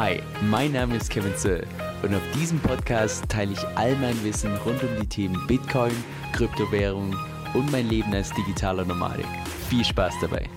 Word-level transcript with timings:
Hi, 0.00 0.22
mein 0.42 0.70
Name 0.70 0.94
ist 0.94 1.10
Kevin 1.10 1.34
Zöll 1.34 1.66
und 2.04 2.14
auf 2.14 2.22
diesem 2.32 2.60
Podcast 2.60 3.28
teile 3.28 3.50
ich 3.50 3.66
all 3.76 3.96
mein 3.96 4.22
Wissen 4.22 4.54
rund 4.58 4.80
um 4.84 4.90
die 5.00 5.08
Themen 5.08 5.44
Bitcoin, 5.48 5.90
Kryptowährung 6.32 7.16
und 7.52 7.72
mein 7.72 7.88
Leben 7.88 8.14
als 8.14 8.32
digitaler 8.32 8.84
Nomade. 8.84 9.24
Viel 9.68 9.84
Spaß 9.84 10.14
dabei! 10.20 10.48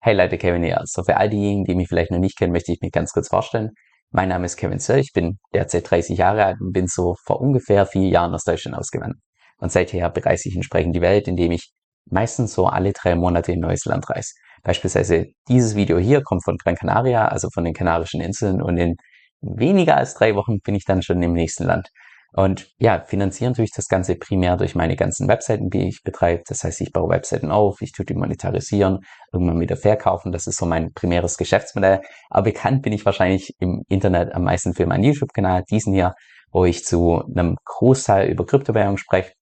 Hey 0.00 0.16
Leute, 0.16 0.38
Kevin 0.38 0.64
hier. 0.64 0.80
So 0.86 1.04
für 1.04 1.16
all 1.18 1.30
diejenigen, 1.30 1.66
die 1.66 1.76
mich 1.76 1.86
vielleicht 1.86 2.10
noch 2.10 2.18
nicht 2.18 2.36
kennen, 2.36 2.52
möchte 2.52 2.72
ich 2.72 2.80
mich 2.80 2.90
ganz 2.90 3.12
kurz 3.12 3.28
vorstellen. 3.28 3.70
Mein 4.10 4.30
Name 4.30 4.46
ist 4.46 4.56
Kevin 4.56 4.80
Zöll, 4.80 4.98
ich 4.98 5.12
bin 5.12 5.38
derzeit 5.54 5.88
30 5.88 6.18
Jahre 6.18 6.44
alt 6.46 6.60
und 6.60 6.72
bin 6.72 6.88
so 6.88 7.14
vor 7.24 7.40
ungefähr 7.40 7.86
vier 7.86 8.08
Jahren 8.08 8.34
aus 8.34 8.42
Deutschland 8.42 8.76
ausgewandert. 8.76 9.20
Und 9.58 9.70
seither 9.70 10.10
bereise 10.10 10.48
ich 10.48 10.56
entsprechend 10.56 10.96
die 10.96 11.00
Welt, 11.00 11.28
indem 11.28 11.52
ich 11.52 11.70
meistens 12.10 12.54
so 12.54 12.66
alle 12.66 12.92
drei 12.92 13.14
Monate 13.14 13.52
in 13.52 13.58
ein 13.58 13.68
neues 13.68 13.84
Land 13.84 14.10
reise. 14.10 14.32
Beispielsweise 14.62 15.26
dieses 15.48 15.74
Video 15.74 15.98
hier 15.98 16.22
kommt 16.22 16.44
von 16.44 16.56
Gran 16.56 16.76
Canaria, 16.76 17.26
also 17.28 17.48
von 17.52 17.64
den 17.64 17.74
Kanarischen 17.74 18.20
Inseln 18.20 18.62
und 18.62 18.76
in 18.76 18.96
weniger 19.40 19.96
als 19.96 20.14
drei 20.14 20.34
Wochen 20.36 20.60
bin 20.60 20.74
ich 20.74 20.84
dann 20.84 21.02
schon 21.02 21.22
im 21.22 21.32
nächsten 21.32 21.64
Land. 21.64 21.88
Und 22.34 22.70
ja, 22.78 23.04
finanzieren 23.06 23.52
tue 23.52 23.64
ich 23.64 23.72
das 23.72 23.88
Ganze 23.88 24.14
primär 24.14 24.56
durch 24.56 24.74
meine 24.74 24.96
ganzen 24.96 25.28
Webseiten, 25.28 25.68
die 25.68 25.88
ich 25.88 26.02
betreibe. 26.02 26.42
Das 26.46 26.64
heißt, 26.64 26.80
ich 26.80 26.90
baue 26.92 27.10
Webseiten 27.10 27.50
auf, 27.50 27.82
ich 27.82 27.92
tue 27.92 28.06
die 28.06 28.14
monetarisieren, 28.14 29.00
irgendwann 29.32 29.60
wieder 29.60 29.76
verkaufen. 29.76 30.32
Das 30.32 30.46
ist 30.46 30.56
so 30.56 30.64
mein 30.64 30.92
primäres 30.94 31.36
Geschäftsmodell. 31.36 32.00
Aber 32.30 32.44
bekannt 32.44 32.82
bin 32.82 32.94
ich 32.94 33.04
wahrscheinlich 33.04 33.54
im 33.58 33.82
Internet 33.88 34.34
am 34.34 34.44
meisten 34.44 34.72
für 34.72 34.86
meinen 34.86 35.04
YouTube-Kanal, 35.04 35.64
diesen 35.70 35.92
hier, 35.92 36.14
wo 36.50 36.64
ich 36.64 36.86
zu 36.86 37.22
einem 37.36 37.56
Großteil 37.66 38.30
über 38.30 38.46
Kryptowährung 38.46 38.96
spreche 38.96 39.32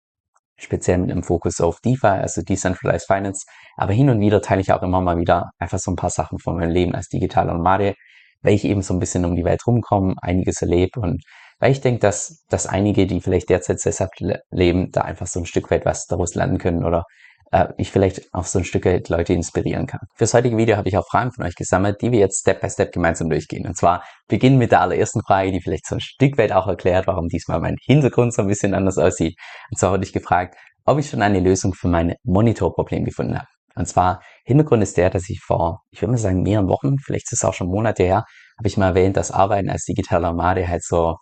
speziell 0.60 0.98
mit 0.98 1.10
einem 1.10 1.23
Fokus 1.23 1.60
auf 1.60 1.80
DeFi, 1.80 2.06
also 2.06 2.42
Decentralized 2.42 3.06
Finance. 3.06 3.46
Aber 3.77 3.92
hin 3.92 4.10
und 4.10 4.20
wieder 4.20 4.42
teile 4.42 4.60
ich 4.60 4.73
auch 4.73 4.82
immer 4.82 5.01
mal 5.01 5.18
wieder 5.18 5.51
einfach 5.59 5.78
so 5.78 5.91
ein 5.91 5.96
paar 5.96 6.10
Sachen 6.10 6.38
von 6.38 6.56
meinem 6.56 6.70
Leben 6.70 6.95
als 6.95 7.09
digitaler 7.09 7.55
Nomade, 7.55 7.95
weil 8.42 8.55
ich 8.55 8.65
eben 8.65 8.82
so 8.82 8.95
ein 8.95 9.01
bisschen 9.01 9.24
um 9.24 9.37
die 9.37 9.45
Welt 9.45 9.66
rumkomme, 9.66 10.15
einiges 10.21 10.62
erlebe 10.62 11.01
und 11.01 11.23
weil 11.59 11.73
ich 11.73 11.82
denke, 11.82 12.01
dass, 12.01 12.45
dass 12.49 12.66
einige, 12.66 13.07
die 13.07 13.21
vielleicht 13.21 13.51
derzeit 13.51 13.80
sesshaft 13.80 14.23
leben, 14.51 14.90
da 14.93 15.02
einfach 15.02 15.26
so 15.26 15.40
ein 15.40 15.46
Stück 15.46 15.71
weit 15.71 15.84
was 15.84 16.07
daraus 16.07 16.34
lernen 16.34 16.57
können 16.57 16.84
oder 16.84 17.04
äh, 17.51 17.68
ich 17.76 17.90
vielleicht 17.90 18.32
auch 18.32 18.45
so 18.45 18.59
ein 18.59 18.65
Stück 18.65 18.84
Leute 19.09 19.32
inspirieren 19.32 19.87
kann. 19.87 20.01
Fürs 20.15 20.34
heutige 20.34 20.56
Video 20.56 20.76
habe 20.76 20.88
ich 20.88 20.96
auch 20.96 21.06
Fragen 21.06 21.32
von 21.32 21.45
euch 21.45 21.54
gesammelt, 21.54 22.01
die 22.01 22.12
wir 22.12 22.18
jetzt 22.18 22.40
Step 22.40 22.60
by 22.60 22.70
Step 22.70 22.93
gemeinsam 22.93 23.29
durchgehen. 23.29 23.66
Und 23.66 23.76
zwar 23.76 24.04
beginnen 24.29 24.59
mit 24.59 24.73
der 24.73 24.80
allerersten 24.80 25.23
Frage, 25.23 25.52
die 25.52 25.60
vielleicht 25.60 25.87
so 25.87 25.96
ein 25.96 26.01
Stück 26.01 26.38
weit 26.38 26.52
auch 26.52 26.66
erklärt, 26.66 27.06
warum 27.06 27.28
diesmal 27.28 27.60
mein 27.60 27.76
Hintergrund 27.82 28.34
so 28.34 28.43
ein 28.43 28.48
bisschen 28.48 28.74
anders 28.74 28.98
aussieht. 28.98 29.37
Und 29.71 29.78
zwar 29.78 29.93
wurde 29.93 30.04
ich 30.04 30.12
gefragt, 30.12 30.56
ob 30.84 30.98
ich 30.98 31.10
schon 31.10 31.23
eine 31.23 31.40
Lösung 31.40 31.74
für 31.74 31.88
mein 31.88 32.15
Monitorproblem 32.24 33.04
gefunden 33.04 33.37
habe. 33.37 33.48
Und 33.76 33.87
zwar, 33.87 34.21
Hintergrund 34.45 34.82
ist 34.82 34.96
der, 34.96 35.10
dass 35.10 35.28
ich 35.28 35.40
vor, 35.40 35.82
ich 35.90 36.02
würde 36.02 36.12
mal 36.12 36.18
sagen, 36.18 36.43
mehreren 36.43 36.68
Wochen, 36.68 36.98
vielleicht 36.98 37.26
ist 37.26 37.38
es 37.38 37.45
auch 37.45 37.54
schon 37.54 37.68
Monate 37.68 38.02
her, 38.02 38.24
habe 38.59 38.66
ich 38.66 38.76
mal 38.76 38.88
erwähnt, 38.88 39.16
dass 39.16 39.30
Arbeiten 39.30 39.71
als 39.71 39.84
digitaler 39.84 40.30
Nomade 40.30 40.66
halt 40.68 40.82
so 40.82 41.16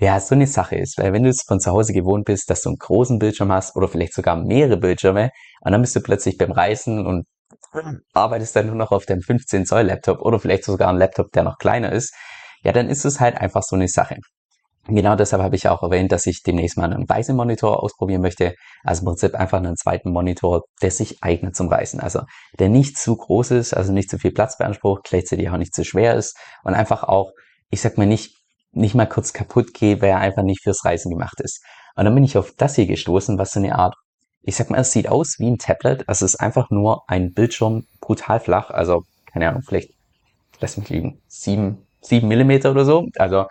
ja, 0.00 0.18
so 0.18 0.34
eine 0.34 0.46
Sache 0.46 0.76
ist, 0.76 0.98
weil 0.98 1.12
wenn 1.12 1.24
du 1.24 1.28
es 1.28 1.42
von 1.46 1.60
zu 1.60 1.70
Hause 1.70 1.92
gewohnt 1.92 2.24
bist, 2.24 2.48
dass 2.48 2.62
du 2.62 2.70
einen 2.70 2.78
großen 2.78 3.18
Bildschirm 3.18 3.52
hast 3.52 3.76
oder 3.76 3.86
vielleicht 3.86 4.14
sogar 4.14 4.36
mehrere 4.36 4.78
Bildschirme 4.78 5.30
und 5.60 5.72
dann 5.72 5.82
bist 5.82 5.94
du 5.94 6.00
plötzlich 6.00 6.38
beim 6.38 6.52
Reisen 6.52 7.06
und 7.06 7.26
arbeitest 8.14 8.56
dann 8.56 8.66
nur 8.66 8.76
noch 8.76 8.92
auf 8.92 9.04
deinem 9.04 9.20
15 9.20 9.66
Zoll 9.66 9.82
Laptop 9.82 10.20
oder 10.22 10.40
vielleicht 10.40 10.64
sogar 10.64 10.88
einen 10.88 10.98
Laptop, 10.98 11.30
der 11.32 11.42
noch 11.42 11.58
kleiner 11.58 11.92
ist, 11.92 12.14
ja, 12.62 12.72
dann 12.72 12.88
ist 12.88 13.04
es 13.04 13.20
halt 13.20 13.36
einfach 13.36 13.62
so 13.62 13.76
eine 13.76 13.88
Sache. 13.88 14.16
Genau 14.86 15.14
deshalb 15.14 15.42
habe 15.42 15.54
ich 15.54 15.68
auch 15.68 15.82
erwähnt, 15.82 16.10
dass 16.10 16.26
ich 16.26 16.42
demnächst 16.42 16.78
mal 16.78 16.92
einen 16.92 17.08
weißen 17.08 17.36
Monitor 17.36 17.82
ausprobieren 17.82 18.22
möchte. 18.22 18.54
Also 18.82 19.02
im 19.02 19.06
Prinzip 19.06 19.34
einfach 19.34 19.58
einen 19.58 19.76
zweiten 19.76 20.10
Monitor, 20.10 20.62
der 20.80 20.90
sich 20.90 21.22
eignet 21.22 21.54
zum 21.54 21.68
Reisen. 21.68 22.00
Also 22.00 22.22
der 22.58 22.70
nicht 22.70 22.96
zu 22.96 23.16
groß 23.16 23.52
ist, 23.52 23.74
also 23.74 23.92
nicht 23.92 24.10
zu 24.10 24.18
viel 24.18 24.32
Platz 24.32 24.56
beansprucht, 24.56 25.04
gleichzeitig 25.04 25.50
auch 25.50 25.58
nicht 25.58 25.74
zu 25.74 25.84
schwer 25.84 26.14
ist 26.14 26.36
und 26.64 26.74
einfach 26.74 27.04
auch, 27.04 27.30
ich 27.68 27.82
sag 27.82 27.98
mal 27.98 28.06
nicht 28.06 28.39
nicht 28.72 28.94
mal 28.94 29.06
kurz 29.06 29.32
kaputt 29.32 29.74
gehe, 29.74 30.00
weil 30.00 30.10
er 30.10 30.18
einfach 30.18 30.42
nicht 30.42 30.62
fürs 30.62 30.84
Reisen 30.84 31.10
gemacht 31.10 31.40
ist. 31.40 31.62
Und 31.96 32.04
dann 32.04 32.14
bin 32.14 32.24
ich 32.24 32.38
auf 32.38 32.52
das 32.56 32.76
hier 32.76 32.86
gestoßen, 32.86 33.38
was 33.38 33.52
so 33.52 33.60
eine 33.60 33.76
Art, 33.76 33.94
ich 34.42 34.56
sag 34.56 34.70
mal, 34.70 34.80
es 34.80 34.92
sieht 34.92 35.08
aus 35.08 35.36
wie 35.38 35.50
ein 35.50 35.58
Tablet. 35.58 36.08
Also 36.08 36.24
es 36.24 36.34
ist 36.34 36.40
einfach 36.40 36.70
nur 36.70 37.02
ein 37.08 37.32
Bildschirm, 37.32 37.86
brutal 38.00 38.40
flach. 38.40 38.70
Also, 38.70 39.02
keine 39.26 39.48
Ahnung, 39.48 39.62
vielleicht, 39.66 39.90
lass 40.60 40.76
mich 40.76 40.88
liegen, 40.88 41.20
sieben, 41.28 41.86
sieben 42.00 42.28
Millimeter 42.28 42.70
oder 42.70 42.84
so. 42.84 43.08
Also 43.16 43.46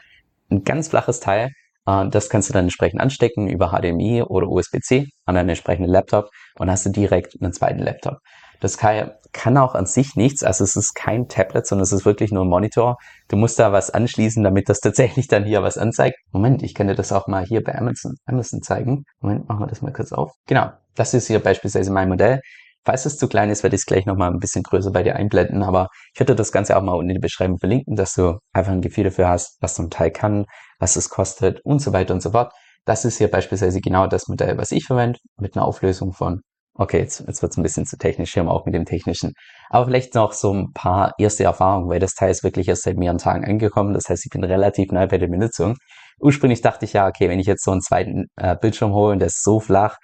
ein 0.49 0.63
ganz 0.63 0.87
flaches 0.87 1.19
Teil. 1.19 1.51
Äh, 1.85 2.09
das 2.09 2.29
kannst 2.29 2.49
du 2.49 2.53
dann 2.53 2.65
entsprechend 2.65 3.01
anstecken 3.01 3.47
über 3.47 3.69
HDMI 3.69 4.23
oder 4.23 4.47
USB-C 4.47 5.07
an 5.25 5.35
deinen 5.35 5.49
entsprechenden 5.49 5.91
Laptop 5.91 6.29
und 6.57 6.69
hast 6.71 6.85
du 6.85 6.91
direkt 6.91 7.35
einen 7.41 7.53
zweiten 7.53 7.79
Laptop. 7.79 8.19
Das 8.59 8.77
kann, 8.77 9.11
kann 9.31 9.57
auch 9.57 9.75
an 9.75 9.85
sich 9.85 10.15
nichts. 10.15 10.43
Also 10.43 10.63
es 10.63 10.75
ist 10.75 10.93
kein 10.93 11.27
Tablet, 11.27 11.65
sondern 11.65 11.83
es 11.83 11.91
ist 11.91 12.05
wirklich 12.05 12.31
nur 12.31 12.45
ein 12.45 12.49
Monitor. 12.49 12.97
Du 13.27 13.37
musst 13.37 13.59
da 13.59 13.71
was 13.71 13.89
anschließen, 13.89 14.43
damit 14.43 14.69
das 14.69 14.79
tatsächlich 14.81 15.27
dann 15.27 15.45
hier 15.45 15.63
was 15.63 15.77
anzeigt. 15.77 16.17
Moment, 16.31 16.63
ich 16.63 16.73
kann 16.73 16.87
dir 16.87 16.95
das 16.95 17.11
auch 17.11 17.27
mal 17.27 17.45
hier 17.45 17.63
bei 17.63 17.75
Amazon, 17.75 18.15
Amazon 18.25 18.61
zeigen. 18.61 19.03
Moment, 19.21 19.47
machen 19.47 19.61
wir 19.61 19.67
das 19.67 19.81
mal 19.81 19.93
kurz 19.93 20.11
auf. 20.11 20.31
Genau, 20.47 20.71
das 20.95 21.13
ist 21.13 21.27
hier 21.27 21.39
beispielsweise 21.39 21.91
mein 21.91 22.09
Modell. 22.09 22.41
Falls 22.85 23.05
es 23.05 23.17
zu 23.17 23.27
klein 23.27 23.49
ist, 23.49 23.61
werde 23.63 23.75
ich 23.75 23.81
es 23.81 23.85
gleich 23.85 24.05
nochmal 24.05 24.31
ein 24.31 24.39
bisschen 24.39 24.63
größer 24.63 24.91
bei 24.91 25.03
dir 25.03 25.15
einblenden, 25.15 25.63
aber 25.63 25.89
ich 26.13 26.19
würde 26.19 26.33
das 26.33 26.51
Ganze 26.51 26.77
auch 26.77 26.81
mal 26.81 26.93
unten 26.93 27.09
in 27.09 27.15
die 27.15 27.21
Beschreibung 27.21 27.59
verlinken, 27.59 27.95
dass 27.95 28.13
du 28.13 28.39
einfach 28.53 28.71
ein 28.71 28.81
Gefühl 28.81 29.03
dafür 29.03 29.27
hast, 29.27 29.57
was 29.61 29.75
so 29.75 29.83
ein 29.83 29.89
Teil 29.89 30.11
kann, 30.11 30.45
was 30.79 30.95
es 30.95 31.09
kostet 31.09 31.59
und 31.65 31.81
so 31.81 31.91
weiter 31.91 32.13
und 32.13 32.21
so 32.21 32.31
fort. 32.31 32.53
Das 32.85 33.05
ist 33.05 33.17
hier 33.17 33.29
beispielsweise 33.29 33.81
genau 33.81 34.07
das 34.07 34.27
Modell, 34.27 34.57
was 34.57 34.71
ich 34.71 34.85
verwende, 34.85 35.19
mit 35.37 35.55
einer 35.55 35.65
Auflösung 35.65 36.13
von 36.13 36.41
Okay, 36.81 36.99
jetzt, 36.99 37.25
jetzt 37.27 37.41
wird 37.41 37.51
es 37.51 37.57
ein 37.57 37.63
bisschen 37.63 37.85
zu 37.85 37.97
technisch 37.97 38.33
hier 38.33 38.49
auch 38.49 38.65
mit 38.65 38.73
dem 38.73 38.85
Technischen. 38.85 39.33
Aber 39.69 39.87
vielleicht 39.87 40.15
noch 40.15 40.31
so 40.31 40.53
ein 40.53 40.71
paar 40.71 41.13
erste 41.17 41.43
Erfahrungen, 41.43 41.89
weil 41.89 41.99
das 41.99 42.13
Teil 42.13 42.31
ist 42.31 42.41
wirklich 42.41 42.69
erst 42.69 42.83
seit 42.83 42.95
mehreren 42.95 43.17
Tagen 43.17 43.43
angekommen. 43.43 43.93
Das 43.93 44.07
heißt, 44.07 44.25
ich 44.25 44.31
bin 44.31 44.45
relativ 44.45 44.89
neu 44.93 45.05
bei 45.05 45.17
der 45.17 45.27
Benutzung. 45.27 45.75
Ursprünglich 46.21 46.61
dachte 46.61 46.85
ich 46.85 46.93
ja, 46.93 47.05
okay, 47.05 47.27
wenn 47.27 47.41
ich 47.41 47.47
jetzt 47.47 47.65
so 47.65 47.71
einen 47.71 47.81
zweiten 47.81 48.27
äh, 48.37 48.55
Bildschirm 48.55 48.93
hole 48.93 49.11
und 49.11 49.19
der 49.19 49.27
ist 49.27 49.43
so 49.43 49.59
flach, 49.59 49.97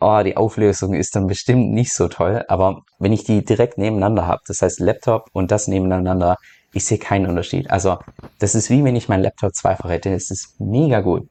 oh, 0.00 0.20
die 0.24 0.36
Auflösung 0.36 0.94
ist 0.94 1.14
dann 1.14 1.28
bestimmt 1.28 1.70
nicht 1.70 1.94
so 1.94 2.08
toll. 2.08 2.44
Aber 2.48 2.80
wenn 2.98 3.12
ich 3.12 3.22
die 3.22 3.44
direkt 3.44 3.78
nebeneinander 3.78 4.26
habe, 4.26 4.40
das 4.48 4.62
heißt 4.62 4.80
Laptop 4.80 5.28
und 5.32 5.52
das 5.52 5.68
nebeneinander, 5.68 6.38
ich 6.72 6.84
sehe 6.84 6.98
keinen 6.98 7.26
Unterschied. 7.28 7.70
Also 7.70 7.98
das 8.40 8.56
ist 8.56 8.68
wie 8.68 8.82
wenn 8.82 8.96
ich 8.96 9.08
meinen 9.08 9.22
Laptop 9.22 9.54
zweifach 9.54 9.90
hätte. 9.90 10.12
Es 10.12 10.32
ist 10.32 10.56
mega 10.58 11.02
gut 11.02 11.28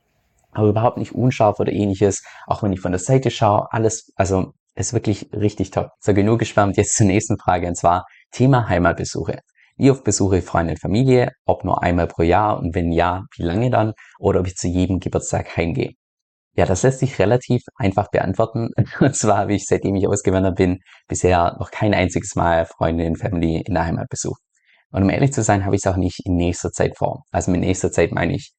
aber 0.58 0.70
überhaupt 0.70 0.98
nicht 0.98 1.14
unscharf 1.14 1.60
oder 1.60 1.74
ähnliches. 1.74 2.24
Auch 2.48 2.64
wenn 2.64 2.72
ich 2.72 2.80
von 2.80 2.94
der 2.94 3.00
Seite 3.00 3.30
schaue, 3.30 3.68
alles, 3.74 4.14
also 4.16 4.54
ist 4.76 4.94
wirklich 4.94 5.30
richtig 5.34 5.72
top. 5.72 5.90
So, 6.00 6.14
genug 6.14 6.40
geschwärmt, 6.40 6.78
jetzt 6.78 6.96
zur 6.96 7.08
nächsten 7.08 7.38
Frage, 7.38 7.68
und 7.68 7.76
zwar 7.76 8.06
Thema 8.32 8.68
Heimatbesuche. 8.68 9.40
Wie 9.78 9.92
oft 9.92 10.04
besuche 10.04 10.38
ich 10.38 10.46
Freunde 10.46 10.74
und 10.74 10.80
Familie? 10.80 11.32
Ob 11.46 11.66
nur 11.66 11.84
einmal 11.84 12.08
pro 12.08 12.24
Jahr? 12.24 12.60
Und 12.60 12.76
wenn 12.76 12.92
ja, 12.92 13.24
wie 13.36 13.44
lange 13.44 13.70
dann? 13.70 13.94
Oder 14.20 14.40
ob 14.40 14.48
ich 14.48 14.56
zu 14.56 14.68
jedem 14.68 15.00
Geburtstag 15.00 15.58
heimgehe? 15.58 15.92
Ja, 16.58 16.66
das 16.66 16.84
lässt 16.84 17.00
sich 17.00 17.20
relativ 17.20 17.62
einfach 17.76 18.10
beantworten. 18.10 18.70
Und 19.02 19.16
zwar 19.16 19.40
habe 19.40 19.54
ich, 19.54 19.66
seitdem 19.66 19.96
ich 19.96 20.08
ausgewandert 20.08 20.56
bin, 20.56 20.80
bisher 21.08 21.58
noch 21.60 21.72
kein 21.72 21.94
einziges 21.94 22.36
Mal 22.36 22.66
Freunde 22.66 23.08
und 23.08 23.18
Family 23.18 23.62
in 23.66 23.74
der 23.74 23.86
Heimat 23.86 24.08
besucht. 24.10 24.40
Und 24.92 25.04
um 25.04 25.10
ehrlich 25.10 25.34
zu 25.34 25.44
sein, 25.44 25.66
habe 25.66 25.76
ich 25.76 25.82
es 25.84 25.92
auch 25.92 25.98
nicht 25.98 26.22
in 26.26 26.36
nächster 26.38 26.72
Zeit 26.72 26.98
vor. 26.98 27.24
Also 27.32 27.52
mit 27.52 27.60
nächster 27.60 27.92
Zeit 27.92 28.14
meine 28.14 28.36
ich 28.36 28.54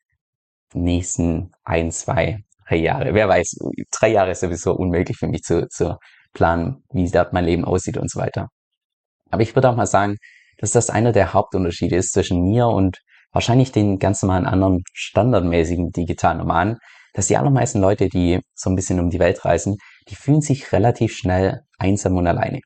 nächsten 0.75 1.53
ein, 1.65 1.91
zwei, 1.91 2.41
drei 2.69 2.77
Jahre. 2.77 3.15
Wer 3.15 3.29
weiß, 3.29 3.57
drei 3.91 4.09
Jahre 4.09 4.33
ist 4.33 4.41
sowieso 4.41 4.75
unmöglich 4.75 5.17
für 5.17 5.29
mich 5.29 5.43
zu, 5.43 5.69
zu 5.69 5.97
planen, 6.33 6.85
wie 6.93 7.11
dort 7.11 7.33
mein 7.33 7.45
Leben 7.45 7.65
aussieht 7.65 7.97
und 7.97 8.11
so 8.11 8.21
weiter. 8.21 8.49
Aber 9.31 9.43
ich 9.43 9.55
würde 9.55 9.71
auch 9.71 9.77
mal 9.77 9.87
sagen, 9.87 10.17
dass 10.59 10.71
das 10.71 10.91
einer 10.91 11.13
der 11.13 11.33
Hauptunterschiede 11.33 11.97
ist 11.97 12.13
zwischen 12.13 12.43
mir 12.43 12.67
und 12.67 12.99
wahrscheinlich 13.33 13.73
den 13.73 13.99
ganz 13.99 14.23
normalen 14.23 14.47
anderen 14.47 14.83
standardmäßigen 14.95 15.91
digitalen 15.91 16.41
Romanen, 16.41 16.79
dass 17.13 17.27
die 17.27 17.37
allermeisten 17.37 17.81
Leute, 17.81 18.09
die 18.09 18.41
so 18.55 18.71
ein 18.71 18.77
bisschen 18.77 19.01
um 19.01 19.11
die 19.11 19.19
Welt 19.19 19.45
reisen, 19.45 19.77
die 20.09 20.15
fühlen 20.15 20.41
sich 20.41 20.73
relativ 20.73 21.15
schnell 21.15 21.61
einsam 21.79 22.17
und 22.17 22.27
alleine. 22.27 22.61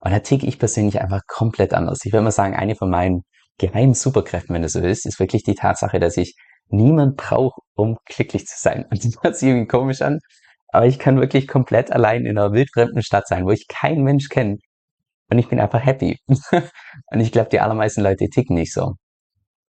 Und 0.00 0.10
da 0.10 0.18
ticke 0.18 0.46
ich 0.46 0.58
persönlich 0.58 1.00
einfach 1.00 1.22
komplett 1.26 1.72
anders. 1.72 2.00
Ich 2.04 2.12
würde 2.12 2.24
mal 2.24 2.30
sagen, 2.30 2.54
eine 2.54 2.76
von 2.76 2.90
meinen 2.90 3.22
geheimen 3.58 3.94
Superkräften, 3.94 4.54
wenn 4.54 4.62
du 4.62 4.68
so 4.68 4.82
willst, 4.82 5.06
ist 5.06 5.20
wirklich 5.20 5.44
die 5.44 5.54
Tatsache, 5.54 6.00
dass 6.00 6.16
ich 6.16 6.34
niemand 6.68 7.16
braucht, 7.16 7.60
um 7.74 7.98
glücklich 8.06 8.46
zu 8.46 8.60
sein. 8.60 8.84
Und 8.90 9.04
das 9.04 9.22
hört 9.22 9.36
sich 9.36 9.48
irgendwie 9.48 9.68
komisch 9.68 10.02
an, 10.02 10.18
aber 10.68 10.86
ich 10.86 10.98
kann 10.98 11.20
wirklich 11.20 11.48
komplett 11.48 11.92
allein 11.92 12.24
in 12.24 12.38
einer 12.38 12.52
wildfremden 12.52 13.02
Stadt 13.02 13.28
sein, 13.28 13.44
wo 13.44 13.50
ich 13.50 13.66
keinen 13.68 14.02
Mensch 14.02 14.28
kenne. 14.28 14.56
Und 15.30 15.38
ich 15.38 15.48
bin 15.48 15.60
einfach 15.60 15.84
happy. 15.84 16.18
und 16.26 17.20
ich 17.20 17.32
glaube, 17.32 17.48
die 17.50 17.60
allermeisten 17.60 18.02
Leute 18.02 18.28
ticken 18.28 18.56
nicht 18.56 18.72
so. 18.72 18.94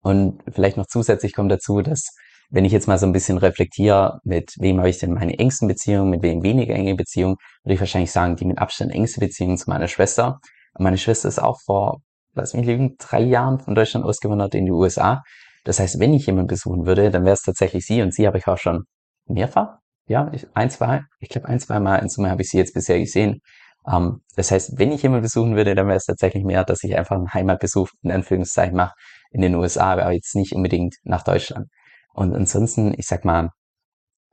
Und 0.03 0.43
vielleicht 0.51 0.77
noch 0.77 0.87
zusätzlich 0.87 1.33
kommt 1.35 1.51
dazu, 1.51 1.81
dass 1.81 2.11
wenn 2.51 2.65
ich 2.65 2.73
jetzt 2.73 2.87
mal 2.87 2.99
so 2.99 3.07
ein 3.07 3.13
bisschen 3.13 3.39
reflektiere, 3.39 4.21
mit 4.23 4.53
wem 4.59 4.79
habe 4.79 4.91
ich 4.91 4.99
denn 4.99 5.13
meine 5.13 5.39
engsten 5.39 5.67
Beziehungen, 5.67 6.11
mit 6.11 6.23
wem 6.23 6.43
weniger 6.43 6.75
enge 6.75 6.95
Beziehungen, 6.95 7.37
würde 7.65 7.75
ich 7.75 7.81
wahrscheinlich 7.81 8.13
sagen, 8.13 8.37
die 8.37 8.45
mit 8.45 8.59
Abstand 8.59 8.93
engste 8.93 9.21
Beziehung 9.21 9.57
zu 9.57 9.69
meiner 9.69 9.89
Schwester. 9.89 10.39
Und 10.75 10.85
meine 10.85 10.99
Schwester 10.99 11.29
ist 11.29 11.43
auch 11.43 11.59
vor, 11.65 12.01
lass 12.35 12.55
mich 12.55 12.67
lügen, 12.67 12.97
drei 12.99 13.23
Jahren 13.23 13.59
von 13.59 13.75
Deutschland 13.75 14.05
ausgewandert 14.05 14.55
in 14.55 14.67
die 14.67 14.73
USA. 14.73 15.23
Das 15.65 15.81
heißt, 15.81 15.99
wenn 15.99 16.15
ich 16.15 16.27
jemanden 16.27 16.49
besuchen 16.49 16.87
würde, 16.87 17.11
dann 17.11 17.25
wäre 17.25 17.35
es 17.35 17.43
tatsächlich 17.43 17.87
sie 17.87 18.03
und 18.03 18.15
sie 18.15 18.27
habe 18.27 18.39
ich 18.39 18.47
auch 18.47 18.59
schon 18.59 18.85
mehrfach, 19.27 19.79
ja, 20.07 20.31
ich, 20.33 20.47
ein, 20.55 20.71
zwei, 20.71 21.03
ich 21.19 21.31
glaube 21.31 21.49
ein, 21.49 21.59
zwei 21.61 21.81
Mal 21.81 21.97
in 21.97 22.09
Summe 22.09 22.31
habe 22.31 22.43
ich 22.43 22.51
sie 22.51 22.59
jetzt 22.59 22.75
bisher 22.75 22.99
gesehen. 22.99 23.41
Ähm, 23.87 24.21
das 24.37 24.51
heißt, 24.51 24.79
wenn 24.79 24.93
ich 24.93 25.03
jemanden 25.03 25.23
besuchen 25.23 25.57
würde, 25.57 25.75
dann 25.75 25.87
wäre 25.87 25.97
es 25.97 26.05
tatsächlich 26.05 26.45
mehr, 26.45 26.65
dass 26.65 26.85
ich 26.85 26.97
einfach 26.97 27.17
einen 27.17 27.33
Heimatbesuch 27.33 27.89
in 28.03 28.13
Anführungszeichen 28.13 28.77
mache 28.77 28.95
in 29.31 29.41
den 29.41 29.55
USA, 29.55 29.93
aber 29.93 30.13
jetzt 30.13 30.37
nicht 30.37 30.55
unbedingt 30.55 30.97
nach 31.05 31.23
Deutschland. 31.25 31.69
Und 32.13 32.35
ansonsten, 32.35 32.95
ich 32.97 33.07
sag 33.07 33.25
mal, 33.25 33.51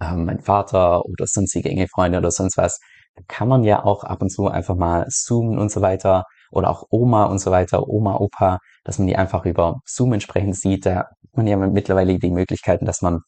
ähm, 0.02 0.26
mein 0.26 0.42
Vater 0.42 1.06
oder 1.06 1.26
sonstige 1.28 1.70
enge 1.70 1.88
Freunde 1.88 2.18
oder 2.18 2.32
sonst 2.32 2.58
was, 2.58 2.80
kann 3.28 3.48
man 3.48 3.64
ja 3.64 3.84
auch 3.84 4.04
ab 4.04 4.22
und 4.22 4.30
zu 4.30 4.48
einfach 4.48 4.76
mal 4.76 5.08
zoomen 5.10 5.60
und 5.60 5.72
so 5.72 5.82
weiter 5.82 6.24
oder 6.52 6.70
auch 6.70 6.84
Oma 6.90 7.26
und 7.26 7.40
so 7.40 7.52
weiter, 7.52 7.88
Oma, 7.88 8.16
Opa, 8.18 8.60
dass 8.84 9.00
man 9.00 9.08
die 9.08 9.16
einfach 9.16 9.46
über 9.46 9.80
Zoom 9.86 10.14
entsprechend 10.14 10.56
sieht. 10.58 10.86
Da 10.86 11.10
man 11.34 11.48
ja 11.48 11.58
mittlerweile 11.58 12.18
die 12.20 12.32
Möglichkeiten, 12.32 12.86
dass 12.86 13.02
man 13.02 13.22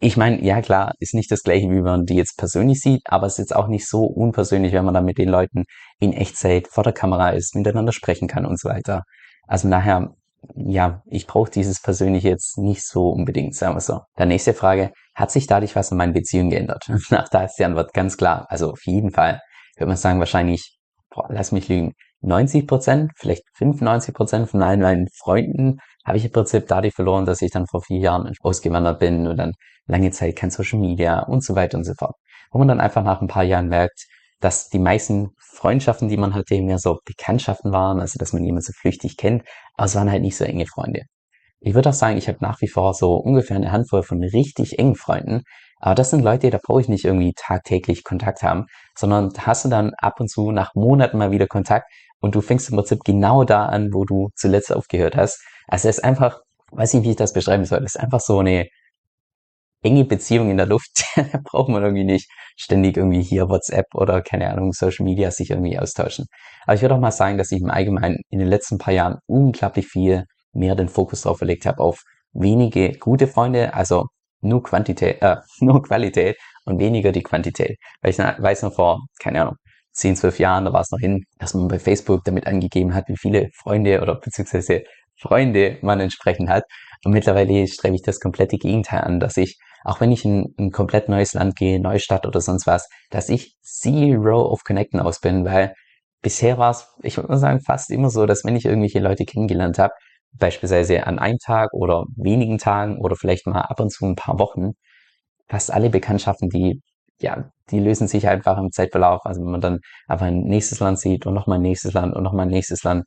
ich 0.00 0.16
meine, 0.16 0.42
ja 0.44 0.62
klar, 0.62 0.92
ist 1.00 1.14
nicht 1.14 1.30
das 1.30 1.42
gleiche, 1.42 1.68
wie 1.70 1.80
man 1.80 2.04
die 2.04 2.14
jetzt 2.14 2.36
persönlich 2.38 2.80
sieht, 2.80 3.02
aber 3.06 3.26
es 3.26 3.34
ist 3.34 3.38
jetzt 3.38 3.56
auch 3.56 3.66
nicht 3.66 3.88
so 3.88 4.04
unpersönlich, 4.04 4.72
wenn 4.72 4.84
man 4.84 4.94
dann 4.94 5.04
mit 5.04 5.18
den 5.18 5.28
Leuten 5.28 5.64
in 5.98 6.12
Echtzeit 6.12 6.68
vor 6.68 6.84
der 6.84 6.92
Kamera 6.92 7.30
ist, 7.30 7.56
miteinander 7.56 7.92
sprechen 7.92 8.28
kann 8.28 8.46
und 8.46 8.60
so 8.60 8.68
weiter. 8.68 9.02
Also 9.48 9.66
nachher, 9.66 10.14
ja, 10.54 11.02
ich 11.06 11.26
brauche 11.26 11.50
dieses 11.50 11.82
Persönliche 11.82 12.28
jetzt 12.28 12.58
nicht 12.58 12.86
so 12.86 13.08
unbedingt, 13.08 13.56
sagen 13.56 13.74
wir 13.74 13.80
so. 13.80 14.00
Dann 14.14 14.28
nächste 14.28 14.54
Frage, 14.54 14.92
hat 15.16 15.32
sich 15.32 15.48
dadurch 15.48 15.74
was 15.74 15.90
in 15.90 15.96
meinen 15.96 16.12
Beziehungen 16.12 16.50
geändert? 16.50 16.84
Nach 17.10 17.28
da 17.28 17.44
ist 17.44 17.56
die 17.58 17.64
Antwort 17.64 17.92
ganz 17.92 18.16
klar. 18.16 18.46
Also 18.48 18.70
auf 18.70 18.84
jeden 18.84 19.10
Fall, 19.10 19.40
würde 19.76 19.88
man 19.88 19.96
sagen, 19.96 20.20
wahrscheinlich, 20.20 20.78
boah, 21.10 21.26
lass 21.28 21.50
mich 21.50 21.68
lügen, 21.68 21.94
90 22.20 22.68
Prozent, 22.68 23.12
vielleicht 23.16 23.42
95 23.54 24.14
Prozent 24.14 24.48
von 24.48 24.62
allen 24.62 24.80
meinen 24.80 25.08
Freunden 25.16 25.78
habe 26.08 26.18
ich 26.18 26.24
im 26.24 26.32
Prinzip 26.32 26.66
dadurch 26.66 26.94
verloren, 26.94 27.26
dass 27.26 27.42
ich 27.42 27.50
dann 27.50 27.66
vor 27.66 27.82
vier 27.82 27.98
Jahren 27.98 28.32
ausgewandert 28.42 28.98
bin 28.98 29.26
und 29.26 29.36
dann 29.36 29.52
lange 29.86 30.10
Zeit 30.10 30.36
kein 30.36 30.50
Social 30.50 30.78
Media 30.78 31.20
und 31.20 31.44
so 31.44 31.54
weiter 31.54 31.78
und 31.78 31.84
so 31.84 31.92
fort. 31.98 32.16
Wo 32.50 32.58
man 32.58 32.68
dann 32.68 32.80
einfach 32.80 33.04
nach 33.04 33.20
ein 33.20 33.28
paar 33.28 33.44
Jahren 33.44 33.68
merkt, 33.68 34.06
dass 34.40 34.68
die 34.68 34.78
meisten 34.78 35.30
Freundschaften, 35.38 36.08
die 36.08 36.16
man 36.16 36.34
hatte, 36.34 36.60
mehr 36.62 36.78
so 36.78 36.98
Bekanntschaften 37.04 37.72
waren, 37.72 38.00
also 38.00 38.18
dass 38.18 38.32
man 38.32 38.42
jemanden 38.42 38.62
so 38.62 38.72
flüchtig 38.72 39.16
kennt, 39.16 39.42
aber 39.74 39.86
es 39.86 39.94
waren 39.94 40.10
halt 40.10 40.22
nicht 40.22 40.36
so 40.36 40.44
enge 40.44 40.66
Freunde. 40.66 41.02
Ich 41.60 41.74
würde 41.74 41.88
auch 41.88 41.94
sagen, 41.94 42.16
ich 42.16 42.28
habe 42.28 42.38
nach 42.40 42.60
wie 42.60 42.68
vor 42.68 42.94
so 42.94 43.14
ungefähr 43.14 43.56
eine 43.56 43.72
Handvoll 43.72 44.02
von 44.02 44.22
richtig 44.22 44.78
engen 44.78 44.94
Freunden, 44.94 45.42
aber 45.80 45.94
das 45.94 46.10
sind 46.10 46.22
Leute, 46.22 46.50
da 46.50 46.58
brauche 46.62 46.80
ich 46.80 46.88
nicht 46.88 47.04
irgendwie 47.04 47.34
tagtäglich 47.36 48.04
Kontakt 48.04 48.42
haben, 48.42 48.66
sondern 48.96 49.32
hast 49.38 49.64
du 49.64 49.68
dann 49.68 49.92
ab 49.98 50.20
und 50.20 50.30
zu 50.30 50.52
nach 50.52 50.74
Monaten 50.74 51.18
mal 51.18 51.32
wieder 51.32 51.46
Kontakt 51.46 51.86
und 52.20 52.34
du 52.34 52.40
fängst 52.40 52.70
im 52.70 52.76
Prinzip 52.76 53.00
genau 53.04 53.44
da 53.44 53.66
an, 53.66 53.92
wo 53.92 54.04
du 54.04 54.30
zuletzt 54.34 54.72
aufgehört 54.72 55.16
hast. 55.16 55.40
Also 55.68 55.88
es 55.88 55.98
ist 55.98 56.04
einfach, 56.04 56.40
weiß 56.72 56.94
nicht, 56.94 57.04
wie 57.04 57.10
ich 57.10 57.16
das 57.16 57.32
beschreiben 57.32 57.64
soll, 57.64 57.84
es 57.84 57.94
ist 57.94 58.00
einfach 58.00 58.20
so 58.20 58.40
eine 58.40 58.66
enge 59.82 60.04
Beziehung 60.04 60.50
in 60.50 60.56
der 60.56 60.66
Luft. 60.66 61.04
da 61.16 61.40
braucht 61.44 61.68
man 61.68 61.82
irgendwie 61.82 62.04
nicht 62.04 62.28
ständig 62.56 62.96
irgendwie 62.96 63.22
hier 63.22 63.48
WhatsApp 63.48 63.86
oder 63.94 64.22
keine 64.22 64.50
Ahnung, 64.50 64.72
Social 64.72 65.04
Media 65.04 65.30
sich 65.30 65.50
irgendwie 65.50 65.78
austauschen. 65.78 66.26
Aber 66.64 66.74
ich 66.74 66.82
würde 66.82 66.94
auch 66.96 67.00
mal 67.00 67.12
sagen, 67.12 67.38
dass 67.38 67.52
ich 67.52 67.60
im 67.60 67.70
Allgemeinen 67.70 68.18
in 68.30 68.40
den 68.40 68.48
letzten 68.48 68.78
paar 68.78 68.94
Jahren 68.94 69.18
unglaublich 69.26 69.86
viel 69.86 70.24
mehr 70.52 70.74
den 70.74 70.88
Fokus 70.88 71.22
drauf 71.22 71.38
verlegt 71.38 71.66
habe 71.66 71.78
auf 71.78 72.02
wenige 72.32 72.92
gute 72.98 73.26
Freunde, 73.28 73.74
also 73.74 74.06
nur 74.40 74.62
Quantität, 74.62 75.22
äh, 75.22 75.36
nur 75.60 75.82
Qualität 75.82 76.36
und 76.64 76.78
weniger 76.78 77.12
die 77.12 77.22
Quantität. 77.22 77.78
Weil 78.00 78.10
ich 78.10 78.18
weiß 78.18 78.62
noch 78.62 78.74
vor, 78.74 79.00
keine 79.20 79.42
Ahnung, 79.42 79.56
10, 79.92 80.16
12 80.16 80.38
Jahren, 80.38 80.64
da 80.64 80.72
war 80.72 80.80
es 80.80 80.90
noch 80.90 81.00
hin, 81.00 81.24
dass 81.38 81.54
man 81.54 81.68
bei 81.68 81.78
Facebook 81.78 82.24
damit 82.24 82.46
angegeben 82.46 82.94
hat, 82.94 83.08
wie 83.08 83.16
viele 83.16 83.48
Freunde 83.54 84.00
oder 84.00 84.16
beziehungsweise 84.16 84.84
Freunde 85.18 85.78
man 85.82 86.00
entsprechend 86.00 86.48
hat. 86.48 86.64
Und 87.04 87.12
mittlerweile 87.12 87.66
strebe 87.66 87.96
ich 87.96 88.02
das 88.02 88.20
komplette 88.20 88.58
Gegenteil 88.58 89.02
an, 89.02 89.20
dass 89.20 89.36
ich, 89.36 89.58
auch 89.84 90.00
wenn 90.00 90.12
ich 90.12 90.24
in 90.24 90.54
ein 90.58 90.70
komplett 90.70 91.08
neues 91.08 91.34
Land 91.34 91.56
gehe, 91.56 91.80
neue 91.80 92.00
Stadt 92.00 92.26
oder 92.26 92.40
sonst 92.40 92.66
was, 92.66 92.88
dass 93.10 93.28
ich 93.28 93.56
zero 93.62 94.42
of 94.50 94.64
Connecten 94.64 95.00
aus 95.00 95.20
bin, 95.20 95.44
weil 95.44 95.74
bisher 96.22 96.58
war 96.58 96.70
es, 96.70 96.88
ich 97.02 97.16
würde 97.16 97.28
mal 97.28 97.38
sagen, 97.38 97.60
fast 97.60 97.90
immer 97.90 98.10
so, 98.10 98.26
dass 98.26 98.44
wenn 98.44 98.56
ich 98.56 98.64
irgendwelche 98.64 99.00
Leute 99.00 99.24
kennengelernt 99.24 99.78
habe, 99.78 99.94
beispielsweise 100.32 101.06
an 101.06 101.18
einem 101.18 101.38
Tag 101.38 101.72
oder 101.72 102.04
wenigen 102.16 102.58
Tagen 102.58 102.98
oder 102.98 103.16
vielleicht 103.16 103.46
mal 103.46 103.62
ab 103.62 103.80
und 103.80 103.90
zu 103.90 104.04
ein 104.06 104.16
paar 104.16 104.38
Wochen, 104.38 104.72
fast 105.48 105.72
alle 105.72 105.90
Bekanntschaften, 105.90 106.48
die 106.50 106.82
ja, 107.20 107.50
die 107.70 107.80
lösen 107.80 108.08
sich 108.08 108.28
einfach 108.28 108.58
im 108.58 108.70
Zeitverlauf. 108.70 109.20
Also 109.24 109.42
wenn 109.42 109.50
man 109.50 109.60
dann 109.60 109.80
einfach 110.06 110.26
ein 110.26 110.42
nächstes 110.42 110.80
Land 110.80 111.00
sieht 111.00 111.26
und 111.26 111.34
nochmal 111.34 111.58
ein 111.58 111.62
nächstes 111.62 111.92
Land 111.92 112.14
und 112.14 112.22
nochmal 112.22 112.46
ein 112.46 112.50
nächstes 112.50 112.84
Land, 112.84 113.04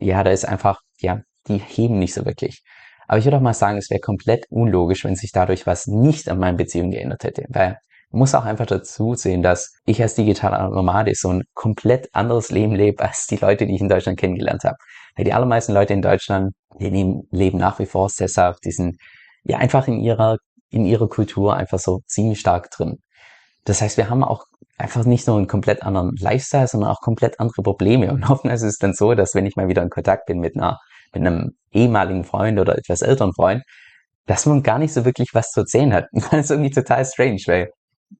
ja, 0.00 0.24
da 0.24 0.30
ist 0.30 0.46
einfach, 0.46 0.80
ja, 1.00 1.20
die 1.48 1.58
heben 1.58 1.98
nicht 1.98 2.14
so 2.14 2.24
wirklich. 2.24 2.62
Aber 3.08 3.18
ich 3.18 3.24
würde 3.24 3.36
auch 3.36 3.42
mal 3.42 3.54
sagen, 3.54 3.78
es 3.78 3.90
wäre 3.90 4.00
komplett 4.00 4.46
unlogisch, 4.50 5.04
wenn 5.04 5.16
sich 5.16 5.32
dadurch 5.32 5.66
was 5.66 5.86
nicht 5.86 6.28
an 6.28 6.38
meinen 6.38 6.56
Beziehungen 6.56 6.92
geändert 6.92 7.24
hätte. 7.24 7.44
Weil 7.48 7.78
man 8.10 8.20
muss 8.20 8.34
auch 8.34 8.44
einfach 8.44 8.66
dazu 8.66 9.14
sehen, 9.14 9.42
dass 9.42 9.74
ich 9.84 10.00
als 10.02 10.14
digitaler 10.14 10.68
Nomade 10.70 11.12
so 11.14 11.30
ein 11.30 11.42
komplett 11.54 12.08
anderes 12.14 12.50
Leben 12.50 12.74
lebe 12.74 13.02
als 13.02 13.26
die 13.26 13.36
Leute, 13.36 13.66
die 13.66 13.74
ich 13.74 13.80
in 13.80 13.88
Deutschland 13.88 14.18
kennengelernt 14.18 14.64
habe. 14.64 14.76
Weil 15.16 15.24
die 15.24 15.32
allermeisten 15.32 15.72
Leute 15.72 15.92
in 15.92 16.02
Deutschland, 16.02 16.52
die 16.78 17.24
leben 17.30 17.58
nach 17.58 17.78
wie 17.78 17.86
vor 17.86 18.08
sesshaft, 18.08 18.64
die 18.64 18.72
sind 18.72 18.96
ja 19.44 19.58
einfach 19.58 19.88
in 19.88 19.98
ihrer, 20.00 20.36
in 20.70 20.86
ihrer 20.86 21.08
Kultur 21.08 21.56
einfach 21.56 21.78
so 21.78 22.00
ziemlich 22.06 22.40
stark 22.40 22.70
drin. 22.70 22.98
Das 23.64 23.80
heißt, 23.80 23.96
wir 23.96 24.10
haben 24.10 24.24
auch 24.24 24.44
einfach 24.78 25.04
nicht 25.04 25.26
nur 25.26 25.36
einen 25.36 25.46
komplett 25.46 25.82
anderen 25.82 26.14
Lifestyle, 26.18 26.66
sondern 26.66 26.90
auch 26.90 27.00
komplett 27.00 27.40
andere 27.40 27.62
Probleme. 27.62 28.12
Und 28.12 28.28
oftmals 28.28 28.62
ist 28.62 28.72
es 28.72 28.78
dann 28.78 28.94
so, 28.94 29.14
dass 29.14 29.34
wenn 29.34 29.46
ich 29.46 29.56
mal 29.56 29.68
wieder 29.68 29.82
in 29.82 29.90
Kontakt 29.90 30.26
bin 30.26 30.38
mit 30.38 30.56
einer, 30.56 30.78
mit 31.14 31.26
einem 31.26 31.52
ehemaligen 31.72 32.24
Freund 32.24 32.58
oder 32.58 32.76
etwas 32.76 33.02
älteren 33.02 33.32
Freund, 33.32 33.62
dass 34.26 34.46
man 34.46 34.62
gar 34.62 34.78
nicht 34.78 34.92
so 34.92 35.04
wirklich 35.04 35.30
was 35.32 35.50
zu 35.50 35.60
erzählen 35.60 35.92
hat. 35.92 36.06
Das 36.12 36.32
ist 36.32 36.50
irgendwie 36.50 36.70
total 36.70 37.04
strange, 37.04 37.40
weil 37.46 37.70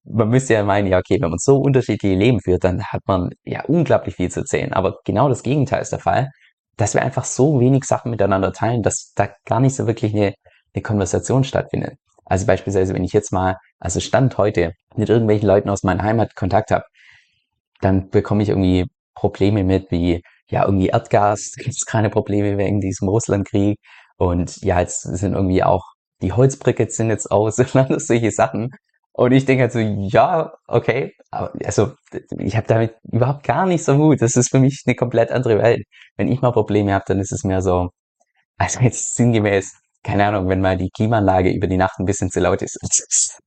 man 0.05 0.29
müsste 0.29 0.53
ja 0.55 0.63
meinen, 0.63 0.87
ja, 0.87 0.97
okay, 0.97 1.19
wenn 1.21 1.29
man 1.29 1.39
so 1.39 1.57
unterschiedliche 1.57 2.15
Leben 2.15 2.39
führt, 2.41 2.63
dann 2.63 2.83
hat 2.83 3.01
man 3.05 3.29
ja 3.43 3.63
unglaublich 3.65 4.15
viel 4.15 4.31
zu 4.31 4.41
erzählen. 4.41 4.73
Aber 4.73 4.97
genau 5.05 5.29
das 5.29 5.43
Gegenteil 5.43 5.81
ist 5.81 5.91
der 5.91 5.99
Fall, 5.99 6.29
dass 6.77 6.93
wir 6.93 7.03
einfach 7.03 7.25
so 7.25 7.59
wenig 7.59 7.83
Sachen 7.85 8.09
miteinander 8.11 8.51
teilen, 8.53 8.81
dass 8.81 9.13
da 9.15 9.29
gar 9.45 9.59
nicht 9.59 9.75
so 9.75 9.85
wirklich 9.87 10.13
eine, 10.13 10.33
eine 10.73 10.81
Konversation 10.81 11.43
stattfindet. 11.43 11.97
Also 12.25 12.45
beispielsweise, 12.47 12.93
wenn 12.93 13.03
ich 13.03 13.13
jetzt 13.13 13.31
mal, 13.31 13.57
also 13.79 13.99
Stand 13.99 14.37
heute, 14.37 14.73
mit 14.95 15.09
irgendwelchen 15.09 15.47
Leuten 15.47 15.69
aus 15.69 15.83
meiner 15.83 16.03
Heimat 16.03 16.35
Kontakt 16.35 16.71
habe, 16.71 16.85
dann 17.81 18.09
bekomme 18.09 18.43
ich 18.43 18.49
irgendwie 18.49 18.85
Probleme 19.13 19.63
mit, 19.63 19.91
wie 19.91 20.21
ja, 20.49 20.65
irgendwie 20.65 20.87
Erdgas, 20.87 21.51
da 21.57 21.63
gibt 21.63 21.75
es 21.75 21.85
keine 21.85 22.09
Probleme 22.09 22.57
wegen 22.57 22.81
diesem 22.81 23.07
Russlandkrieg. 23.07 23.77
Und 24.17 24.61
ja, 24.61 24.79
jetzt 24.79 25.01
sind 25.01 25.33
irgendwie 25.33 25.63
auch 25.63 25.83
die 26.23 26.33
Holzbriketts 26.33 26.95
sind 26.95 27.09
jetzt 27.09 27.29
aus 27.31 27.59
und 27.59 27.75
alles 27.75 28.07
solche 28.07 28.31
Sachen. 28.31 28.71
Und 29.15 29.31
ich 29.31 29.45
denke 29.45 29.63
halt 29.63 29.71
so, 29.71 29.79
ja, 29.79 30.53
okay, 30.67 31.13
aber 31.29 31.53
also 31.63 31.93
ich 32.39 32.57
habe 32.57 32.65
damit 32.67 32.95
überhaupt 33.11 33.43
gar 33.43 33.67
nicht 33.67 33.83
so 33.83 33.93
Mut. 33.93 34.21
Das 34.21 34.35
ist 34.35 34.49
für 34.49 34.59
mich 34.59 34.83
eine 34.87 34.95
komplett 34.95 35.31
andere 35.31 35.59
Welt. 35.59 35.85
Wenn 36.17 36.27
ich 36.29 36.41
mal 36.41 36.51
Probleme 36.51 36.93
habe, 36.93 37.03
dann 37.07 37.19
ist 37.19 37.31
es 37.31 37.43
mehr 37.43 37.61
so, 37.61 37.89
also 38.57 38.79
jetzt 38.81 39.15
sinngemäß, 39.15 39.73
keine 40.03 40.25
Ahnung, 40.25 40.49
wenn 40.49 40.61
mal 40.61 40.77
die 40.77 40.89
Klimaanlage 40.89 41.51
über 41.51 41.67
die 41.67 41.77
Nacht 41.77 41.99
ein 41.99 42.05
bisschen 42.05 42.31
zu 42.31 42.39
laut 42.39 42.63
ist. 42.63 42.79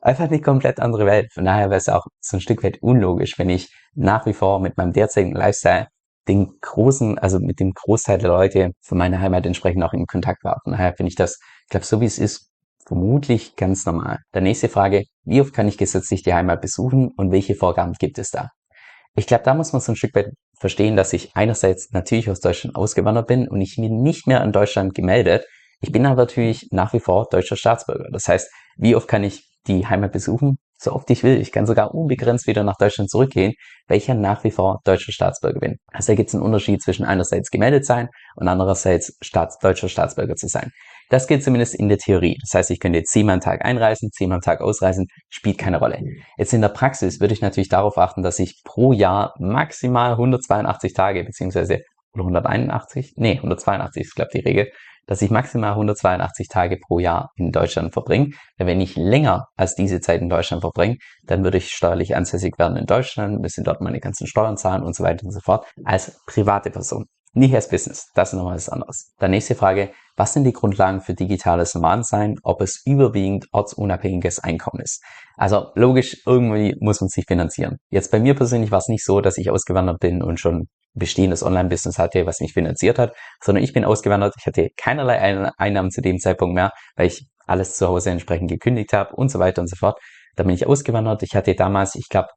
Einfach 0.00 0.24
eine 0.24 0.40
komplett 0.40 0.78
andere 0.78 1.06
Welt. 1.06 1.32
Von 1.32 1.44
daher 1.44 1.70
wäre 1.70 1.78
es 1.78 1.88
auch 1.88 2.04
so 2.20 2.36
ein 2.36 2.40
Stück 2.40 2.62
weit 2.62 2.82
unlogisch, 2.82 3.38
wenn 3.38 3.50
ich 3.50 3.72
nach 3.94 4.26
wie 4.26 4.34
vor 4.34 4.60
mit 4.60 4.76
meinem 4.76 4.92
derzeitigen 4.92 5.34
Lifestyle 5.34 5.88
den 6.28 6.58
großen, 6.60 7.18
also 7.18 7.38
mit 7.40 7.60
dem 7.60 7.72
Großteil 7.72 8.18
der 8.18 8.28
Leute 8.28 8.72
von 8.80 8.98
meiner 8.98 9.20
Heimat 9.20 9.46
entsprechend 9.46 9.82
auch 9.82 9.92
in 9.92 10.06
Kontakt 10.06 10.44
war. 10.44 10.60
Von 10.62 10.72
daher 10.72 10.94
finde 10.94 11.08
ich 11.08 11.16
das, 11.16 11.38
ich 11.64 11.70
glaube, 11.70 11.86
so 11.86 12.00
wie 12.00 12.06
es 12.06 12.18
ist, 12.18 12.50
vermutlich 12.86 13.56
ganz 13.56 13.84
normal. 13.86 14.18
Der 14.34 14.42
nächste 14.42 14.68
Frage, 14.68 15.04
wie 15.24 15.40
oft 15.40 15.52
kann 15.52 15.68
ich 15.68 15.78
gesetzlich 15.78 16.22
die 16.22 16.34
Heimat 16.34 16.60
besuchen 16.60 17.10
und 17.16 17.32
welche 17.32 17.54
Vorgaben 17.54 17.92
gibt 17.94 18.18
es 18.18 18.30
da? 18.30 18.50
Ich 19.14 19.26
glaube, 19.26 19.44
da 19.44 19.54
muss 19.54 19.72
man 19.72 19.80
so 19.80 19.92
ein 19.92 19.96
Stück 19.96 20.14
weit 20.14 20.32
verstehen, 20.58 20.96
dass 20.96 21.12
ich 21.12 21.34
einerseits 21.34 21.90
natürlich 21.90 22.30
aus 22.30 22.40
Deutschland 22.40 22.76
ausgewandert 22.76 23.26
bin 23.26 23.48
und 23.48 23.60
ich 23.60 23.76
bin 23.76 24.02
nicht 24.02 24.26
mehr 24.26 24.42
in 24.42 24.52
Deutschland 24.52 24.94
gemeldet, 24.94 25.44
ich 25.80 25.92
bin 25.92 26.06
aber 26.06 26.22
natürlich 26.22 26.68
nach 26.72 26.92
wie 26.92 27.00
vor 27.00 27.28
deutscher 27.30 27.56
Staatsbürger. 27.56 28.08
Das 28.10 28.26
heißt, 28.26 28.50
wie 28.76 28.96
oft 28.96 29.06
kann 29.06 29.22
ich 29.22 29.48
die 29.66 29.86
Heimat 29.86 30.12
besuchen? 30.12 30.58
So 30.80 30.92
oft 30.92 31.10
ich 31.10 31.24
will. 31.24 31.40
Ich 31.40 31.50
kann 31.50 31.66
sogar 31.66 31.92
unbegrenzt 31.94 32.46
wieder 32.46 32.62
nach 32.62 32.76
Deutschland 32.76 33.10
zurückgehen, 33.10 33.54
weil 33.88 33.98
ich 33.98 34.06
ja 34.06 34.14
nach 34.14 34.44
wie 34.44 34.52
vor 34.52 34.80
deutscher 34.84 35.12
Staatsbürger 35.12 35.58
bin. 35.58 35.76
Also 35.92 36.12
da 36.12 36.16
gibt 36.16 36.28
es 36.28 36.34
einen 36.34 36.44
Unterschied 36.44 36.80
zwischen 36.82 37.04
einerseits 37.04 37.50
gemeldet 37.50 37.84
sein 37.84 38.08
und 38.36 38.46
andererseits 38.46 39.16
Staats 39.20 39.58
deutscher 39.58 39.88
Staatsbürger 39.88 40.36
zu 40.36 40.46
sein. 40.46 40.70
Das 41.10 41.26
gilt 41.26 41.42
zumindest 41.42 41.74
in 41.74 41.88
der 41.88 41.98
Theorie. 41.98 42.36
Das 42.40 42.54
heißt, 42.54 42.70
ich 42.70 42.80
könnte 42.80 42.98
jetzt 42.98 43.10
zehnmal 43.10 43.34
am 43.34 43.40
Tag 43.40 43.64
einreisen, 43.64 44.10
zehnmal 44.12 44.36
am 44.36 44.42
Tag 44.42 44.60
ausreisen, 44.60 45.06
spielt 45.30 45.58
keine 45.58 45.78
Rolle. 45.78 46.00
Jetzt 46.36 46.52
in 46.52 46.60
der 46.60 46.68
Praxis 46.68 47.18
würde 47.18 47.34
ich 47.34 47.40
natürlich 47.40 47.70
darauf 47.70 47.98
achten, 47.98 48.22
dass 48.22 48.38
ich 48.38 48.60
pro 48.64 48.92
Jahr 48.92 49.34
maximal 49.38 50.12
182 50.12 50.92
Tage 50.92 51.24
beziehungsweise 51.24 51.80
oder 52.12 52.22
181, 52.24 53.14
nee, 53.16 53.36
182 53.36 54.02
ist, 54.02 54.14
glaube 54.14 54.30
die 54.34 54.40
Regel, 54.40 54.70
dass 55.08 55.22
ich 55.22 55.30
maximal 55.30 55.70
182 55.72 56.46
Tage 56.48 56.76
pro 56.76 57.00
Jahr 57.00 57.32
in 57.34 57.50
Deutschland 57.50 57.92
verbringe. 57.92 58.30
Denn 58.58 58.68
wenn 58.68 58.80
ich 58.80 58.94
länger 58.94 59.46
als 59.56 59.74
diese 59.74 60.00
Zeit 60.00 60.20
in 60.20 60.28
Deutschland 60.28 60.60
verbringe, 60.60 60.98
dann 61.24 61.42
würde 61.42 61.58
ich 61.58 61.70
steuerlich 61.70 62.14
ansässig 62.14 62.58
werden 62.58 62.76
in 62.76 62.86
Deutschland, 62.86 63.40
müsste 63.40 63.62
dort 63.62 63.80
meine 63.80 63.98
ganzen 63.98 64.26
Steuern 64.28 64.56
zahlen 64.56 64.84
und 64.84 64.94
so 64.94 65.02
weiter 65.02 65.24
und 65.24 65.32
so 65.32 65.40
fort 65.40 65.66
als 65.84 66.20
private 66.26 66.70
Person. 66.70 67.06
Nicht 67.34 67.54
als 67.54 67.68
Business, 67.68 68.06
das 68.14 68.32
ist 68.32 68.38
nochmal 68.38 68.56
was 68.56 68.68
anderes. 68.68 69.12
Dann 69.18 69.30
nächste 69.30 69.54
Frage, 69.54 69.92
was 70.16 70.32
sind 70.32 70.44
die 70.44 70.52
Grundlagen 70.52 71.00
für 71.00 71.14
digitales 71.14 71.74
Nomadensein, 71.74 72.36
ob 72.42 72.60
es 72.62 72.82
überwiegend 72.84 73.46
ortsunabhängiges 73.52 74.40
Einkommen 74.40 74.82
ist? 74.82 75.02
Also 75.36 75.70
logisch, 75.74 76.22
irgendwie 76.26 76.74
muss 76.80 77.00
man 77.00 77.08
sich 77.08 77.26
finanzieren. 77.26 77.76
Jetzt 77.90 78.10
bei 78.10 78.18
mir 78.18 78.34
persönlich 78.34 78.70
war 78.70 78.78
es 78.78 78.88
nicht 78.88 79.04
so, 79.04 79.20
dass 79.20 79.38
ich 79.38 79.50
ausgewandert 79.50 80.00
bin 80.00 80.22
und 80.22 80.40
schon 80.40 80.68
bestehendes 80.94 81.42
Online-Business 81.42 81.98
hatte, 81.98 82.26
was 82.26 82.40
mich 82.40 82.54
finanziert 82.54 82.98
hat, 82.98 83.14
sondern 83.42 83.62
ich 83.62 83.72
bin 83.72 83.84
ausgewandert, 83.84 84.34
ich 84.38 84.46
hatte 84.46 84.68
keinerlei 84.76 85.50
Einnahmen 85.58 85.90
zu 85.90 86.00
dem 86.00 86.18
Zeitpunkt 86.18 86.54
mehr, 86.54 86.72
weil 86.96 87.06
ich 87.06 87.28
alles 87.46 87.76
zu 87.76 87.88
Hause 87.88 88.10
entsprechend 88.10 88.50
gekündigt 88.50 88.92
habe 88.92 89.14
und 89.14 89.30
so 89.30 89.38
weiter 89.38 89.60
und 89.60 89.68
so 89.68 89.76
fort. 89.76 89.98
Da 90.34 90.44
bin 90.44 90.54
ich 90.54 90.66
ausgewandert. 90.66 91.22
Ich 91.22 91.34
hatte 91.34 91.54
damals, 91.54 91.94
ich 91.94 92.08
glaube, 92.08 92.28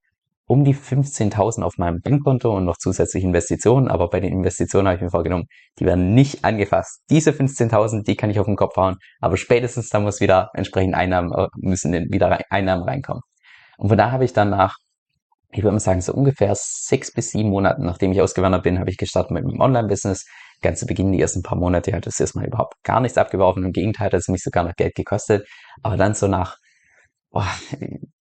um 0.48 0.64
die 0.64 0.76
15.000 0.76 1.62
auf 1.62 1.78
meinem 1.78 2.02
Bankkonto 2.02 2.56
und 2.56 2.66
noch 2.66 2.78
zusätzliche 2.78 3.26
Investitionen. 3.26 3.88
Aber 3.88 4.10
bei 4.10 4.20
den 4.20 4.34
Investitionen 4.34 4.88
habe 4.88 4.98
ich 4.98 5.02
mir 5.02 5.10
vorgenommen, 5.10 5.46
die 5.80 5.86
werden 5.86 6.14
nicht 6.14 6.44
angefasst. 6.44 7.02
Diese 7.10 7.32
15.000, 7.32 8.04
die 8.04 8.16
kann 8.16 8.30
ich 8.30 8.40
auf 8.40 8.48
den 8.48 8.58
Kopf 8.58 8.76
hauen. 8.76 8.98
Aber 9.20 9.38
spätestens 9.38 9.90
da 9.90 10.00
muss 10.00 10.20
wieder 10.20 10.50
entsprechend 10.54 10.96
Einnahmen, 10.96 11.32
äh, 11.32 11.48
müssen 11.58 11.94
wieder 12.12 12.40
Einnahmen 12.50 12.84
reinkommen. 12.84 13.22
Und 13.78 13.90
von 13.90 13.98
da 13.98 14.12
habe 14.12 14.26
ich 14.26 14.34
dann 14.34 14.50
nach, 14.50 14.76
ich 15.52 15.64
würde 15.64 15.74
mal 15.74 15.80
sagen, 15.80 16.02
so 16.02 16.14
ungefähr 16.14 16.54
sechs 16.56 17.14
bis 17.14 17.32
sieben 17.32 17.50
Monaten, 17.50 17.84
nachdem 17.84 18.12
ich 18.12 18.22
ausgewandert 18.22 18.64
bin, 18.64 18.80
habe 18.80 18.90
ich 18.90 18.98
gestartet 18.98 19.32
mit 19.32 19.46
meinem 19.46 19.60
Online-Business. 19.60 20.26
Ganz 20.62 20.80
zu 20.80 20.86
Beginn, 20.86 21.12
die 21.12 21.22
ersten 21.22 21.42
paar 21.42 21.58
Monate 21.58 21.94
hat 21.94 22.06
es 22.06 22.20
erstmal 22.20 22.46
überhaupt 22.46 22.76
gar 22.84 23.00
nichts 23.00 23.18
abgeworfen. 23.18 23.64
Im 23.64 23.72
Gegenteil, 23.72 24.08
hat 24.08 24.14
es 24.14 24.28
mich 24.28 24.44
sogar 24.44 24.64
noch 24.64 24.76
Geld 24.76 24.96
gekostet. 24.96 25.48
Aber 25.82 25.98
dann 25.98 26.14
so 26.14 26.28
nach, 26.28 26.58
boah, 27.32 27.48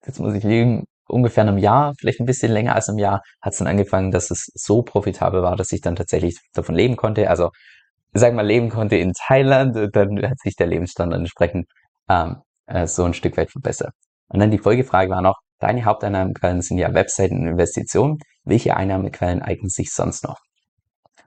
jetzt 0.07 0.21
muss 0.21 0.35
ich 0.35 0.45
lügen, 0.45 0.85
ungefähr 1.09 1.43
einem 1.43 1.59
Jahr, 1.59 1.95
vielleicht 1.99 2.21
ein 2.21 2.27
bisschen 2.27 2.53
länger 2.53 2.75
als 2.75 2.89
einem 2.89 2.99
Jahr, 2.99 3.23
hat 3.41 3.53
es 3.53 3.59
dann 3.59 3.69
angefangen, 3.69 4.11
dass 4.11 4.31
es 4.31 4.51
so 4.55 4.83
profitabel 4.83 5.43
war, 5.43 5.57
dass 5.57 5.73
ich 5.73 5.81
dann 5.81 5.97
tatsächlich 5.97 6.39
davon 6.53 6.75
leben 6.75 6.97
konnte. 6.97 7.29
Also 7.31 7.51
sag 8.13 8.35
mal, 8.35 8.47
leben 8.47 8.71
konnte 8.71 8.97
in 8.97 9.13
Thailand, 9.13 9.77
dann 9.95 10.23
hat 10.23 10.39
sich 10.41 10.57
der 10.57 10.67
Lebensstandard 10.67 11.21
entsprechend 11.21 11.67
ähm, 12.09 12.37
äh, 12.67 12.87
so 12.87 13.05
ein 13.05 13.15
Stück 13.15 13.37
weit 13.37 13.51
verbessert. 13.51 13.93
Und 14.29 14.41
dann 14.41 14.51
die 14.51 14.59
Folgefrage 14.59 15.11
war 15.11 15.23
noch, 15.23 15.39
deine 15.59 15.85
Haupteinnahmequellen 15.85 16.63
sind 16.63 16.79
ja 16.79 16.93
Webseiten 16.95 17.39
und 17.41 17.49
Investitionen. 17.49 18.19
Welche 18.45 18.77
Einnahmequellen 18.77 19.43
eignen 19.43 19.71
sich 19.71 19.93
sonst 19.93 20.25
noch? 20.25 20.39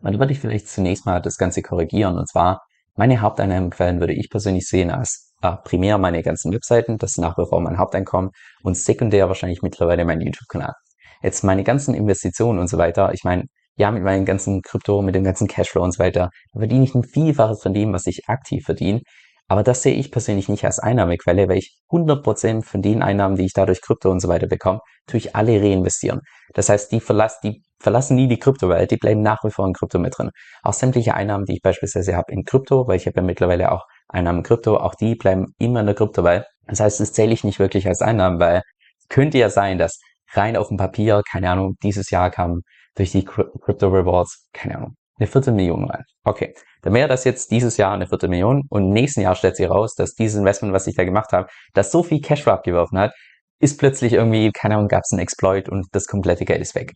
Und 0.01 0.13
da 0.13 0.19
würde 0.19 0.33
ich 0.33 0.39
vielleicht 0.39 0.67
zunächst 0.69 1.05
mal 1.05 1.21
das 1.21 1.37
Ganze 1.37 1.61
korrigieren. 1.61 2.17
Und 2.17 2.27
zwar, 2.29 2.61
meine 2.95 3.21
Haupteinnahmequellen 3.21 3.99
würde 3.99 4.13
ich 4.13 4.29
persönlich 4.29 4.67
sehen 4.67 4.91
als 4.91 5.28
äh, 5.41 5.55
primär 5.63 5.97
meine 5.97 6.21
ganzen 6.23 6.53
Webseiten, 6.53 6.97
das 6.97 7.11
ist 7.11 7.17
nach 7.17 7.37
wie 7.37 7.45
vor 7.47 7.61
mein 7.61 7.77
Haupteinkommen 7.77 8.31
und 8.63 8.77
sekundär 8.77 9.27
wahrscheinlich 9.27 9.61
mittlerweile 9.61 10.05
mein 10.05 10.21
YouTube-Kanal. 10.21 10.73
Jetzt 11.21 11.43
meine 11.43 11.63
ganzen 11.63 11.93
Investitionen 11.93 12.59
und 12.59 12.69
so 12.69 12.77
weiter, 12.77 13.13
ich 13.13 13.23
meine, 13.23 13.45
ja, 13.75 13.91
mit 13.91 14.03
meinen 14.03 14.25
ganzen 14.25 14.61
Krypto, 14.61 15.01
mit 15.01 15.15
dem 15.15 15.23
ganzen 15.23 15.47
Cashflow 15.47 15.81
und 15.81 15.93
so 15.93 15.99
weiter, 15.99 16.29
verdiene 16.57 16.83
ich 16.83 16.95
ein 16.95 17.03
Vielfaches 17.03 17.61
von 17.61 17.73
dem, 17.73 17.93
was 17.93 18.07
ich 18.07 18.27
aktiv 18.27 18.65
verdiene. 18.65 19.01
Aber 19.47 19.63
das 19.63 19.81
sehe 19.81 19.95
ich 19.95 20.11
persönlich 20.11 20.47
nicht 20.47 20.63
als 20.65 20.79
Einnahmequelle, 20.79 21.49
weil 21.49 21.57
ich 21.57 21.79
100% 21.89 22.63
von 22.63 22.81
den 22.81 23.01
Einnahmen, 23.01 23.35
die 23.35 23.45
ich 23.45 23.53
dadurch 23.53 23.81
Krypto 23.81 24.11
und 24.11 24.19
so 24.19 24.27
weiter 24.27 24.47
bekomme, 24.47 24.79
tue 25.07 25.17
ich 25.17 25.35
alle 25.35 25.59
reinvestieren. 25.59 26.19
Das 26.53 26.69
heißt, 26.69 26.91
die, 26.91 26.99
verlass, 26.99 27.39
die 27.39 27.63
verlassen 27.79 28.15
nie 28.15 28.27
die 28.27 28.37
Kryptowelt, 28.37 28.91
die 28.91 28.97
bleiben 28.97 29.21
nach 29.21 29.43
wie 29.43 29.49
vor 29.49 29.65
in 29.65 29.73
Krypto 29.73 29.97
mit 29.97 30.15
drin. 30.17 30.29
Auch 30.61 30.73
sämtliche 30.73 31.15
Einnahmen, 31.15 31.45
die 31.45 31.53
ich 31.53 31.61
beispielsweise 31.61 32.15
habe 32.15 32.31
in 32.31 32.43
Krypto, 32.43 32.87
weil 32.87 32.97
ich 32.97 33.07
habe 33.07 33.15
ja 33.17 33.23
mittlerweile 33.23 33.71
auch 33.71 33.85
Einnahmen 34.09 34.43
Krypto, 34.43 34.77
auch 34.77 34.95
die 34.95 35.15
bleiben 35.15 35.53
immer 35.59 35.79
in 35.79 35.85
der 35.85 35.95
Kryptowelt. 35.95 36.45
Das 36.67 36.79
heißt, 36.79 36.99
das 36.99 37.13
zähle 37.13 37.33
ich 37.33 37.43
nicht 37.43 37.59
wirklich 37.59 37.87
als 37.87 38.01
Einnahmen, 38.01 38.39
weil 38.39 38.61
könnte 39.07 39.37
ja 39.37 39.49
sein, 39.49 39.77
dass 39.77 39.99
rein 40.33 40.57
auf 40.57 40.67
dem 40.67 40.77
Papier, 40.77 41.21
keine 41.29 41.49
Ahnung, 41.49 41.75
dieses 41.83 42.09
Jahr 42.09 42.29
kam 42.29 42.61
durch 42.95 43.11
die 43.11 43.23
Crypto 43.23 43.87
Rewards, 43.87 44.47
keine 44.53 44.77
Ahnung, 44.77 44.95
eine 45.17 45.27
Viertelmillion 45.27 45.89
rein. 45.89 46.03
Okay, 46.23 46.53
dann 46.81 46.93
wäre 46.93 47.07
das 47.07 47.23
jetzt 47.23 47.51
dieses 47.51 47.77
Jahr 47.77 47.93
eine 47.93 48.07
Viertelmillion 48.07 48.63
und 48.69 48.89
nächsten 48.89 49.21
Jahr 49.21 49.35
stellt 49.35 49.55
sich 49.55 49.69
raus, 49.69 49.95
dass 49.95 50.13
dieses 50.13 50.39
Investment, 50.39 50.73
was 50.73 50.87
ich 50.87 50.95
da 50.95 51.03
gemacht 51.03 51.31
habe, 51.31 51.47
das 51.73 51.91
so 51.91 52.03
viel 52.03 52.21
Cashflow 52.21 52.53
abgeworfen 52.53 52.99
hat, 52.99 53.13
ist 53.59 53.77
plötzlich 53.77 54.13
irgendwie, 54.13 54.51
keine 54.51 54.75
Ahnung, 54.75 54.87
gab 54.87 55.03
es 55.03 55.11
einen 55.11 55.21
Exploit 55.21 55.69
und 55.69 55.87
das 55.91 56.07
komplette 56.07 56.45
Geld 56.45 56.61
ist 56.61 56.75
weg. 56.75 56.93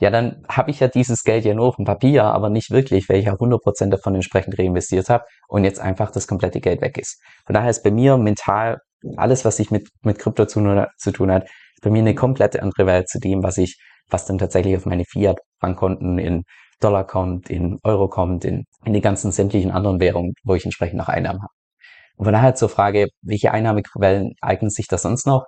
Ja, 0.00 0.10
dann 0.10 0.44
habe 0.48 0.70
ich 0.70 0.80
ja 0.80 0.88
dieses 0.88 1.22
Geld 1.22 1.44
ja 1.44 1.54
nur 1.54 1.66
auf 1.66 1.76
dem 1.76 1.84
Papier, 1.84 2.24
aber 2.24 2.48
nicht 2.50 2.70
wirklich, 2.70 3.08
weil 3.08 3.18
ich 3.18 3.26
ja 3.26 3.34
100% 3.34 3.90
davon 3.90 4.14
entsprechend 4.14 4.58
reinvestiert 4.58 5.08
habe 5.08 5.24
und 5.48 5.64
jetzt 5.64 5.80
einfach 5.80 6.10
das 6.10 6.26
komplette 6.26 6.60
Geld 6.60 6.80
weg 6.80 6.98
ist. 6.98 7.20
Von 7.46 7.54
daher 7.54 7.70
ist 7.70 7.82
bei 7.82 7.90
mir 7.90 8.16
mental 8.16 8.78
alles, 9.16 9.44
was 9.44 9.58
ich 9.58 9.70
mit, 9.70 9.88
mit 10.02 10.18
Krypto 10.18 10.46
zu, 10.46 10.86
zu 10.96 11.12
tun 11.12 11.30
hat, 11.30 11.48
bei 11.82 11.90
mir 11.90 12.00
eine 12.00 12.14
komplette 12.14 12.62
andere 12.62 12.86
Welt 12.86 13.08
zu 13.08 13.20
dem, 13.20 13.42
was 13.42 13.58
ich, 13.58 13.78
was 14.08 14.26
dann 14.26 14.38
tatsächlich 14.38 14.76
auf 14.76 14.86
meine 14.86 15.04
Fiat-Bankkonten 15.04 16.18
in 16.18 16.44
Dollar 16.80 17.06
kommt, 17.06 17.50
in 17.50 17.78
Euro 17.84 18.08
kommt, 18.08 18.44
in, 18.44 18.64
in 18.84 18.92
die 18.92 19.00
ganzen 19.00 19.32
sämtlichen 19.32 19.70
anderen 19.70 20.00
Währungen, 20.00 20.32
wo 20.44 20.54
ich 20.54 20.64
entsprechend 20.64 20.98
noch 20.98 21.08
Einnahmen 21.08 21.42
habe. 21.42 21.52
Und 22.16 22.24
von 22.24 22.32
daher 22.32 22.54
zur 22.54 22.68
Frage, 22.68 23.08
welche 23.22 23.52
Einnahmequellen 23.52 24.32
eignen 24.40 24.70
sich 24.70 24.86
da 24.88 24.98
sonst 24.98 25.26
noch? 25.26 25.44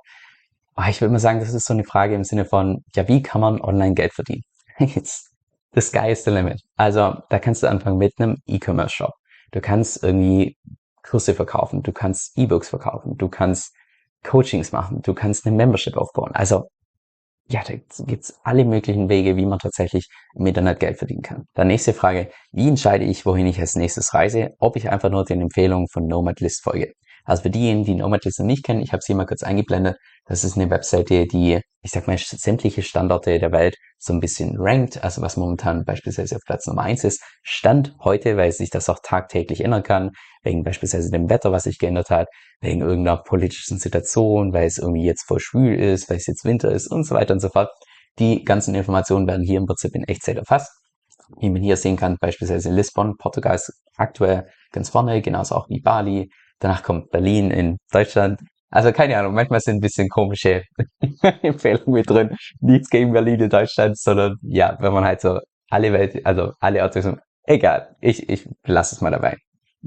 Ah, 0.80 0.90
ich 0.90 1.00
würde 1.00 1.10
mal 1.10 1.18
sagen, 1.18 1.40
das 1.40 1.52
ist 1.52 1.66
so 1.66 1.74
eine 1.74 1.82
Frage 1.82 2.14
im 2.14 2.22
Sinne 2.22 2.44
von, 2.44 2.84
ja, 2.94 3.08
wie 3.08 3.20
kann 3.20 3.40
man 3.40 3.60
online 3.60 3.94
Geld 3.94 4.12
verdienen? 4.14 4.44
The 4.78 5.80
sky 5.80 6.12
is 6.12 6.22
the 6.22 6.30
limit. 6.30 6.62
Also, 6.76 7.16
da 7.30 7.40
kannst 7.40 7.64
du 7.64 7.66
anfangen 7.66 7.98
mit 7.98 8.12
einem 8.18 8.36
E-Commerce-Shop. 8.46 9.12
Du 9.50 9.60
kannst 9.60 10.04
irgendwie 10.04 10.56
Kurse 11.02 11.34
verkaufen, 11.34 11.82
du 11.82 11.90
kannst 11.90 12.38
E-Books 12.38 12.68
verkaufen, 12.68 13.16
du 13.16 13.28
kannst 13.28 13.74
Coachings 14.22 14.70
machen, 14.70 15.02
du 15.02 15.14
kannst 15.14 15.46
eine 15.46 15.56
Membership 15.56 15.96
aufbauen. 15.96 16.30
Also, 16.32 16.68
ja, 17.48 17.62
da 17.66 17.74
gibt's 18.06 18.38
alle 18.44 18.64
möglichen 18.64 19.08
Wege, 19.08 19.36
wie 19.36 19.46
man 19.46 19.58
tatsächlich 19.58 20.08
im 20.36 20.46
Internet 20.46 20.78
Geld 20.78 20.98
verdienen 20.98 21.22
kann. 21.22 21.46
Dann 21.54 21.66
nächste 21.66 21.92
Frage, 21.92 22.30
wie 22.52 22.68
entscheide 22.68 23.04
ich, 23.04 23.26
wohin 23.26 23.46
ich 23.46 23.58
als 23.58 23.74
nächstes 23.74 24.14
reise? 24.14 24.54
Ob 24.60 24.76
ich 24.76 24.88
einfach 24.88 25.10
nur 25.10 25.24
den 25.24 25.40
Empfehlungen 25.40 25.88
von 25.88 26.06
Nomad 26.06 26.38
List 26.38 26.62
folge. 26.62 26.92
Also 27.28 27.42
für 27.42 27.50
diejenigen, 27.50 27.84
die 27.84 27.94
Nomad 27.94 28.24
List 28.24 28.38
noch 28.38 28.46
nicht 28.46 28.64
kennen, 28.64 28.80
ich 28.80 28.94
habe 28.94 29.02
sie 29.04 29.12
mal 29.12 29.26
kurz 29.26 29.42
eingeblendet. 29.42 29.98
Das 30.24 30.44
ist 30.44 30.56
eine 30.56 30.70
Webseite, 30.70 31.26
die, 31.26 31.60
ich 31.82 31.90
sag 31.90 32.06
mal, 32.06 32.16
sämtliche 32.16 32.80
Standorte 32.82 33.38
der 33.38 33.52
Welt 33.52 33.76
so 33.98 34.14
ein 34.14 34.20
bisschen 34.20 34.54
rankt, 34.56 35.04
also 35.04 35.20
was 35.20 35.36
momentan 35.36 35.84
beispielsweise 35.84 36.36
auf 36.36 36.42
Platz 36.46 36.66
Nummer 36.66 36.84
eins 36.84 37.04
ist. 37.04 37.22
Stand 37.42 37.94
heute, 38.02 38.38
weil 38.38 38.50
sich 38.52 38.70
das 38.70 38.88
auch 38.88 39.00
tagtäglich 39.02 39.60
ändern 39.60 39.82
kann, 39.82 40.12
wegen 40.42 40.62
beispielsweise 40.62 41.10
dem 41.10 41.28
Wetter, 41.28 41.52
was 41.52 41.64
sich 41.64 41.76
geändert 41.76 42.08
hat, 42.08 42.28
wegen 42.62 42.80
irgendeiner 42.80 43.18
politischen 43.18 43.78
Situation, 43.78 44.54
weil 44.54 44.66
es 44.66 44.78
irgendwie 44.78 45.04
jetzt 45.04 45.26
voll 45.26 45.40
schwül 45.40 45.78
ist, 45.78 46.08
weil 46.08 46.16
es 46.16 46.26
jetzt 46.26 46.46
Winter 46.46 46.72
ist 46.72 46.90
und 46.90 47.04
so 47.04 47.14
weiter 47.14 47.34
und 47.34 47.40
so 47.40 47.50
fort. 47.50 47.68
Die 48.18 48.42
ganzen 48.42 48.74
Informationen 48.74 49.26
werden 49.26 49.44
hier 49.44 49.58
im 49.58 49.66
Prinzip 49.66 49.94
in 49.94 50.04
Echtzeit 50.04 50.38
erfasst. 50.38 50.70
Wie 51.38 51.50
man 51.50 51.60
hier 51.60 51.76
sehen 51.76 51.96
kann, 51.96 52.16
beispielsweise 52.18 52.70
Lissabon, 52.70 53.18
Portugal 53.18 53.56
ist 53.56 53.70
aktuell 53.98 54.48
ganz 54.72 54.88
vorne, 54.88 55.20
genauso 55.20 55.56
auch 55.56 55.68
wie 55.68 55.82
Bali, 55.82 56.30
Danach 56.60 56.82
kommt 56.82 57.10
Berlin 57.10 57.50
in 57.50 57.78
Deutschland. 57.92 58.40
Also 58.70 58.92
keine 58.92 59.16
Ahnung, 59.16 59.34
manchmal 59.34 59.60
sind 59.60 59.76
ein 59.76 59.80
bisschen 59.80 60.08
komische 60.08 60.62
Empfehlungen 61.42 61.92
mit 61.92 62.10
drin. 62.10 62.36
Nichts 62.60 62.90
gegen 62.90 63.12
Berlin 63.12 63.40
in 63.40 63.50
Deutschland, 63.50 63.98
sondern 63.98 64.36
ja, 64.42 64.76
wenn 64.80 64.92
man 64.92 65.04
halt 65.04 65.20
so 65.20 65.38
alle 65.70 65.92
Welt, 65.92 66.24
also 66.26 66.52
alle 66.60 66.82
Orte 66.82 67.18
egal, 67.44 67.96
ich, 68.00 68.28
ich 68.28 68.48
lasse 68.64 68.94
es 68.94 69.00
mal 69.00 69.10
dabei. 69.10 69.36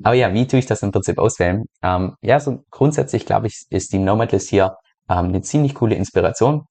Aber 0.04 0.16
ja, 0.16 0.34
wie 0.34 0.48
tue 0.48 0.60
ich 0.60 0.66
das 0.66 0.84
im 0.84 0.92
Prinzip 0.92 1.20
auswählen? 1.20 1.66
Ähm, 1.84 2.16
ja, 2.22 2.40
so 2.40 2.64
grundsätzlich 2.72 3.26
glaube 3.26 3.48
ich, 3.48 3.66
ist 3.70 3.94
die 3.94 4.00
Nomadlist 4.00 4.50
hier 4.50 4.76
ähm, 5.10 5.26
eine 5.26 5.42
ziemlich 5.42 5.76
coole 5.76 5.96
Inspiration. 5.96 6.64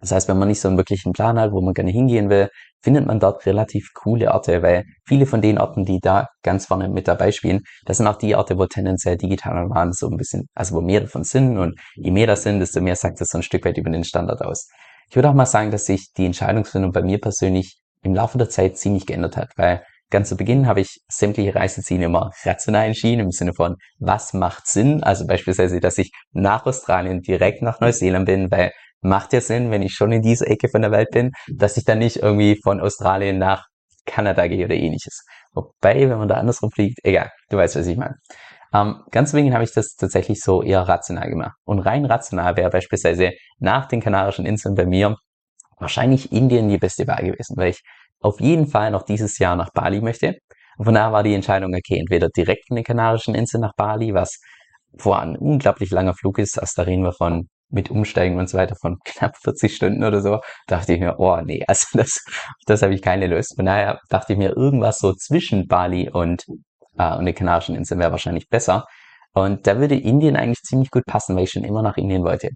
Das 0.00 0.12
heißt, 0.12 0.28
wenn 0.28 0.38
man 0.38 0.48
nicht 0.48 0.60
so 0.60 0.68
einen 0.68 0.76
wirklichen 0.76 1.12
Plan 1.12 1.38
hat, 1.38 1.52
wo 1.52 1.60
man 1.60 1.74
gerne 1.74 1.90
hingehen 1.90 2.30
will, 2.30 2.48
findet 2.82 3.06
man 3.06 3.18
dort 3.18 3.44
relativ 3.46 3.88
coole 3.94 4.32
Orte, 4.32 4.62
weil 4.62 4.84
viele 5.06 5.26
von 5.26 5.40
den 5.40 5.58
Orten, 5.58 5.84
die 5.84 5.98
da 6.00 6.28
ganz 6.42 6.66
vorne 6.66 6.88
mit 6.88 7.08
dabei 7.08 7.32
spielen, 7.32 7.60
das 7.84 7.96
sind 7.96 8.06
auch 8.06 8.16
die 8.16 8.36
Orte, 8.36 8.56
wo 8.58 8.66
tendenziell 8.66 9.16
digitale 9.16 9.62
Nomaden 9.62 9.92
so 9.92 10.08
ein 10.08 10.16
bisschen, 10.16 10.46
also 10.54 10.76
wo 10.76 10.80
mehr 10.80 11.00
davon 11.00 11.24
sind 11.24 11.58
und 11.58 11.78
je 11.96 12.12
mehr 12.12 12.26
das 12.26 12.44
sind, 12.44 12.60
desto 12.60 12.80
mehr 12.80 12.96
sagt 12.96 13.20
das 13.20 13.28
so 13.28 13.38
ein 13.38 13.42
Stück 13.42 13.64
weit 13.64 13.78
über 13.78 13.90
den 13.90 14.04
Standard 14.04 14.42
aus. 14.42 14.68
Ich 15.10 15.16
würde 15.16 15.30
auch 15.30 15.34
mal 15.34 15.46
sagen, 15.46 15.70
dass 15.70 15.86
sich 15.86 16.12
die 16.16 16.26
Entscheidungsfindung 16.26 16.92
bei 16.92 17.02
mir 17.02 17.18
persönlich 17.18 17.80
im 18.02 18.14
Laufe 18.14 18.38
der 18.38 18.48
Zeit 18.48 18.76
ziemlich 18.76 19.06
geändert 19.06 19.36
hat, 19.36 19.50
weil 19.56 19.82
ganz 20.10 20.28
zu 20.28 20.36
Beginn 20.36 20.66
habe 20.66 20.80
ich 20.80 21.00
sämtliche 21.08 21.54
Reiseziele 21.54 22.06
immer 22.06 22.30
rational 22.44 22.86
entschieden, 22.86 23.20
im 23.20 23.30
Sinne 23.30 23.52
von, 23.54 23.76
was 23.98 24.32
macht 24.32 24.66
Sinn? 24.66 25.02
Also 25.02 25.26
beispielsweise, 25.26 25.80
dass 25.80 25.98
ich 25.98 26.12
nach 26.32 26.64
Australien 26.66 27.20
direkt 27.20 27.62
nach 27.62 27.80
Neuseeland 27.80 28.26
bin, 28.26 28.50
weil 28.50 28.72
macht 29.00 29.32
ja 29.32 29.40
Sinn, 29.40 29.70
wenn 29.70 29.82
ich 29.82 29.94
schon 29.94 30.12
in 30.12 30.22
dieser 30.22 30.48
Ecke 30.48 30.68
von 30.68 30.82
der 30.82 30.90
Welt 30.90 31.10
bin, 31.10 31.32
dass 31.48 31.76
ich 31.76 31.84
dann 31.84 31.98
nicht 31.98 32.16
irgendwie 32.16 32.58
von 32.62 32.80
Australien 32.80 33.38
nach 33.38 33.66
Kanada 34.06 34.46
gehe 34.46 34.64
oder 34.64 34.74
ähnliches. 34.74 35.24
Wobei, 35.52 36.08
wenn 36.08 36.18
man 36.18 36.28
da 36.28 36.36
andersrum 36.36 36.70
fliegt, 36.70 36.98
egal, 37.04 37.30
du 37.50 37.56
weißt, 37.56 37.76
was 37.76 37.86
ich 37.86 37.96
meine. 37.96 38.16
Ähm, 38.72 39.02
ganz 39.10 39.32
wegen 39.32 39.54
habe 39.54 39.64
ich 39.64 39.72
das 39.72 39.94
tatsächlich 39.94 40.40
so 40.40 40.62
eher 40.62 40.82
rational 40.82 41.28
gemacht. 41.28 41.56
Und 41.64 41.80
rein 41.80 42.04
rational 42.04 42.56
wäre 42.56 42.70
beispielsweise 42.70 43.32
nach 43.58 43.86
den 43.86 44.00
Kanarischen 44.00 44.46
Inseln 44.46 44.74
bei 44.74 44.86
mir 44.86 45.16
wahrscheinlich 45.78 46.32
Indien 46.32 46.68
die 46.68 46.78
beste 46.78 47.06
Wahl 47.06 47.24
gewesen, 47.24 47.56
weil 47.56 47.70
ich 47.70 47.82
auf 48.20 48.40
jeden 48.40 48.66
Fall 48.66 48.90
noch 48.90 49.02
dieses 49.02 49.38
Jahr 49.38 49.56
nach 49.56 49.70
Bali 49.72 50.00
möchte. 50.00 50.34
Und 50.76 50.84
von 50.84 50.94
daher 50.94 51.12
war 51.12 51.22
die 51.22 51.34
Entscheidung, 51.34 51.74
okay, 51.74 51.98
entweder 51.98 52.28
direkt 52.28 52.66
von 52.68 52.76
den 52.76 52.84
Kanarischen 52.84 53.34
Inseln 53.34 53.62
nach 53.62 53.74
Bali, 53.76 54.12
was 54.12 54.38
vor 54.96 55.20
ein 55.20 55.36
unglaublich 55.36 55.90
langer 55.90 56.14
Flug 56.14 56.38
ist, 56.38 56.58
also 56.58 56.72
da 56.76 56.82
reden 56.82 57.04
wir 57.04 57.12
von 57.12 57.48
mit 57.70 57.90
Umsteigen 57.90 58.38
und 58.38 58.48
so 58.48 58.58
weiter 58.58 58.76
von 58.80 58.98
knapp 59.04 59.36
40 59.42 59.74
Stunden 59.74 60.04
oder 60.04 60.20
so, 60.20 60.40
dachte 60.66 60.94
ich 60.94 61.00
mir, 61.00 61.18
oh 61.18 61.40
nee, 61.42 61.64
also 61.66 61.86
das, 61.98 62.24
das 62.66 62.82
habe 62.82 62.94
ich 62.94 63.02
keine 63.02 63.26
Lust. 63.26 63.56
Von 63.56 63.66
daher 63.66 64.00
dachte 64.08 64.32
ich 64.32 64.38
mir, 64.38 64.56
irgendwas 64.56 64.98
so 64.98 65.12
zwischen 65.14 65.66
Bali 65.66 66.10
und, 66.10 66.44
äh, 66.98 67.16
und 67.16 67.26
den 67.26 67.34
Kanarischen 67.34 67.74
Inseln 67.74 68.00
wäre 68.00 68.12
wahrscheinlich 68.12 68.48
besser. 68.48 68.84
Und 69.34 69.66
da 69.66 69.78
würde 69.78 69.96
Indien 69.96 70.36
eigentlich 70.36 70.62
ziemlich 70.62 70.90
gut 70.90 71.04
passen, 71.06 71.36
weil 71.36 71.44
ich 71.44 71.50
schon 71.50 71.64
immer 71.64 71.82
nach 71.82 71.96
Indien 71.96 72.24
wollte. 72.24 72.50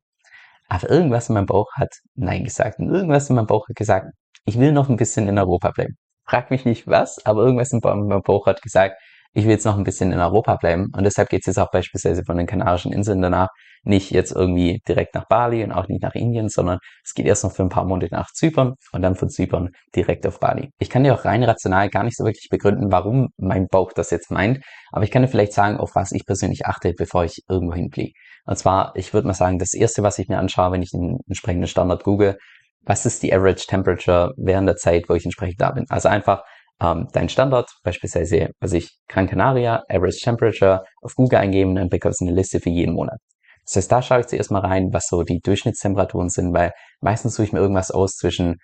Aber 0.68 0.88
irgendwas 0.88 1.28
in 1.28 1.34
meinem 1.34 1.46
Bauch 1.46 1.68
hat 1.74 1.90
Nein 2.14 2.44
gesagt. 2.44 2.78
Und 2.78 2.88
irgendwas 2.88 3.28
in 3.28 3.36
meinem 3.36 3.46
Bauch 3.46 3.68
hat 3.68 3.76
gesagt, 3.76 4.06
ich 4.46 4.58
will 4.58 4.72
noch 4.72 4.88
ein 4.88 4.96
bisschen 4.96 5.28
in 5.28 5.38
Europa 5.38 5.70
bleiben. 5.70 5.96
Frag 6.24 6.50
mich 6.50 6.64
nicht 6.64 6.86
was, 6.86 7.24
aber 7.26 7.42
irgendwas 7.42 7.72
in 7.72 7.80
meinem 7.82 8.22
Bauch 8.22 8.46
hat 8.46 8.62
gesagt, 8.62 8.96
ich 9.34 9.44
will 9.44 9.52
jetzt 9.52 9.66
noch 9.66 9.76
ein 9.76 9.84
bisschen 9.84 10.12
in 10.12 10.18
Europa 10.18 10.56
bleiben. 10.56 10.88
Und 10.96 11.04
deshalb 11.04 11.28
geht 11.28 11.40
es 11.40 11.46
jetzt 11.46 11.58
auch 11.58 11.70
beispielsweise 11.70 12.22
von 12.24 12.36
den 12.36 12.46
Kanarischen 12.46 12.92
Inseln 12.92 13.22
danach 13.22 13.48
nicht 13.84 14.10
jetzt 14.10 14.32
irgendwie 14.32 14.80
direkt 14.86 15.14
nach 15.14 15.26
Bali 15.26 15.64
und 15.64 15.72
auch 15.72 15.88
nicht 15.88 16.02
nach 16.02 16.14
Indien, 16.14 16.48
sondern 16.48 16.78
es 17.04 17.14
geht 17.14 17.26
erst 17.26 17.44
noch 17.44 17.52
für 17.52 17.62
ein 17.62 17.68
paar 17.68 17.84
Monate 17.84 18.14
nach 18.14 18.30
Zypern 18.32 18.74
und 18.92 19.02
dann 19.02 19.16
von 19.16 19.28
Zypern 19.28 19.70
direkt 19.94 20.26
auf 20.26 20.40
Bali. 20.40 20.70
Ich 20.78 20.90
kann 20.90 21.04
dir 21.04 21.14
auch 21.14 21.24
rein 21.24 21.42
rational 21.42 21.88
gar 21.90 22.04
nicht 22.04 22.16
so 22.16 22.24
wirklich 22.24 22.48
begründen, 22.50 22.92
warum 22.92 23.28
mein 23.36 23.66
Bauch 23.66 23.92
das 23.92 24.10
jetzt 24.10 24.30
meint, 24.30 24.60
aber 24.92 25.04
ich 25.04 25.10
kann 25.10 25.22
dir 25.22 25.28
vielleicht 25.28 25.52
sagen, 25.52 25.78
auf 25.78 25.94
was 25.94 26.12
ich 26.12 26.24
persönlich 26.26 26.66
achte, 26.66 26.92
bevor 26.96 27.24
ich 27.24 27.42
irgendwo 27.48 27.74
hinfliege. 27.74 28.12
Und 28.44 28.56
zwar, 28.56 28.92
ich 28.96 29.14
würde 29.14 29.26
mal 29.26 29.34
sagen, 29.34 29.58
das 29.58 29.74
erste, 29.74 30.02
was 30.02 30.18
ich 30.18 30.28
mir 30.28 30.38
anschaue, 30.38 30.72
wenn 30.72 30.82
ich 30.82 30.90
den 30.90 31.18
entsprechenden 31.26 31.68
Standard 31.68 32.04
google, 32.04 32.36
was 32.84 33.06
ist 33.06 33.22
die 33.22 33.32
Average 33.32 33.66
Temperature 33.66 34.32
während 34.36 34.68
der 34.68 34.76
Zeit, 34.76 35.08
wo 35.08 35.14
ich 35.14 35.24
entsprechend 35.24 35.60
da 35.60 35.70
bin. 35.70 35.86
Also 35.88 36.08
einfach 36.08 36.42
ähm, 36.80 37.08
dein 37.12 37.28
Standard, 37.28 37.70
beispielsweise, 37.84 38.50
also 38.60 38.76
ich 38.76 38.98
Gran 39.08 39.28
Canaria, 39.28 39.82
Average 39.88 40.20
Temperature 40.22 40.84
auf 41.00 41.14
Google 41.14 41.38
eingeben, 41.38 41.76
dann 41.76 41.88
bekommst 41.88 42.20
du 42.20 42.24
eine 42.26 42.34
Liste 42.34 42.60
für 42.60 42.70
jeden 42.70 42.94
Monat. 42.94 43.20
Das 43.64 43.76
heißt, 43.76 43.92
da 43.92 44.02
schaue 44.02 44.20
ich 44.20 44.26
zuerst 44.26 44.50
mal 44.50 44.60
rein, 44.60 44.88
was 44.92 45.06
so 45.08 45.22
die 45.22 45.40
Durchschnittstemperaturen 45.40 46.30
sind, 46.30 46.52
weil 46.52 46.72
meistens 47.00 47.34
suche 47.34 47.46
ich 47.46 47.52
mir 47.52 47.60
irgendwas 47.60 47.90
aus 47.90 48.16
zwischen, 48.16 48.56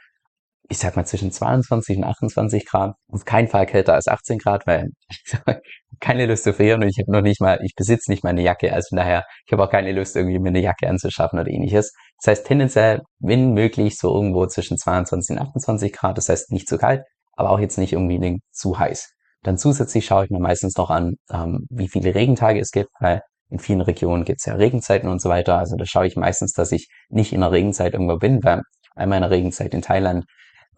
ich 0.68 0.78
sag 0.78 0.96
mal, 0.96 1.06
zwischen 1.06 1.30
22 1.30 1.98
und 1.98 2.04
28 2.04 2.66
Grad. 2.66 2.94
Auf 3.12 3.24
keinen 3.24 3.48
Fall 3.48 3.66
kälter 3.66 3.94
als 3.94 4.08
18 4.08 4.38
Grad, 4.38 4.66
weil 4.66 4.88
ich 5.08 5.32
keine 6.00 6.26
Lust 6.26 6.44
zu 6.44 6.52
frieren 6.52 6.82
und 6.82 6.88
ich 6.88 6.98
habe 6.98 7.12
noch 7.12 7.22
nicht 7.22 7.40
mal, 7.40 7.60
ich 7.62 7.74
besitze 7.76 8.10
nicht 8.10 8.24
meine 8.24 8.42
Jacke, 8.42 8.72
also 8.72 8.94
daher, 8.94 9.24
ich 9.46 9.52
habe 9.52 9.64
auch 9.64 9.70
keine 9.70 9.92
Lust, 9.92 10.16
irgendwie 10.16 10.38
mir 10.38 10.50
eine 10.50 10.60
Jacke 10.60 10.88
anzuschaffen 10.88 11.38
oder 11.38 11.50
ähnliches. 11.50 11.92
Das 12.18 12.32
heißt, 12.32 12.46
tendenziell, 12.46 13.02
wenn 13.20 13.52
möglich, 13.52 13.96
so 13.98 14.14
irgendwo 14.14 14.46
zwischen 14.46 14.78
22 14.78 15.36
und 15.36 15.42
28 15.42 15.92
Grad, 15.92 16.18
das 16.18 16.28
heißt 16.28 16.52
nicht 16.52 16.68
zu 16.68 16.76
kalt, 16.78 17.02
aber 17.32 17.50
auch 17.50 17.60
jetzt 17.60 17.78
nicht 17.78 17.92
irgendwie 17.92 18.40
zu 18.52 18.78
heiß. 18.78 19.08
Dann 19.42 19.56
zusätzlich 19.56 20.04
schaue 20.06 20.24
ich 20.24 20.30
mir 20.30 20.40
meistens 20.40 20.76
noch 20.76 20.90
an, 20.90 21.14
ähm, 21.32 21.66
wie 21.70 21.88
viele 21.88 22.14
Regentage 22.14 22.58
es 22.58 22.72
gibt, 22.72 22.90
weil 23.00 23.22
in 23.50 23.58
vielen 23.58 23.80
Regionen 23.80 24.24
gibt 24.24 24.40
es 24.40 24.46
ja 24.46 24.54
Regenzeiten 24.54 25.08
und 25.08 25.20
so 25.20 25.28
weiter. 25.28 25.58
Also 25.58 25.76
da 25.76 25.84
schaue 25.86 26.06
ich 26.06 26.16
meistens, 26.16 26.52
dass 26.52 26.72
ich 26.72 26.88
nicht 27.08 27.32
in 27.32 27.40
der 27.40 27.52
Regenzeit 27.52 27.94
irgendwo 27.94 28.16
bin, 28.16 28.42
weil 28.44 28.62
einmal 28.94 29.18
in 29.18 29.22
der 29.22 29.30
Regenzeit 29.30 29.74
in 29.74 29.82
Thailand 29.82 30.24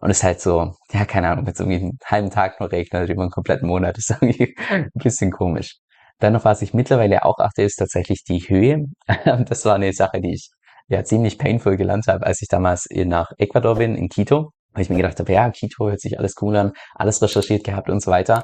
und 0.01 0.09
es 0.09 0.17
ist 0.17 0.23
halt 0.23 0.41
so, 0.41 0.73
ja, 0.91 1.05
keine 1.05 1.29
Ahnung, 1.29 1.45
wenn 1.45 1.53
es 1.53 1.59
irgendwie 1.59 1.79
einen 1.79 1.99
halben 2.03 2.31
Tag 2.31 2.59
nur 2.59 2.71
regnet 2.71 3.09
über 3.09 3.21
einen 3.21 3.31
kompletten 3.31 3.67
Monat, 3.67 3.97
ist 3.97 4.09
irgendwie 4.21 4.55
ein 4.69 4.89
bisschen 4.95 5.31
komisch. 5.31 5.77
Dann 6.19 6.33
noch, 6.33 6.43
was 6.43 6.61
ich 6.63 6.73
mittlerweile 6.73 7.23
auch 7.23 7.37
achte, 7.37 7.61
ist 7.61 7.75
tatsächlich 7.77 8.23
die 8.23 8.39
Höhe. 8.39 8.85
Das 9.47 9.63
war 9.65 9.75
eine 9.75 9.93
Sache, 9.93 10.19
die 10.19 10.33
ich 10.33 10.49
ja 10.87 11.03
ziemlich 11.03 11.37
painful 11.37 11.77
gelernt 11.77 12.07
habe, 12.07 12.25
als 12.25 12.41
ich 12.41 12.47
damals 12.47 12.87
nach 12.91 13.31
Ecuador 13.37 13.75
bin, 13.75 13.95
in 13.95 14.09
Quito 14.09 14.51
weil 14.73 14.83
ich 14.83 14.89
mir 14.89 14.97
gedacht 14.97 15.19
habe, 15.19 15.31
ja, 15.31 15.49
Quito 15.49 15.89
hört 15.89 16.01
sich 16.01 16.17
alles 16.19 16.35
cool 16.41 16.55
an, 16.55 16.73
alles 16.95 17.21
recherchiert 17.21 17.63
gehabt 17.63 17.89
und 17.89 18.01
so 18.01 18.11
weiter. 18.11 18.43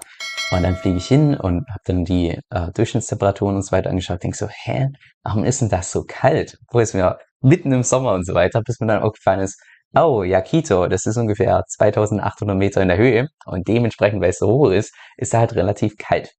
Und 0.50 0.64
dann 0.64 0.78
fliege 0.78 0.98
ich 0.98 1.08
hin 1.08 1.36
und 1.36 1.68
habe 1.70 1.82
dann 1.86 2.06
die 2.06 2.40
äh, 2.50 2.72
Durchschnittstemperaturen 2.74 3.56
und 3.56 3.64
so 3.64 3.72
weiter 3.74 3.90
angeschaut, 3.90 4.24
denke 4.24 4.38
so, 4.38 4.48
hä, 4.48 4.88
warum 5.24 5.44
ist 5.44 5.62
denn 5.62 5.70
das 5.70 5.92
so 5.92 6.06
kalt? 6.08 6.58
Wo 6.72 6.80
ist 6.80 6.94
mir 6.94 7.18
mitten 7.42 7.72
im 7.74 7.84
Sommer 7.84 8.14
und 8.14 8.26
so 8.26 8.34
weiter, 8.34 8.62
bis 8.62 8.80
mir 8.80 8.88
dann 8.88 9.04
aufgefallen 9.04 9.42
ist, 9.42 9.62
oh, 9.96 10.24
ja, 10.24 10.42
Quito, 10.42 10.88
das 10.88 11.06
ist 11.06 11.18
ungefähr 11.18 11.64
2800 11.68 12.58
Meter 12.58 12.82
in 12.82 12.88
der 12.88 12.98
Höhe 12.98 13.28
und 13.46 13.68
dementsprechend, 13.68 14.22
weil 14.22 14.30
es 14.30 14.40
so 14.40 14.48
hoch 14.48 14.70
ist, 14.72 14.94
ist 15.18 15.34
da 15.34 15.40
halt 15.40 15.56
relativ 15.56 15.98
kalt. 15.98 16.32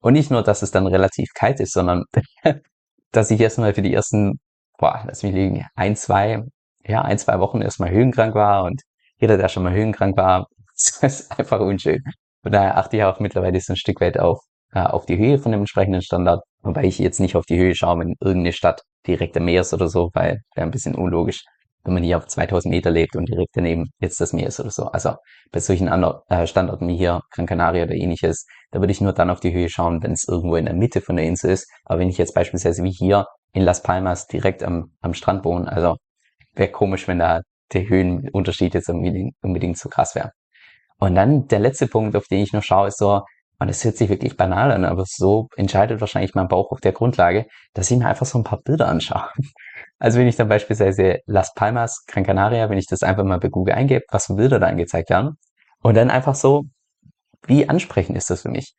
Und 0.00 0.12
nicht 0.12 0.30
nur, 0.30 0.42
dass 0.42 0.62
es 0.62 0.70
dann 0.70 0.86
relativ 0.86 1.30
kalt 1.34 1.60
ist, 1.60 1.72
sondern 1.72 2.04
dass 3.12 3.30
ich 3.30 3.40
erstmal 3.40 3.74
für 3.74 3.82
die 3.82 3.94
ersten, 3.94 4.38
boah, 4.78 5.02
lass 5.06 5.22
mich 5.22 5.32
liegen, 5.34 5.66
ein, 5.74 5.96
zwei, 5.96 6.42
ja, 6.84 7.02
ein, 7.02 7.18
zwei 7.18 7.40
Wochen 7.40 7.62
erstmal 7.62 7.90
höhenkrank 7.90 8.34
war 8.34 8.64
und 8.64 8.82
jeder, 9.18 9.36
der 9.36 9.48
schon 9.48 9.62
mal 9.62 9.72
höhenkrank 9.72 10.16
war, 10.16 10.46
ist 10.74 11.38
einfach 11.38 11.60
unschön. 11.60 12.02
Von 12.42 12.52
daher 12.52 12.78
achte 12.78 12.96
ich 12.96 13.04
auch 13.04 13.18
mittlerweile 13.20 13.60
so 13.60 13.72
ein 13.72 13.76
Stück 13.76 14.00
weit 14.00 14.18
auf, 14.18 14.40
äh, 14.72 14.80
auf 14.80 15.06
die 15.06 15.18
Höhe 15.18 15.38
von 15.38 15.52
dem 15.52 15.60
entsprechenden 15.62 16.02
Standard, 16.02 16.42
wobei 16.62 16.84
ich 16.84 16.98
jetzt 16.98 17.20
nicht 17.20 17.36
auf 17.36 17.46
die 17.46 17.58
Höhe 17.58 17.74
schaue, 17.74 17.98
wenn 18.00 18.14
irgendeine 18.20 18.52
Stadt 18.52 18.82
direkt 19.06 19.36
am 19.36 19.46
Meer 19.46 19.62
ist 19.62 19.74
oder 19.74 19.88
so, 19.88 20.10
weil 20.14 20.40
wäre 20.54 20.66
ein 20.66 20.70
bisschen 20.70 20.94
unlogisch, 20.94 21.44
wenn 21.84 21.94
man 21.94 22.02
hier 22.02 22.18
auf 22.18 22.26
2000 22.26 22.72
Meter 22.72 22.90
lebt 22.90 23.16
und 23.16 23.28
direkt 23.28 23.50
daneben 23.54 23.90
jetzt 24.00 24.20
das 24.20 24.32
Meer 24.32 24.48
ist 24.48 24.60
oder 24.60 24.70
so. 24.70 24.86
Also 24.86 25.14
bei 25.52 25.60
solchen 25.60 25.88
anderen 25.88 26.20
äh, 26.28 26.46
Standorten 26.46 26.88
wie 26.88 26.96
hier 26.96 27.20
Gran 27.30 27.46
Canaria 27.46 27.84
oder 27.84 27.94
ähnliches, 27.94 28.46
da 28.70 28.80
würde 28.80 28.92
ich 28.92 29.00
nur 29.00 29.12
dann 29.12 29.30
auf 29.30 29.40
die 29.40 29.52
Höhe 29.52 29.68
schauen, 29.68 30.02
wenn 30.02 30.12
es 30.12 30.28
irgendwo 30.28 30.56
in 30.56 30.66
der 30.66 30.74
Mitte 30.74 31.00
von 31.00 31.16
der 31.16 31.24
Insel 31.24 31.50
ist. 31.50 31.70
Aber 31.84 32.00
wenn 32.00 32.08
ich 32.08 32.18
jetzt 32.18 32.34
beispielsweise 32.34 32.82
wie 32.82 32.90
hier 32.90 33.26
in 33.52 33.62
Las 33.62 33.82
Palmas 33.82 34.26
direkt 34.26 34.62
am, 34.62 34.92
am 35.00 35.14
Strand 35.14 35.44
wohne, 35.44 35.70
also 35.70 35.96
wäre 36.54 36.70
komisch, 36.70 37.08
wenn 37.08 37.20
da 37.20 37.40
der 37.72 37.88
Höhenunterschied 37.88 38.74
jetzt 38.74 38.88
unbedingt, 38.88 39.34
unbedingt 39.42 39.78
so 39.78 39.88
krass 39.88 40.14
wäre. 40.14 40.32
Und 40.98 41.14
dann 41.14 41.46
der 41.48 41.58
letzte 41.58 41.86
Punkt, 41.86 42.16
auf 42.16 42.26
den 42.26 42.42
ich 42.42 42.52
noch 42.52 42.62
schaue, 42.62 42.88
ist 42.88 42.98
so, 42.98 43.22
und 43.58 43.68
das 43.68 43.82
hört 43.84 43.96
sich 43.96 44.10
wirklich 44.10 44.36
banal 44.36 44.70
an, 44.70 44.84
aber 44.84 45.04
so 45.06 45.48
entscheidet 45.56 46.00
wahrscheinlich 46.00 46.34
mein 46.34 46.48
Bauch 46.48 46.72
auf 46.72 46.80
der 46.80 46.92
Grundlage, 46.92 47.46
dass 47.72 47.90
ich 47.90 47.98
mir 47.98 48.06
einfach 48.06 48.26
so 48.26 48.38
ein 48.38 48.44
paar 48.44 48.60
Bilder 48.60 48.88
anschaue. 48.88 49.28
Also 49.98 50.18
wenn 50.18 50.26
ich 50.26 50.36
dann 50.36 50.48
beispielsweise 50.48 51.20
Las 51.24 51.54
Palmas, 51.54 52.04
Gran 52.06 52.22
Canaria, 52.22 52.68
wenn 52.68 52.76
ich 52.76 52.86
das 52.86 53.02
einfach 53.02 53.24
mal 53.24 53.38
bei 53.38 53.48
Google 53.48 53.74
eingebe, 53.74 54.04
was 54.10 54.26
für 54.26 54.34
Bilder 54.34 54.60
da 54.60 54.66
angezeigt 54.66 55.08
werden, 55.08 55.38
und 55.80 55.96
dann 55.96 56.10
einfach 56.10 56.34
so, 56.34 56.64
wie 57.46 57.66
ansprechend 57.66 58.14
ist 58.14 58.28
das 58.28 58.42
für 58.42 58.50
mich? 58.50 58.74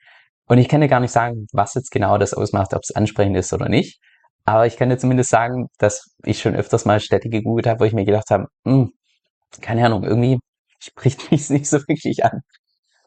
Und 0.45 0.59
ich 0.59 0.69
kann 0.69 0.81
dir 0.81 0.87
gar 0.87 0.99
nicht 0.99 1.11
sagen, 1.11 1.47
was 1.53 1.73
jetzt 1.73 1.89
genau 1.89 2.19
das 2.19 2.35
ausmacht, 2.35 2.75
ob 2.75 2.81
es 2.83 2.95
ansprechend 2.95 3.35
ist 3.35 3.51
oder 3.51 3.67
nicht. 3.67 3.99
Aber 4.47 4.65
ich 4.65 4.77
kann 4.77 4.89
dir 4.89 4.97
zumindest 4.97 5.29
sagen, 5.29 5.67
dass 5.77 6.15
ich 6.23 6.39
schon 6.39 6.55
öfters 6.55 6.85
mal 6.85 7.01
Städte 7.01 7.27
gegoogelt 7.27 7.67
habe, 7.67 7.81
wo 7.81 7.83
ich 7.83 7.91
mir 7.91 8.05
gedacht 8.05 8.29
habe, 8.31 8.45
hm, 8.65 8.93
keine 9.59 9.85
Ahnung, 9.85 10.05
irgendwie 10.05 10.39
spricht 10.79 11.31
mich 11.31 11.49
nicht 11.49 11.67
so 11.67 11.79
wirklich 11.79 12.23
an. 12.23 12.39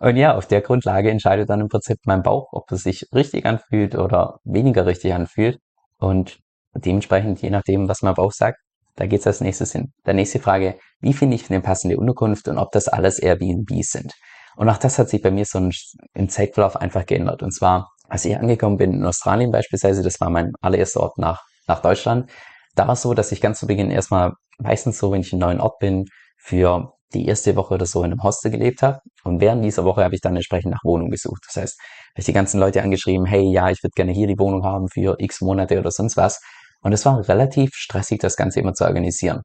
Und 0.00 0.16
ja, 0.16 0.36
auf 0.36 0.46
der 0.46 0.60
Grundlage 0.60 1.10
entscheidet 1.10 1.48
dann 1.48 1.62
im 1.62 1.68
Prinzip 1.68 1.96
mein 2.04 2.22
Bauch, 2.22 2.48
ob 2.52 2.70
es 2.72 2.82
sich 2.82 3.06
richtig 3.14 3.46
anfühlt 3.46 3.94
oder 3.94 4.40
weniger 4.44 4.84
richtig 4.84 5.14
anfühlt. 5.14 5.58
Und 5.98 6.40
dementsprechend, 6.74 7.40
je 7.40 7.48
nachdem, 7.48 7.88
was 7.88 8.02
mein 8.02 8.14
Bauch 8.14 8.32
sagt, 8.32 8.58
da 8.96 9.06
geht's 9.06 9.26
als 9.26 9.40
nächstes 9.40 9.72
hin. 9.72 9.92
Der 10.04 10.12
nächste 10.12 10.40
Frage, 10.40 10.78
wie 11.00 11.14
finde 11.14 11.36
ich 11.36 11.50
eine 11.50 11.62
passende 11.62 11.96
Unterkunft 11.96 12.48
und 12.48 12.58
ob 12.58 12.70
das 12.72 12.86
alles 12.86 13.18
Airbnbs 13.18 13.92
sind? 13.92 14.12
Und 14.56 14.68
auch 14.68 14.76
das 14.76 14.98
hat 14.98 15.08
sich 15.08 15.22
bei 15.22 15.30
mir 15.30 15.46
so 15.46 15.70
im 16.12 16.28
Zeitverlauf 16.28 16.76
einfach 16.76 17.06
geändert. 17.06 17.42
Und 17.42 17.52
zwar 17.52 17.88
als 18.10 18.24
ich 18.24 18.36
angekommen 18.36 18.76
bin 18.76 18.92
in 18.92 19.04
Australien 19.04 19.50
beispielsweise, 19.50 20.02
das 20.02 20.20
war 20.20 20.30
mein 20.30 20.52
allererster 20.60 21.00
Ort 21.00 21.16
nach, 21.18 21.42
nach 21.66 21.80
Deutschland, 21.80 22.30
da 22.74 22.86
war 22.86 22.94
es 22.94 23.02
so, 23.02 23.14
dass 23.14 23.32
ich 23.32 23.40
ganz 23.40 23.60
zu 23.60 23.66
Beginn 23.66 23.90
erstmal 23.90 24.32
meistens 24.58 24.98
so, 24.98 25.12
wenn 25.12 25.22
ich 25.22 25.32
in 25.32 25.42
einem 25.42 25.56
neuen 25.56 25.60
Ort 25.60 25.78
bin, 25.78 26.06
für 26.36 26.92
die 27.12 27.26
erste 27.26 27.56
Woche 27.56 27.74
oder 27.74 27.86
so 27.86 28.00
in 28.00 28.12
einem 28.12 28.22
Hostel 28.22 28.50
gelebt 28.50 28.82
habe. 28.82 29.00
Und 29.24 29.40
während 29.40 29.64
dieser 29.64 29.84
Woche 29.84 30.04
habe 30.04 30.14
ich 30.14 30.20
dann 30.20 30.36
entsprechend 30.36 30.72
nach 30.72 30.84
Wohnung 30.84 31.10
gesucht. 31.10 31.42
Das 31.46 31.60
heißt, 31.60 31.80
habe 31.80 32.20
ich 32.20 32.24
die 32.24 32.32
ganzen 32.32 32.60
Leute 32.60 32.82
angeschrieben, 32.82 33.26
hey, 33.26 33.42
ja, 33.42 33.70
ich 33.70 33.82
würde 33.82 33.92
gerne 33.94 34.12
hier 34.12 34.26
die 34.26 34.38
Wohnung 34.38 34.64
haben 34.64 34.88
für 34.88 35.16
x 35.18 35.40
Monate 35.40 35.78
oder 35.78 35.90
sonst 35.90 36.16
was. 36.16 36.40
Und 36.82 36.92
es 36.92 37.04
war 37.04 37.28
relativ 37.28 37.70
stressig, 37.74 38.20
das 38.20 38.36
Ganze 38.36 38.60
immer 38.60 38.74
zu 38.74 38.84
organisieren. 38.84 39.42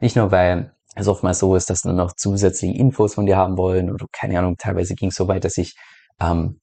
Nicht 0.00 0.16
nur, 0.16 0.30
weil 0.30 0.72
es 0.94 1.08
oftmals 1.08 1.40
so 1.40 1.54
ist, 1.54 1.70
dass 1.70 1.82
dann 1.82 1.96
noch 1.96 2.12
zusätzliche 2.14 2.78
Infos 2.78 3.14
von 3.14 3.26
dir 3.26 3.36
haben 3.36 3.58
wollen 3.58 3.90
oder 3.92 4.06
keine 4.12 4.38
Ahnung, 4.38 4.56
teilweise 4.56 4.94
ging 4.94 5.10
es 5.10 5.16
so 5.16 5.28
weit, 5.28 5.44
dass 5.44 5.58
ich 5.58 5.74
ähm, 6.20 6.60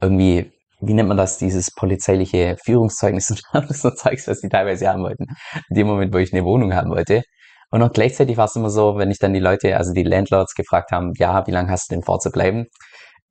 irgendwie 0.00 0.52
wie 0.80 0.94
nennt 0.94 1.08
man 1.08 1.16
das, 1.16 1.38
dieses 1.38 1.70
polizeiliche 1.74 2.56
Führungszeugnis 2.64 3.30
und 3.30 3.42
alles 3.52 3.82
so 3.82 3.90
Zeugs, 3.90 4.26
was 4.28 4.40
die 4.40 4.48
teilweise 4.48 4.88
haben 4.88 5.02
wollten. 5.02 5.26
In 5.70 5.76
dem 5.76 5.86
Moment, 5.86 6.12
wo 6.14 6.18
ich 6.18 6.32
eine 6.32 6.44
Wohnung 6.44 6.74
haben 6.74 6.90
wollte. 6.90 7.22
Und 7.70 7.82
auch 7.82 7.92
gleichzeitig 7.92 8.36
war 8.36 8.44
es 8.44 8.56
immer 8.56 8.70
so, 8.70 8.98
wenn 8.98 9.10
ich 9.10 9.18
dann 9.18 9.34
die 9.34 9.40
Leute, 9.40 9.76
also 9.76 9.92
die 9.92 10.04
Landlords 10.04 10.54
gefragt 10.54 10.92
haben, 10.92 11.12
ja, 11.16 11.46
wie 11.46 11.50
lange 11.50 11.70
hast 11.70 11.90
du 11.90 11.96
denn 11.96 12.04
vor 12.04 12.20
zu 12.20 12.30
bleiben? 12.30 12.66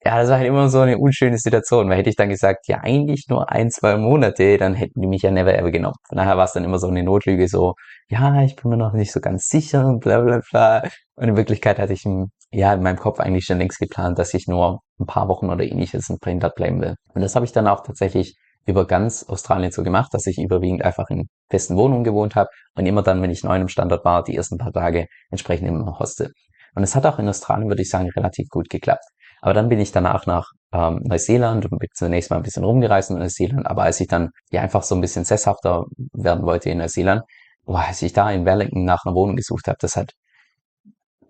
Ja, 0.05 0.19
das 0.19 0.29
war 0.29 0.37
halt 0.37 0.47
immer 0.47 0.67
so 0.67 0.81
eine 0.81 0.97
unschöne 0.97 1.37
Situation, 1.37 1.89
weil 1.89 1.99
hätte 1.99 2.09
ich 2.09 2.17
dann 2.17 2.27
gesagt, 2.27 2.67
ja, 2.67 2.79
eigentlich 2.81 3.27
nur 3.29 3.49
ein, 3.49 3.71
zwei 3.71 3.95
Monate, 3.95 4.57
dann 4.57 4.73
hätten 4.75 4.99
die 4.99 5.07
mich 5.07 5.21
ja 5.21 5.31
never 5.31 5.57
ever 5.57 5.71
genommen. 5.71 5.95
Von 6.09 6.17
daher 6.17 6.35
war 6.35 6.43
es 6.43 6.51
dann 6.51 6.65
immer 6.65 6.77
so 6.77 6.87
eine 6.87 7.03
Notlüge, 7.03 7.47
so, 7.47 7.75
ja, 8.09 8.43
ich 8.43 8.57
bin 8.57 8.69
mir 8.71 8.77
noch 8.77 8.91
nicht 8.91 9.13
so 9.13 9.21
ganz 9.21 9.47
sicher 9.47 9.97
bla 10.01 10.19
bla 10.19 10.41
bla. 10.51 10.83
Und 11.15 11.29
in 11.29 11.37
Wirklichkeit 11.37 11.79
hatte 11.79 11.93
ich 11.93 12.05
ja 12.53 12.73
in 12.73 12.83
meinem 12.83 12.97
Kopf 12.97 13.19
eigentlich 13.19 13.45
schon 13.45 13.57
längst 13.57 13.79
geplant, 13.79 14.19
dass 14.19 14.33
ich 14.33 14.47
nur 14.47 14.79
ein 14.99 15.05
paar 15.05 15.27
Wochen 15.27 15.49
oder 15.49 15.63
ähnliches 15.63 16.09
in 16.09 16.19
Trinidad 16.19 16.55
bleiben 16.55 16.81
will. 16.81 16.95
Und 17.13 17.21
das 17.21 17.35
habe 17.35 17.45
ich 17.45 17.51
dann 17.51 17.67
auch 17.67 17.83
tatsächlich 17.83 18.35
über 18.65 18.87
ganz 18.87 19.23
Australien 19.23 19.71
so 19.71 19.83
gemacht, 19.83 20.13
dass 20.13 20.27
ich 20.27 20.37
überwiegend 20.37 20.83
einfach 20.83 21.09
in 21.09 21.27
festen 21.49 21.75
Wohnungen 21.75 22.03
gewohnt 22.03 22.35
habe 22.35 22.49
und 22.75 22.85
immer 22.85 23.01
dann, 23.01 23.21
wenn 23.21 23.31
ich 23.31 23.43
neu 23.43 23.57
im 23.57 23.67
Standort 23.67 24.05
war, 24.05 24.23
die 24.23 24.35
ersten 24.35 24.57
paar 24.57 24.71
Tage 24.71 25.07
entsprechend 25.31 25.67
im 25.67 25.99
Hostel. 25.99 26.31
Und 26.75 26.83
es 26.83 26.95
hat 26.95 27.05
auch 27.05 27.19
in 27.19 27.27
Australien, 27.27 27.69
würde 27.69 27.81
ich 27.81 27.89
sagen, 27.89 28.09
relativ 28.15 28.47
gut 28.49 28.69
geklappt. 28.69 29.03
Aber 29.41 29.53
dann 29.53 29.67
bin 29.67 29.79
ich 29.79 29.91
danach 29.91 30.25
nach 30.25 30.45
ähm, 30.71 31.01
Neuseeland 31.03 31.65
und 31.65 31.77
bin 31.77 31.89
zunächst 31.93 32.29
mal 32.29 32.37
ein 32.37 32.43
bisschen 32.43 32.63
rumgereist 32.63 33.11
in 33.11 33.17
Neuseeland. 33.17 33.67
Aber 33.67 33.83
als 33.83 33.99
ich 33.99 34.07
dann 34.07 34.29
ja 34.51 34.61
einfach 34.61 34.83
so 34.83 34.95
ein 34.95 35.01
bisschen 35.01 35.25
sesshafter 35.25 35.83
werden 36.13 36.45
wollte 36.45 36.69
in 36.69 36.77
Neuseeland, 36.77 37.23
boah, 37.65 37.83
als 37.87 38.01
ich 38.01 38.13
da 38.13 38.31
in 38.31 38.45
Wellington 38.45 38.85
nach 38.85 39.03
einer 39.05 39.15
Wohnung 39.15 39.35
gesucht 39.35 39.67
habe, 39.67 39.77
das 39.81 39.97
hat, 39.97 40.13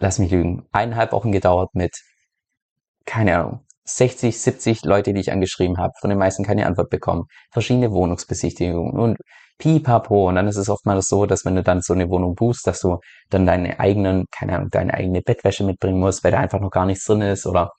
lass 0.03 0.19
mich 0.19 0.31
lügen, 0.31 0.65
eineinhalb 0.73 1.13
Wochen 1.13 1.31
gedauert 1.31 1.69
mit, 1.73 1.95
keine 3.05 3.37
Ahnung, 3.37 3.65
60, 3.85 4.39
70 4.39 4.83
Leute, 4.83 5.13
die 5.13 5.21
ich 5.21 5.31
angeschrieben 5.31 5.77
habe, 5.77 5.93
von 5.99 6.09
den 6.09 6.19
meisten 6.19 6.43
keine 6.43 6.65
Antwort 6.65 6.89
bekommen, 6.89 7.23
verschiedene 7.51 7.91
Wohnungsbesichtigungen 7.91 8.99
und 8.99 9.17
pipapo. 9.57 10.27
Und 10.27 10.35
dann 10.35 10.47
ist 10.47 10.57
es 10.57 10.69
oftmals 10.69 11.07
so, 11.07 11.25
dass 11.25 11.45
wenn 11.45 11.55
du 11.55 11.63
dann 11.63 11.81
so 11.81 11.93
eine 11.93 12.09
Wohnung 12.09 12.35
buchst, 12.35 12.67
dass 12.67 12.81
du 12.81 12.99
dann 13.29 13.45
deine 13.45 13.79
eigenen, 13.79 14.25
keine 14.31 14.57
Ahnung, 14.57 14.69
deine 14.71 14.93
eigene 14.93 15.21
Bettwäsche 15.21 15.63
mitbringen 15.63 15.99
musst, 15.99 16.23
weil 16.23 16.31
da 16.31 16.39
einfach 16.39 16.59
noch 16.59 16.71
gar 16.71 16.85
nichts 16.85 17.05
drin 17.05 17.21
ist 17.21 17.45
oder 17.45 17.71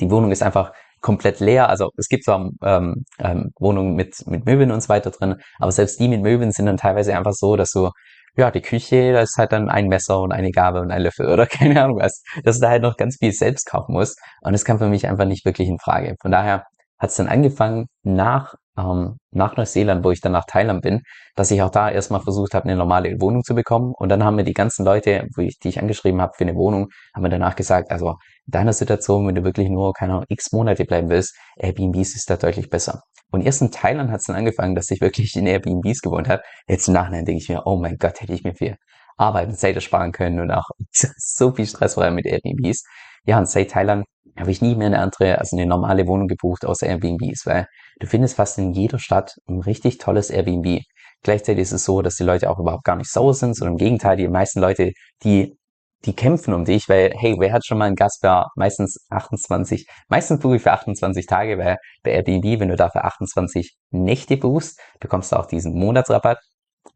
die 0.00 0.10
Wohnung 0.10 0.30
ist 0.30 0.42
einfach 0.42 0.72
komplett 1.00 1.40
leer. 1.40 1.68
Also 1.68 1.90
es 1.96 2.08
gibt 2.08 2.24
zwar 2.24 2.48
ähm, 2.62 3.04
ähm, 3.18 3.50
Wohnungen 3.58 3.94
mit, 3.94 4.24
mit 4.26 4.46
Möbeln 4.46 4.70
und 4.70 4.82
so 4.82 4.88
weiter 4.88 5.10
drin, 5.10 5.36
aber 5.58 5.72
selbst 5.72 5.98
die 5.98 6.08
mit 6.08 6.22
Möbeln 6.22 6.52
sind 6.52 6.66
dann 6.66 6.76
teilweise 6.76 7.16
einfach 7.16 7.32
so, 7.32 7.56
dass 7.56 7.72
du, 7.72 7.90
ja, 8.36 8.50
die 8.50 8.62
Küche, 8.62 9.12
da 9.12 9.20
ist 9.20 9.36
halt 9.36 9.52
dann 9.52 9.68
ein 9.68 9.88
Messer 9.88 10.20
und 10.20 10.32
eine 10.32 10.50
Gabel 10.50 10.82
und 10.82 10.90
ein 10.90 11.02
Löffel 11.02 11.28
oder 11.28 11.46
keine 11.48 11.82
Ahnung 11.82 11.98
was, 11.98 12.22
dass 12.44 12.56
du 12.56 12.62
da 12.62 12.70
halt 12.70 12.82
noch 12.82 12.96
ganz 12.96 13.16
viel 13.18 13.32
selbst 13.32 13.66
kaufen 13.66 13.92
musst. 13.92 14.18
Und 14.42 14.52
das 14.52 14.64
kam 14.64 14.78
für 14.78 14.88
mich 14.88 15.06
einfach 15.06 15.26
nicht 15.26 15.44
wirklich 15.44 15.68
in 15.68 15.78
Frage. 15.78 16.16
Von 16.20 16.30
daher 16.30 16.64
hat 16.98 17.10
es 17.10 17.16
dann 17.16 17.28
angefangen 17.28 17.86
nach 18.02 18.54
ähm, 18.80 19.18
nach 19.32 19.56
Neuseeland, 19.56 20.04
wo 20.04 20.10
ich 20.10 20.20
dann 20.20 20.32
nach 20.32 20.44
Thailand 20.46 20.82
bin, 20.82 21.02
dass 21.36 21.50
ich 21.50 21.62
auch 21.62 21.70
da 21.70 21.90
erstmal 21.90 22.20
versucht 22.20 22.54
habe, 22.54 22.64
eine 22.64 22.76
normale 22.76 23.20
Wohnung 23.20 23.42
zu 23.42 23.54
bekommen. 23.54 23.92
Und 23.96 24.08
dann 24.08 24.24
haben 24.24 24.36
mir 24.36 24.44
die 24.44 24.52
ganzen 24.54 24.84
Leute, 24.84 25.26
wo 25.34 25.42
ich, 25.42 25.58
die 25.58 25.68
ich 25.68 25.80
angeschrieben 25.80 26.20
habe 26.20 26.32
für 26.36 26.44
eine 26.44 26.54
Wohnung, 26.56 26.88
haben 27.14 27.22
mir 27.22 27.30
danach 27.30 27.56
gesagt, 27.56 27.90
also 27.90 28.16
in 28.46 28.52
deiner 28.52 28.72
Situation, 28.72 29.26
wenn 29.26 29.34
du 29.34 29.44
wirklich 29.44 29.68
nur, 29.68 29.92
keine 29.92 30.14
Ahnung, 30.14 30.24
x 30.28 30.52
Monate 30.52 30.84
bleiben 30.84 31.08
willst, 31.08 31.36
Airbnbs 31.56 32.14
ist 32.16 32.30
da 32.30 32.36
deutlich 32.36 32.70
besser. 32.70 33.02
Und 33.30 33.42
erst 33.42 33.62
in 33.62 33.70
Thailand 33.70 34.10
hat 34.10 34.20
es 34.20 34.26
dann 34.26 34.36
angefangen, 34.36 34.74
dass 34.74 34.90
ich 34.90 35.00
wirklich 35.00 35.36
in 35.36 35.46
Airbnbs 35.46 36.00
gewohnt 36.02 36.28
habe. 36.28 36.42
Jetzt 36.68 36.88
im 36.88 36.94
Nachhinein 36.94 37.24
denke 37.24 37.42
ich 37.42 37.48
mir, 37.48 37.62
oh 37.66 37.76
mein 37.76 37.96
Gott, 37.96 38.20
hätte 38.20 38.32
ich 38.32 38.44
mir 38.44 38.54
viel 38.54 38.76
Arbeit 39.16 39.48
und 39.48 39.58
Zeit 39.58 39.76
ersparen 39.76 40.12
können 40.12 40.40
und 40.40 40.50
auch 40.50 40.68
so 40.90 41.52
viel 41.52 41.66
Stress 41.66 41.94
vorher 41.94 42.12
mit 42.12 42.26
Airbnbs. 42.26 42.84
Ja, 43.24 43.38
und 43.38 43.48
seit 43.48 43.70
Thailand 43.70 44.04
habe 44.38 44.50
ich 44.50 44.62
nie 44.62 44.74
mehr 44.74 44.86
eine 44.86 45.00
andere, 45.00 45.38
also 45.38 45.56
eine 45.56 45.66
normale 45.66 46.06
Wohnung 46.06 46.26
gebucht 46.26 46.64
außer 46.64 46.86
Airbnbs, 46.86 47.46
weil 47.46 47.66
du 48.00 48.06
findest 48.06 48.36
fast 48.36 48.58
in 48.58 48.72
jeder 48.72 48.98
Stadt 48.98 49.36
ein 49.48 49.60
richtig 49.60 49.98
tolles 49.98 50.30
Airbnb. 50.30 50.80
Gleichzeitig 51.22 51.62
ist 51.62 51.72
es 51.72 51.84
so, 51.84 52.00
dass 52.00 52.16
die 52.16 52.24
Leute 52.24 52.48
auch 52.48 52.58
überhaupt 52.58 52.84
gar 52.84 52.96
nicht 52.96 53.10
sauer 53.10 53.34
sind, 53.34 53.54
sondern 53.54 53.74
im 53.74 53.78
Gegenteil, 53.78 54.16
die 54.16 54.26
meisten 54.28 54.60
Leute, 54.60 54.92
die 55.22 55.58
die 56.06 56.14
kämpfen 56.14 56.54
um 56.54 56.64
dich, 56.64 56.88
weil, 56.88 57.12
hey, 57.16 57.36
wer 57.38 57.52
hat 57.52 57.64
schon 57.66 57.78
mal 57.78 57.86
einen 57.86 57.96
Gast 57.96 58.20
für 58.20 58.46
meistens 58.56 59.06
28, 59.10 59.86
meistens 60.08 60.40
buche 60.40 60.56
ich 60.56 60.62
für 60.62 60.72
28 60.72 61.26
Tage, 61.26 61.58
weil 61.58 61.76
bei 62.02 62.12
Airbnb, 62.12 62.60
wenn 62.60 62.68
du 62.68 62.76
da 62.76 62.88
für 62.88 63.04
28 63.04 63.76
Nächte 63.90 64.36
buchst, 64.36 64.80
bekommst 64.98 65.32
du 65.32 65.36
auch 65.36 65.46
diesen 65.46 65.78
Monatsrabatt 65.78 66.38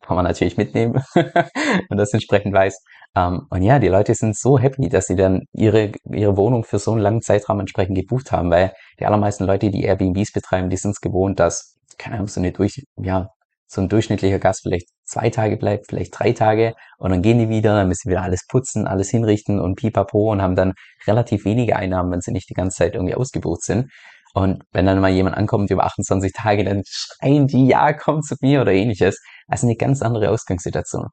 kann 0.00 0.16
man 0.16 0.24
natürlich 0.24 0.56
mitnehmen 0.56 1.02
und 1.88 1.96
das 1.96 2.12
entsprechend 2.12 2.54
weiß. 2.54 2.82
Ähm, 3.16 3.46
und 3.50 3.62
ja, 3.62 3.78
die 3.78 3.88
Leute 3.88 4.14
sind 4.14 4.36
so 4.36 4.58
happy, 4.58 4.88
dass 4.88 5.06
sie 5.06 5.16
dann 5.16 5.42
ihre, 5.52 5.92
ihre 6.10 6.36
Wohnung 6.36 6.64
für 6.64 6.78
so 6.78 6.92
einen 6.92 7.00
langen 7.00 7.22
Zeitraum 7.22 7.60
entsprechend 7.60 7.96
gebucht 7.96 8.32
haben, 8.32 8.50
weil 8.50 8.72
die 8.98 9.06
allermeisten 9.06 9.44
Leute, 9.44 9.70
die 9.70 9.84
Airbnbs 9.84 10.32
betreiben, 10.32 10.70
die 10.70 10.76
sind 10.76 10.92
es 10.92 11.00
gewohnt, 11.00 11.40
dass, 11.40 11.78
keine 11.98 12.16
Ahnung, 12.16 12.28
so 12.28 12.40
eine 12.40 12.52
durch, 12.52 12.82
ja, 12.96 13.28
so 13.66 13.80
ein 13.80 13.88
durchschnittlicher 13.88 14.38
Gast 14.38 14.62
vielleicht 14.62 14.88
zwei 15.04 15.30
Tage 15.30 15.56
bleibt, 15.56 15.86
vielleicht 15.88 16.18
drei 16.18 16.32
Tage 16.32 16.74
und 16.98 17.10
dann 17.10 17.22
gehen 17.22 17.38
die 17.38 17.48
wieder, 17.48 17.74
dann 17.74 17.88
müssen 17.88 18.02
sie 18.04 18.10
wieder 18.10 18.22
alles 18.22 18.46
putzen, 18.46 18.86
alles 18.86 19.10
hinrichten 19.10 19.60
und 19.60 19.76
pipapo 19.76 20.32
und 20.32 20.42
haben 20.42 20.56
dann 20.56 20.74
relativ 21.06 21.44
wenige 21.44 21.76
Einnahmen, 21.76 22.10
wenn 22.10 22.20
sie 22.20 22.32
nicht 22.32 22.48
die 22.48 22.54
ganze 22.54 22.78
Zeit 22.78 22.94
irgendwie 22.94 23.14
ausgebucht 23.14 23.62
sind. 23.62 23.90
Und 24.34 24.64
wenn 24.72 24.86
dann 24.86 25.00
mal 25.00 25.12
jemand 25.12 25.36
ankommt 25.36 25.70
über 25.70 25.84
28 25.84 26.32
Tage, 26.32 26.64
dann 26.64 26.82
schreien 26.86 27.46
die, 27.46 27.66
ja, 27.66 27.92
komm 27.92 28.20
zu 28.22 28.34
mir 28.40 28.62
oder 28.62 28.72
ähnliches. 28.72 29.22
Also 29.46 29.66
eine 29.66 29.76
ganz 29.76 30.02
andere 30.02 30.30
Ausgangssituation. 30.30 31.06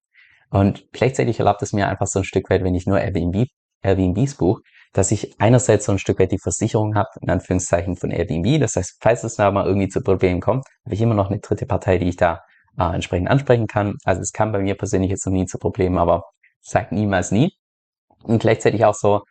Und 0.49 0.91
gleichzeitig 0.91 1.39
erlaubt 1.39 1.61
es 1.61 1.71
mir 1.71 1.87
einfach 1.87 2.07
so 2.07 2.19
ein 2.19 2.25
Stück 2.25 2.49
weit, 2.49 2.63
wenn 2.63 2.73
ich 2.73 2.87
nur 2.87 2.99
Airbnb, 2.99 3.47
Airbnbs 3.83 4.35
buche, 4.35 4.61
dass 4.93 5.11
ich 5.11 5.39
einerseits 5.39 5.85
so 5.85 5.91
ein 5.91 5.99
Stück 5.99 6.19
weit 6.19 6.31
die 6.31 6.39
Versicherung 6.39 6.95
habe, 6.95 7.09
in 7.21 7.29
Anführungszeichen 7.29 7.95
von 7.95 8.11
Airbnb. 8.11 8.59
Das 8.59 8.75
heißt, 8.75 8.97
falls 8.99 9.23
es 9.23 9.35
da 9.35 9.51
mal 9.51 9.65
irgendwie 9.65 9.87
zu 9.87 10.01
Problemen 10.01 10.41
kommt, 10.41 10.65
habe 10.85 10.95
ich 10.95 11.01
immer 11.01 11.13
noch 11.15 11.29
eine 11.29 11.39
dritte 11.39 11.65
Partei, 11.65 11.99
die 11.99 12.09
ich 12.09 12.17
da 12.17 12.41
äh, 12.77 12.93
entsprechend 12.93 13.29
ansprechen 13.29 13.67
kann. 13.67 13.95
Also 14.03 14.21
es 14.21 14.31
kam 14.31 14.51
bei 14.51 14.59
mir 14.59 14.75
persönlich 14.75 15.11
jetzt 15.11 15.25
noch 15.25 15.33
nie 15.33 15.45
zu 15.45 15.57
Problemen, 15.57 15.97
aber 15.97 16.23
sagt 16.61 16.91
niemals 16.91 17.31
nie. 17.31 17.53
Und 18.23 18.39
gleichzeitig 18.39 18.85
auch 18.85 18.93
so, 18.93 19.21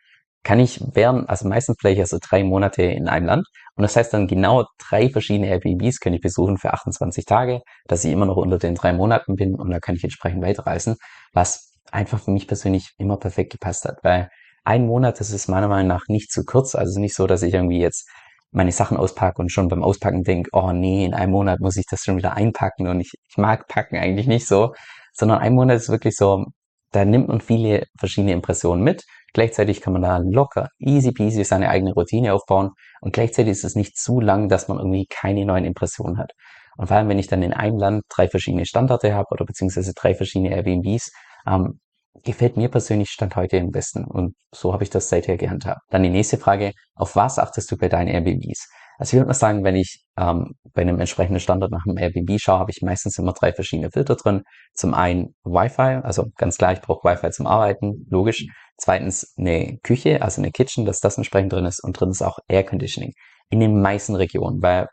kann 0.43 0.59
ich 0.59 0.83
während, 0.93 1.29
also 1.29 1.47
meistens 1.47 1.77
vielleicht 1.79 1.99
also 1.99 2.17
drei 2.19 2.43
Monate 2.43 2.83
in 2.83 3.07
einem 3.07 3.27
Land. 3.27 3.47
Und 3.75 3.83
das 3.83 3.95
heißt 3.95 4.13
dann 4.13 4.27
genau 4.27 4.65
drei 4.79 5.09
verschiedene 5.09 5.47
Airbnbs 5.47 5.99
kann 5.99 6.13
ich 6.13 6.21
besuchen 6.21 6.57
für 6.57 6.73
28 6.73 7.25
Tage, 7.25 7.61
dass 7.85 8.03
ich 8.03 8.11
immer 8.11 8.25
noch 8.25 8.37
unter 8.37 8.57
den 8.57 8.75
drei 8.75 8.93
Monaten 8.93 9.35
bin 9.35 9.55
und 9.55 9.69
da 9.69 9.79
kann 9.79 9.95
ich 9.95 10.03
entsprechend 10.03 10.43
weiterreisen, 10.43 10.95
was 11.33 11.73
einfach 11.91 12.19
für 12.19 12.31
mich 12.31 12.47
persönlich 12.47 12.91
immer 12.97 13.17
perfekt 13.17 13.51
gepasst 13.51 13.85
hat, 13.85 13.99
weil 14.03 14.29
ein 14.63 14.85
Monat, 14.85 15.19
das 15.19 15.31
ist 15.31 15.47
meiner 15.47 15.67
Meinung 15.67 15.87
nach 15.87 16.07
nicht 16.07 16.31
zu 16.31 16.43
kurz. 16.43 16.75
Also 16.75 16.99
nicht 16.99 17.15
so, 17.15 17.27
dass 17.27 17.41
ich 17.41 17.53
irgendwie 17.53 17.79
jetzt 17.79 18.07
meine 18.51 18.71
Sachen 18.71 18.97
auspacke 18.97 19.41
und 19.41 19.51
schon 19.51 19.67
beim 19.69 19.83
Auspacken 19.83 20.23
denke, 20.23 20.49
oh 20.53 20.71
nee, 20.71 21.05
in 21.05 21.13
einem 21.13 21.31
Monat 21.31 21.59
muss 21.59 21.77
ich 21.77 21.85
das 21.89 22.01
schon 22.01 22.17
wieder 22.17 22.33
einpacken 22.33 22.87
und 22.87 22.99
ich, 22.99 23.11
ich 23.29 23.37
mag 23.37 23.67
packen 23.67 23.97
eigentlich 23.97 24.27
nicht 24.27 24.47
so, 24.47 24.73
sondern 25.13 25.39
ein 25.39 25.53
Monat 25.53 25.77
ist 25.77 25.89
wirklich 25.89 26.15
so, 26.15 26.45
da 26.91 27.05
nimmt 27.05 27.29
man 27.29 27.41
viele 27.41 27.85
verschiedene 27.97 28.33
Impressionen 28.33 28.83
mit. 28.83 29.03
Gleichzeitig 29.33 29.79
kann 29.79 29.93
man 29.93 30.01
da 30.01 30.17
locker, 30.17 30.67
easy 30.79 31.13
peasy 31.13 31.45
seine 31.45 31.69
eigene 31.69 31.93
Routine 31.93 32.33
aufbauen. 32.33 32.71
Und 32.99 33.13
gleichzeitig 33.13 33.51
ist 33.51 33.63
es 33.63 33.75
nicht 33.75 33.97
zu 33.97 34.19
lang, 34.19 34.49
dass 34.49 34.67
man 34.67 34.77
irgendwie 34.77 35.05
keine 35.09 35.45
neuen 35.45 35.63
Impressionen 35.63 36.17
hat. 36.17 36.33
Und 36.77 36.87
vor 36.87 36.97
allem, 36.97 37.07
wenn 37.07 37.19
ich 37.19 37.27
dann 37.27 37.43
in 37.43 37.53
einem 37.53 37.77
Land 37.77 38.03
drei 38.09 38.27
verschiedene 38.27 38.65
Standorte 38.65 39.13
habe 39.13 39.27
oder 39.31 39.45
beziehungsweise 39.45 39.93
drei 39.93 40.15
verschiedene 40.15 40.53
Airbnbs, 40.53 41.11
ähm, 41.47 41.79
gefällt 42.23 42.57
mir 42.57 42.69
persönlich 42.69 43.09
Stand 43.09 43.35
heute 43.35 43.59
am 43.59 43.71
besten. 43.71 44.05
Und 44.05 44.35
so 44.53 44.73
habe 44.73 44.83
ich 44.83 44.89
das 44.89 45.09
seither 45.09 45.37
gehandhabt. 45.37 45.81
Dann 45.89 46.03
die 46.03 46.09
nächste 46.09 46.37
Frage, 46.37 46.73
auf 46.95 47.15
was 47.15 47.39
achtest 47.39 47.71
du 47.71 47.77
bei 47.77 47.89
deinen 47.89 48.07
Airbnbs? 48.07 48.67
Also 48.97 49.15
ich 49.15 49.19
würde 49.19 49.29
mal 49.29 49.33
sagen, 49.33 49.63
wenn 49.63 49.75
ich 49.75 50.03
ähm, 50.15 50.53
bei 50.73 50.83
einem 50.83 50.99
entsprechenden 50.99 51.39
Standort 51.39 51.71
nach 51.71 51.85
einem 51.87 51.97
Airbnb 51.97 52.39
schaue, 52.39 52.59
habe 52.59 52.69
ich 52.69 52.83
meistens 52.83 53.17
immer 53.17 53.33
drei 53.33 53.51
verschiedene 53.51 53.89
Filter 53.89 54.15
drin. 54.15 54.43
Zum 54.75 54.93
einen 54.93 55.33
Wi-Fi, 55.43 56.03
also 56.03 56.27
ganz 56.37 56.57
klar, 56.57 56.73
ich 56.73 56.81
brauche 56.81 57.07
Wi-Fi 57.07 57.31
zum 57.31 57.47
Arbeiten, 57.47 58.05
logisch. 58.11 58.45
Zweitens 58.77 59.33
eine 59.37 59.79
Küche, 59.81 60.21
also 60.21 60.41
eine 60.41 60.51
Kitchen, 60.51 60.85
dass 60.85 60.99
das 60.99 61.17
entsprechend 61.17 61.53
drin 61.53 61.65
ist. 61.65 61.83
Und 61.83 61.99
drittens 61.99 62.21
auch 62.21 62.37
Air 62.47 62.63
Conditioning. 62.63 63.13
In 63.49 63.59
den 63.59 63.81
meisten 63.81 64.15
Regionen, 64.15 64.61
weil 64.61 64.87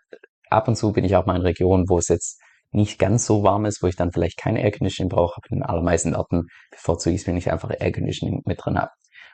ab 0.48 0.68
und 0.68 0.76
zu 0.76 0.92
bin 0.92 1.04
ich 1.04 1.14
auch 1.14 1.26
mal 1.26 1.36
in 1.36 1.42
Regionen, 1.42 1.84
wo 1.88 1.98
es 1.98 2.08
jetzt 2.08 2.40
nicht 2.70 2.98
ganz 2.98 3.26
so 3.26 3.42
warm 3.42 3.64
ist, 3.64 3.82
wo 3.82 3.86
ich 3.86 3.96
dann 3.96 4.12
vielleicht 4.12 4.38
kein 4.38 4.56
Air 4.56 4.70
Conditioning 4.70 5.08
brauche, 5.08 5.36
aber 5.36 5.50
in 5.50 5.58
den 5.58 5.62
allermeisten 5.62 6.14
Orten 6.14 6.48
bevorzuge 6.70 7.14
ich 7.14 7.22
es, 7.22 7.26
wenn 7.26 7.36
ich 7.36 7.50
einfach 7.50 7.70
Air 7.70 7.92
Conditioning 7.92 8.42
mit 8.44 8.64
drin 8.64 8.78
habe. 8.78 8.90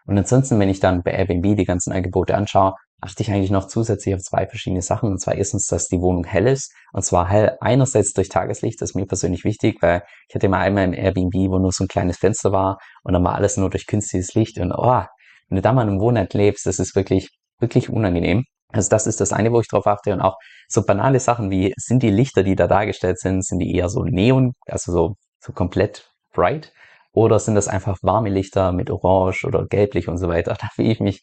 Und 0.07 0.19
ansonsten, 0.19 0.61
wenn 0.61 0.69
ich 0.69 0.81
dann 0.81 1.03
bei 1.03 1.13
Airbnb 1.13 1.57
die 1.57 1.65
ganzen 1.65 1.93
Angebote 1.93 2.35
anschaue, 2.35 2.75
achte 3.01 3.23
ich 3.23 3.31
eigentlich 3.31 3.51
noch 3.51 3.69
zusätzlich 3.69 4.15
auf 4.15 4.21
zwei 4.21 4.47
verschiedene 4.47 4.83
Sachen. 4.83 5.11
Und 5.11 5.21
zwar 5.21 5.35
erstens, 5.35 5.67
dass 5.67 5.89
die 5.89 6.01
Wohnung 6.01 6.25
hell 6.25 6.47
ist. 6.47 6.73
Und 6.93 7.05
zwar 7.05 7.29
hell 7.29 7.57
einerseits 7.61 8.13
durch 8.13 8.29
Tageslicht, 8.29 8.81
das 8.81 8.91
ist 8.91 8.97
mir 8.97 9.07
persönlich 9.07 9.45
wichtig, 9.45 9.79
weil 9.81 10.03
ich 10.29 10.35
hatte 10.35 10.49
mal 10.49 10.61
einmal 10.61 10.85
im 10.85 10.93
Airbnb, 10.93 11.35
wo 11.51 11.59
nur 11.59 11.73
so 11.73 11.85
ein 11.85 11.89
kleines 11.89 12.19
Fenster 12.19 12.53
war 12.53 12.79
und 13.03 13.15
dann 13.15 13.25
war 13.25 13.35
alles 13.35 13.57
nur 13.57 13.71
durch 13.71 13.87
künstliches 13.87 14.35
Licht. 14.35 14.59
Und 14.59 14.73
oh, 14.73 15.05
wenn 15.49 15.57
du 15.57 15.63
da 15.63 15.73
mal 15.73 15.83
einem 15.83 16.01
Wohnort 16.01 16.35
lebst, 16.35 16.67
das 16.67 16.79
ist 16.79 16.95
wirklich, 16.95 17.31
wirklich 17.59 17.89
unangenehm. 17.89 18.45
Also 18.75 18.89
das 18.91 19.07
ist 19.07 19.21
das 19.21 19.33
eine, 19.33 19.53
wo 19.53 19.61
ich 19.61 19.69
drauf 19.69 19.87
achte. 19.87 20.13
Und 20.13 20.21
auch 20.21 20.37
so 20.69 20.85
banale 20.85 21.21
Sachen 21.21 21.51
wie, 21.51 21.73
sind 21.77 22.03
die 22.03 22.11
Lichter, 22.11 22.43
die 22.43 22.57
da 22.57 22.67
dargestellt 22.67 23.19
sind, 23.19 23.45
sind 23.45 23.61
die 23.61 23.75
eher 23.75 23.89
so 23.89 24.05
neon, 24.05 24.53
also 24.67 24.93
so, 24.93 25.15
so 25.41 25.53
komplett 25.53 26.11
bright? 26.33 26.73
Oder 27.13 27.39
sind 27.39 27.55
das 27.55 27.69
einfach 27.69 27.97
warme 28.03 28.29
Lichter 28.29 28.73
mit 28.73 28.91
Orange 28.91 29.45
oder 29.45 29.67
Gelblich 29.67 30.09
und 30.09 30.19
so 30.19 30.29
weiter? 30.29 30.57
Da 30.61 30.69
fühle 30.75 30.91
ich 30.91 31.01
mich 31.01 31.23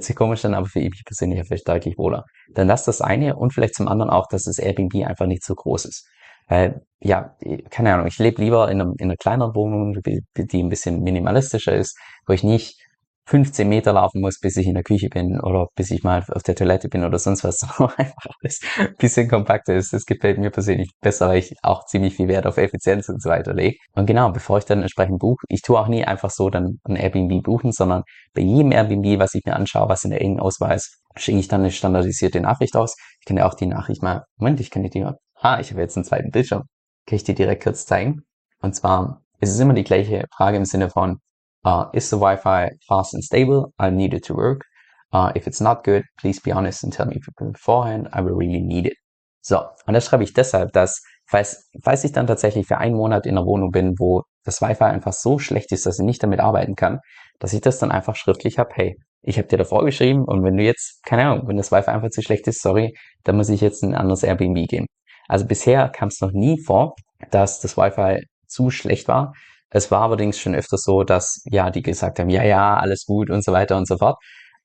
sich 0.00 0.16
komisch 0.16 0.44
an, 0.44 0.54
aber 0.54 0.66
für 0.66 0.78
mich 0.78 1.02
persönlich 1.04 1.46
vielleicht 1.46 1.68
deutlich 1.68 1.98
wohler. 1.98 2.24
Dann 2.54 2.68
das 2.68 2.84
das 2.84 3.02
eine 3.02 3.36
und 3.36 3.52
vielleicht 3.52 3.74
zum 3.74 3.88
anderen 3.88 4.10
auch, 4.10 4.26
dass 4.28 4.44
das 4.44 4.58
Airbnb 4.58 4.94
einfach 5.06 5.26
nicht 5.26 5.44
so 5.44 5.54
groß 5.54 5.84
ist. 5.84 6.08
Weil, 6.48 6.86
ja, 7.00 7.36
keine 7.70 7.92
Ahnung, 7.92 8.06
ich 8.06 8.18
lebe 8.18 8.40
lieber 8.40 8.70
in, 8.70 8.80
einem, 8.80 8.94
in 8.98 9.06
einer 9.06 9.16
kleineren 9.16 9.54
Wohnung, 9.54 9.98
die 10.02 10.62
ein 10.62 10.68
bisschen 10.68 11.02
minimalistischer 11.02 11.74
ist, 11.74 11.98
wo 12.26 12.32
ich 12.32 12.44
nicht 12.44 12.85
15 13.28 13.68
Meter 13.68 13.92
laufen 13.92 14.20
muss, 14.20 14.38
bis 14.38 14.56
ich 14.56 14.66
in 14.66 14.74
der 14.74 14.84
Küche 14.84 15.08
bin 15.08 15.40
oder 15.40 15.68
bis 15.74 15.90
ich 15.90 16.04
mal 16.04 16.24
auf 16.28 16.42
der 16.44 16.54
Toilette 16.54 16.88
bin 16.88 17.04
oder 17.04 17.18
sonst 17.18 17.42
was, 17.42 17.62
einfach 17.78 18.26
alles 18.40 18.60
ein 18.78 18.94
bisschen 18.98 19.28
kompakter 19.28 19.74
ist. 19.74 19.92
Das 19.92 20.04
gefällt 20.04 20.38
mir 20.38 20.50
persönlich 20.50 20.92
besser, 21.00 21.28
weil 21.28 21.38
ich 21.38 21.54
auch 21.62 21.84
ziemlich 21.86 22.14
viel 22.14 22.28
Wert 22.28 22.46
auf 22.46 22.56
Effizienz 22.56 23.08
und 23.08 23.20
so 23.20 23.28
weiter 23.28 23.52
lege. 23.52 23.78
Und 23.94 24.06
genau, 24.06 24.30
bevor 24.30 24.58
ich 24.58 24.64
dann 24.64 24.82
entsprechend 24.82 25.18
buche, 25.18 25.44
ich 25.48 25.62
tue 25.62 25.78
auch 25.78 25.88
nie 25.88 26.04
einfach 26.04 26.30
so 26.30 26.50
dann 26.50 26.78
ein 26.84 26.96
Airbnb 26.96 27.42
buchen, 27.42 27.72
sondern 27.72 28.02
bei 28.32 28.42
jedem 28.42 28.70
Airbnb, 28.70 29.18
was 29.18 29.34
ich 29.34 29.44
mir 29.44 29.56
anschaue, 29.56 29.88
was 29.88 30.04
in 30.04 30.10
der 30.10 30.20
engen 30.20 30.38
Auswahl 30.38 30.76
ist, 30.76 31.00
schicke 31.16 31.38
ich 31.38 31.48
dann 31.48 31.62
eine 31.62 31.72
standardisierte 31.72 32.40
Nachricht 32.40 32.76
aus. 32.76 32.94
Ich 33.20 33.26
kann 33.26 33.36
ja 33.36 33.48
auch 33.48 33.54
die 33.54 33.66
Nachricht 33.66 34.02
mal, 34.02 34.24
Moment, 34.36 34.60
ich 34.60 34.70
kann 34.70 34.82
dir 34.82 34.90
die, 34.90 35.04
ah, 35.04 35.60
ich 35.60 35.70
habe 35.70 35.80
jetzt 35.80 35.96
einen 35.96 36.04
zweiten 36.04 36.30
Bildschirm. 36.30 36.62
Kann 37.06 37.16
ich 37.16 37.24
dir 37.24 37.34
direkt 37.34 37.64
kurz 37.64 37.86
zeigen? 37.86 38.22
Und 38.60 38.74
zwar 38.74 39.22
ist 39.40 39.50
es 39.50 39.60
immer 39.60 39.74
die 39.74 39.84
gleiche 39.84 40.26
Frage 40.36 40.56
im 40.56 40.64
Sinne 40.64 40.90
von, 40.90 41.18
Uh, 41.66 41.86
is 41.92 42.08
the 42.10 42.16
Wi-Fi 42.16 42.70
fast 42.88 43.12
and 43.12 43.24
stable? 43.24 43.74
I 43.80 43.90
need 43.90 44.14
it 44.14 44.22
to 44.26 44.34
work. 44.34 44.64
Uh, 45.12 45.32
if 45.34 45.48
it's 45.48 45.60
not 45.60 45.82
good, 45.82 46.04
please 46.16 46.38
be 46.38 46.52
honest 46.52 46.84
and 46.84 46.92
tell 46.92 47.06
me 47.06 47.18
beforehand. 47.36 48.08
I 48.12 48.20
will 48.20 48.36
really 48.36 48.60
need 48.60 48.86
it. 48.86 48.94
So, 49.40 49.64
und 49.86 49.94
das 49.94 50.06
schreibe 50.06 50.22
ich 50.22 50.32
deshalb, 50.32 50.72
dass 50.72 51.02
falls, 51.26 51.68
falls 51.82 52.04
ich 52.04 52.12
dann 52.12 52.28
tatsächlich 52.28 52.68
für 52.68 52.78
einen 52.78 52.94
Monat 52.94 53.26
in 53.26 53.36
einer 53.36 53.46
Wohnung 53.46 53.72
bin, 53.72 53.94
wo 53.98 54.22
das 54.44 54.62
Wi-Fi 54.62 54.84
einfach 54.84 55.12
so 55.12 55.40
schlecht 55.40 55.72
ist, 55.72 55.86
dass 55.86 55.98
ich 55.98 56.04
nicht 56.04 56.22
damit 56.22 56.38
arbeiten 56.38 56.76
kann, 56.76 57.00
dass 57.40 57.52
ich 57.52 57.62
das 57.62 57.80
dann 57.80 57.90
einfach 57.90 58.14
schriftlich 58.14 58.58
habe, 58.58 58.70
hey, 58.74 58.96
ich 59.22 59.36
habe 59.38 59.48
dir 59.48 59.58
davor 59.58 59.84
geschrieben 59.84 60.24
und 60.24 60.44
wenn 60.44 60.56
du 60.56 60.62
jetzt, 60.62 61.02
keine 61.04 61.24
Ahnung, 61.24 61.48
wenn 61.48 61.56
das 61.56 61.72
Wi-Fi 61.72 61.90
einfach 61.90 62.10
zu 62.10 62.22
schlecht 62.22 62.46
ist, 62.46 62.62
sorry, 62.62 62.96
dann 63.24 63.36
muss 63.36 63.48
ich 63.48 63.60
jetzt 63.60 63.82
in 63.82 63.90
ein 63.90 64.00
anderes 64.00 64.22
Airbnb 64.22 64.68
gehen. 64.68 64.86
Also 65.26 65.46
bisher 65.46 65.88
kam 65.88 66.08
es 66.08 66.20
noch 66.20 66.30
nie 66.30 66.62
vor, 66.62 66.94
dass 67.32 67.58
das 67.58 67.76
Wi-Fi 67.76 68.22
zu 68.46 68.70
schlecht 68.70 69.08
war. 69.08 69.32
Es 69.70 69.90
war 69.90 70.02
allerdings 70.02 70.38
schon 70.38 70.54
öfter 70.54 70.78
so, 70.78 71.02
dass 71.02 71.42
ja, 71.50 71.70
die 71.70 71.82
gesagt 71.82 72.18
haben, 72.18 72.30
ja, 72.30 72.44
ja, 72.44 72.76
alles 72.76 73.04
gut 73.06 73.30
und 73.30 73.44
so 73.44 73.52
weiter 73.52 73.76
und 73.76 73.88
so 73.88 73.98
fort. 73.98 74.16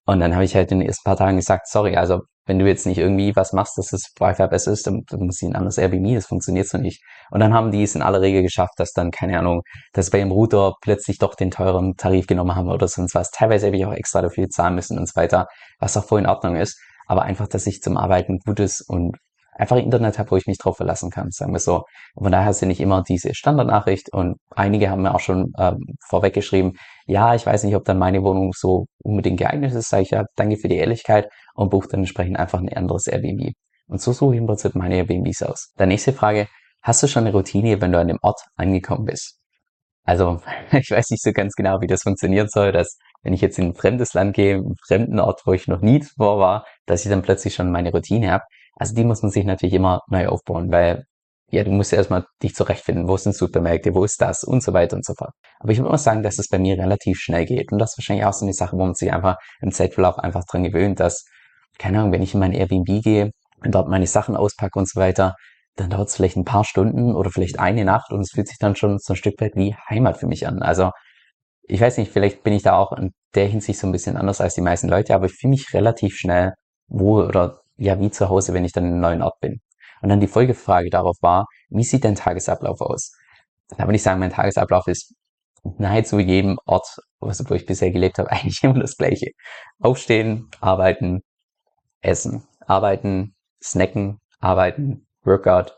Und 0.06 0.20
dann 0.20 0.34
habe 0.34 0.46
ich 0.46 0.56
halt 0.56 0.72
in 0.72 0.80
den 0.80 0.88
ersten 0.88 1.04
paar 1.04 1.18
Tagen 1.18 1.38
gesagt, 1.38 1.68
sorry, 1.68 1.96
also 1.96 2.22
wenn 2.46 2.60
du 2.60 2.68
jetzt 2.68 2.86
nicht 2.88 2.98
irgendwie 2.98 3.36
was 3.36 3.54
machst, 3.54 3.78
dass 3.78 3.90
das 3.90 4.12
Wi-Fi 4.20 4.48
besser 4.48 4.72
ist, 4.72 4.88
dann, 4.88 5.04
dann 5.10 5.22
muss 5.22 5.42
ich 5.42 5.48
ein 5.48 5.56
anderes 5.56 5.78
Airbnb, 5.78 6.16
das 6.16 6.26
funktioniert 6.26 6.68
so 6.68 6.78
nicht. 6.78 7.02
Und 7.30 7.40
dann 7.40 7.54
haben 7.54 7.72
die 7.72 7.84
es 7.84 7.96
in 7.96 8.02
aller 8.02 8.22
Regel 8.22 8.42
geschafft, 8.42 8.74
dass 8.78 8.94
dann, 8.94 9.12
keine 9.12 9.38
Ahnung, 9.40 9.62
dass 9.94 10.10
bei 10.10 10.20
ihrem 10.20 10.32
Router 10.32 10.74
plötzlich 10.82 11.20
doch 11.20 11.36
den 11.36 11.52
teuren 11.52 11.96
Tarif 11.98 12.28
genommen 12.28 12.56
haben 12.56 12.70
oder 12.70 12.88
sonst 12.88 13.14
was. 13.16 13.30
Teilweise 13.32 13.68
habe 13.68 13.78
ich 13.78 13.86
auch 13.86 13.94
extra 13.94 14.22
dafür 14.22 14.50
zahlen 14.50 14.76
müssen 14.76 14.98
und 14.98 15.08
so 15.08 15.16
weiter, 15.16 15.48
was 15.80 15.96
auch 15.98 16.04
voll 16.04 16.20
in 16.20 16.28
Ordnung 16.28 16.56
ist. 16.56 16.80
Aber 17.06 17.24
einfach, 17.24 17.48
dass 17.48 17.68
ich 17.68 17.82
zum 17.82 17.96
Arbeiten 17.96 18.40
gutes 18.40 18.82
und 18.82 19.18
einfach 19.62 19.78
Internet 19.78 20.18
habe, 20.18 20.32
wo 20.32 20.38
ich 20.38 20.48
mich 20.48 20.58
drauf 20.58 20.78
verlassen 20.78 21.12
kann, 21.12 21.30
sagen 21.30 21.54
wir 21.54 21.60
so. 21.60 21.84
Und 22.16 22.24
von 22.24 22.32
daher 22.32 22.54
sind 22.54 22.72
ich 22.72 22.82
immer 22.82 23.04
diese 23.04 23.36
Standardnachricht 23.36 24.12
und 24.12 24.38
einige 24.56 24.90
haben 24.90 25.04
mir 25.04 25.14
auch 25.14 25.20
schon 25.20 25.54
ähm, 25.60 25.78
vorweg 26.10 26.34
geschrieben, 26.34 26.74
ja, 27.06 27.36
ich 27.36 27.46
weiß 27.46 27.64
nicht, 27.64 27.76
ob 27.76 27.86
dann 27.86 28.00
meine 28.00 28.24
Wohnung 28.24 28.54
so 28.56 28.88
unbedingt 29.04 29.38
geeignet 29.38 29.72
ist, 29.74 29.90
sage 29.90 30.04
ich 30.04 30.10
ja, 30.10 30.24
danke 30.36 30.58
für 30.58 30.68
die 30.68 30.78
Ehrlichkeit 30.78 31.30
und 31.54 31.70
buche 31.70 31.90
dann 31.90 32.00
entsprechend 32.02 32.38
einfach 32.38 32.60
ein 32.60 32.74
anderes 32.74 33.06
Airbnb. 33.06 33.54
Und 33.88 34.02
so 34.02 34.14
suche 34.14 34.34
ich 34.34 34.42
im 34.42 34.48
Prinzip 34.48 34.74
meine 34.74 34.96
Airbnbs 34.96 35.44
aus. 35.44 35.72
Dann 35.78 35.90
nächste 35.90 36.14
Frage, 36.14 36.48
hast 36.82 37.04
du 37.04 37.08
schon 37.08 37.26
eine 37.26 37.34
Routine, 37.34 37.80
wenn 37.82 37.92
du 37.92 38.00
an 38.00 38.08
dem 38.08 38.20
Ort 38.24 38.42
angekommen 38.56 39.06
bist? 39.06 39.38
Also, 40.04 40.42
ich 40.72 40.90
weiß 40.90 41.12
nicht 41.12 41.22
so 41.22 41.32
ganz 41.34 41.54
genau, 41.54 41.82
wie 41.82 41.88
das 41.88 42.02
funktionieren 42.02 42.48
soll, 42.50 42.72
dass 42.72 42.98
wenn 43.22 43.34
ich 43.34 43.42
jetzt 43.42 43.60
in 43.60 43.68
ein 43.68 43.74
fremdes 43.76 44.16
Land 44.16 44.36
gehe, 44.36 44.56
einen 44.56 44.76
fremden 44.88 45.20
Ort, 45.20 45.42
wo 45.46 45.54
ich 45.54 45.68
noch 45.68 45.82
nie 45.82 46.00
zuvor 46.00 46.40
war, 46.40 46.66
dass 46.88 47.06
ich 47.06 47.12
dann 47.12 47.22
plötzlich 47.22 47.54
schon 47.54 47.72
meine 47.72 47.92
Routine 47.92 48.32
habe. 48.32 48.44
Also 48.76 48.96
die 48.96 49.04
muss 49.04 49.22
man 49.22 49.32
sich 49.32 49.46
natürlich 49.46 49.76
immer 49.76 50.02
neu 50.10 50.28
aufbauen, 50.28 50.72
weil 50.72 51.04
ja, 51.52 51.64
du 51.66 51.72
musst 51.72 51.92
ja 51.92 51.98
erstmal 51.98 52.26
dich 52.42 52.56
zurechtfinden, 52.56 53.10
wo 53.10 53.18
sind 53.18 53.36
Supermärkte, 53.36 53.94
wo 53.94 54.06
ist 54.06 54.22
das 54.22 54.44
und 54.44 54.64
so 54.64 54.74
weiter 54.74 54.96
und 54.96 55.06
so 55.06 55.14
fort. 55.14 55.32
Aber 55.60 55.72
ich 55.72 55.80
würde 55.80 55.92
mal 55.92 55.98
sagen, 55.98 56.24
dass 56.24 56.40
es 56.40 56.48
bei 56.48 56.58
mir 56.58 56.78
relativ 56.78 57.20
schnell 57.20 57.46
geht. 57.46 57.74
Und 57.74 57.80
das 57.80 57.92
ist 57.92 57.98
wahrscheinlich 57.98 58.26
auch 58.26 58.34
so 58.34 58.46
eine 58.46 58.54
Sache, 58.54 58.78
wo 58.78 58.86
man 58.86 58.94
sich 58.94 59.12
einfach 59.12 59.36
im 59.60 59.72
Zeitverlauf 59.72 60.18
einfach 60.18 60.46
dran 60.46 60.64
gewöhnt, 60.64 61.02
dass, 61.02 61.26
keine 61.78 62.00
Ahnung, 62.00 62.14
wenn 62.14 62.22
ich 62.22 62.34
in 62.34 62.40
mein 62.40 62.54
Airbnb 62.54 63.04
gehe 63.04 63.32
und 63.64 63.76
dort 63.76 63.90
meine 63.90 64.08
Sachen 64.08 64.38
auspacke 64.38 64.80
und 64.80 64.90
so 64.90 65.00
weiter, 65.00 65.36
dann 65.76 65.90
dauert 65.90 66.08
es 66.08 66.16
vielleicht 66.16 66.38
ein 66.38 66.46
paar 66.46 66.64
Stunden 66.64 67.16
oder 67.16 67.30
vielleicht 67.32 67.60
eine 67.60 67.84
Nacht 67.84 68.12
und 68.12 68.22
es 68.22 68.32
fühlt 68.32 68.48
sich 68.48 68.58
dann 68.58 68.76
schon 68.76 68.98
so 69.00 69.14
ein 69.14 69.18
Stück 69.18 69.40
weit 69.42 69.56
wie 69.56 69.76
Heimat 69.90 70.18
für 70.18 70.28
mich 70.28 70.48
an. 70.48 70.62
Also 70.62 70.92
ich 71.64 71.82
weiß 71.82 71.98
nicht, 71.98 72.12
vielleicht 72.12 72.44
bin 72.44 72.54
ich 72.54 72.64
da 72.64 72.78
auch 72.78 72.92
in 72.94 73.12
der 73.36 73.48
Hinsicht 73.48 73.80
so 73.80 73.88
ein 73.88 73.92
bisschen 73.92 74.18
anders 74.18 74.42
als 74.42 74.56
die 74.56 74.62
meisten 74.62 74.90
Leute, 74.90 75.16
aber 75.16 75.26
ich 75.26 75.34
fühle 75.34 75.52
mich 75.52 75.74
relativ 75.74 76.16
schnell 76.16 76.54
wohl 76.88 77.26
oder 77.26 77.61
ja 77.82 78.00
wie 78.00 78.12
zu 78.12 78.30
Hause, 78.30 78.54
wenn 78.54 78.66
ich 78.66 78.72
dann 78.72 78.86
in 78.86 78.92
einem 78.94 79.02
neuen 79.02 79.22
Ort 79.22 79.40
bin. 79.40 79.60
Und 80.02 80.10
dann 80.10 80.20
die 80.20 80.28
Folgefrage 80.28 80.90
darauf 80.90 81.18
war, 81.22 81.48
wie 81.70 81.84
sieht 81.84 82.06
dein 82.06 82.16
Tagesablauf 82.16 82.82
aus? 82.82 83.12
Da 83.78 83.86
würde 83.86 83.96
ich 83.96 84.04
sagen, 84.04 84.20
mein 84.20 84.32
Tagesablauf 84.32 84.88
ist 84.88 85.14
nahezu 85.78 86.20
jedem 86.20 86.58
Ort, 86.66 87.00
wo 87.20 87.30
ich 87.30 87.66
bisher 87.66 87.92
gelebt 87.92 88.20
habe, 88.20 88.32
eigentlich 88.32 88.64
immer 88.64 88.80
das 88.80 88.98
gleiche. 88.98 89.32
Aufstehen, 89.80 90.50
arbeiten, 90.60 91.22
essen, 92.02 92.48
arbeiten, 92.66 93.36
snacken, 93.62 94.20
arbeiten, 94.40 95.08
Workout, 95.24 95.78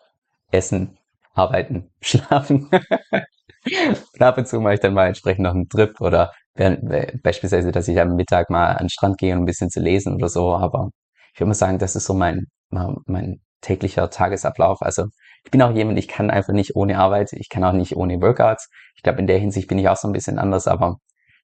essen, 0.52 0.98
arbeiten, 1.34 1.92
schlafen. 2.02 2.70
und 2.70 4.22
ab 4.22 4.38
und 4.38 4.48
zu 4.48 4.60
mache 4.60 4.76
ich 4.76 4.80
dann 4.80 4.94
mal 4.94 5.08
entsprechend 5.08 5.44
noch 5.44 5.54
einen 5.54 5.70
Trip 5.70 6.00
oder 6.02 6.32
beispielsweise, 6.56 7.72
dass 7.72 7.88
ich 7.88 8.00
am 8.00 8.16
Mittag 8.16 8.50
mal 8.50 8.74
an 8.74 8.86
den 8.86 8.90
Strand 8.90 9.18
gehe, 9.18 9.34
um 9.34 9.42
ein 9.42 9.46
bisschen 9.46 9.70
zu 9.70 9.80
lesen 9.80 10.16
oder 10.16 10.30
so. 10.30 10.54
Aber 10.54 10.90
ich 11.34 11.40
würde 11.40 11.50
mal 11.50 11.56
sagen, 11.56 11.80
das 11.80 11.96
ist 11.96 12.06
so 12.06 12.14
mein, 12.14 12.46
mein 12.70 13.42
täglicher 13.62 14.10
Tagesablauf. 14.10 14.82
Also 14.82 15.06
ich 15.44 15.52
bin 15.52 15.62
auch 15.62 15.74
jemand, 15.74 15.98
ich 15.98 16.08
kann 16.08 16.30
einfach 16.30 16.54
nicht 16.54 16.76
ohne 16.76 17.00
Arbeit, 17.00 17.34
ich 17.34 17.50
kann 17.50 17.64
auch 17.64 17.74
nicht 17.74 17.96
ohne 17.96 18.22
Workouts. 18.22 18.70
Ich 18.96 19.04
glaube, 19.04 19.20
in 19.20 19.28
der 19.28 19.40
Hinsicht 19.40 19.68
bin 19.68 19.80
ich 19.80 19.90
auch 19.90 19.98
so 19.98 20.08
ein 20.08 20.14
bisschen 20.14 20.38
anders, 20.38 20.68
aber 20.68 20.98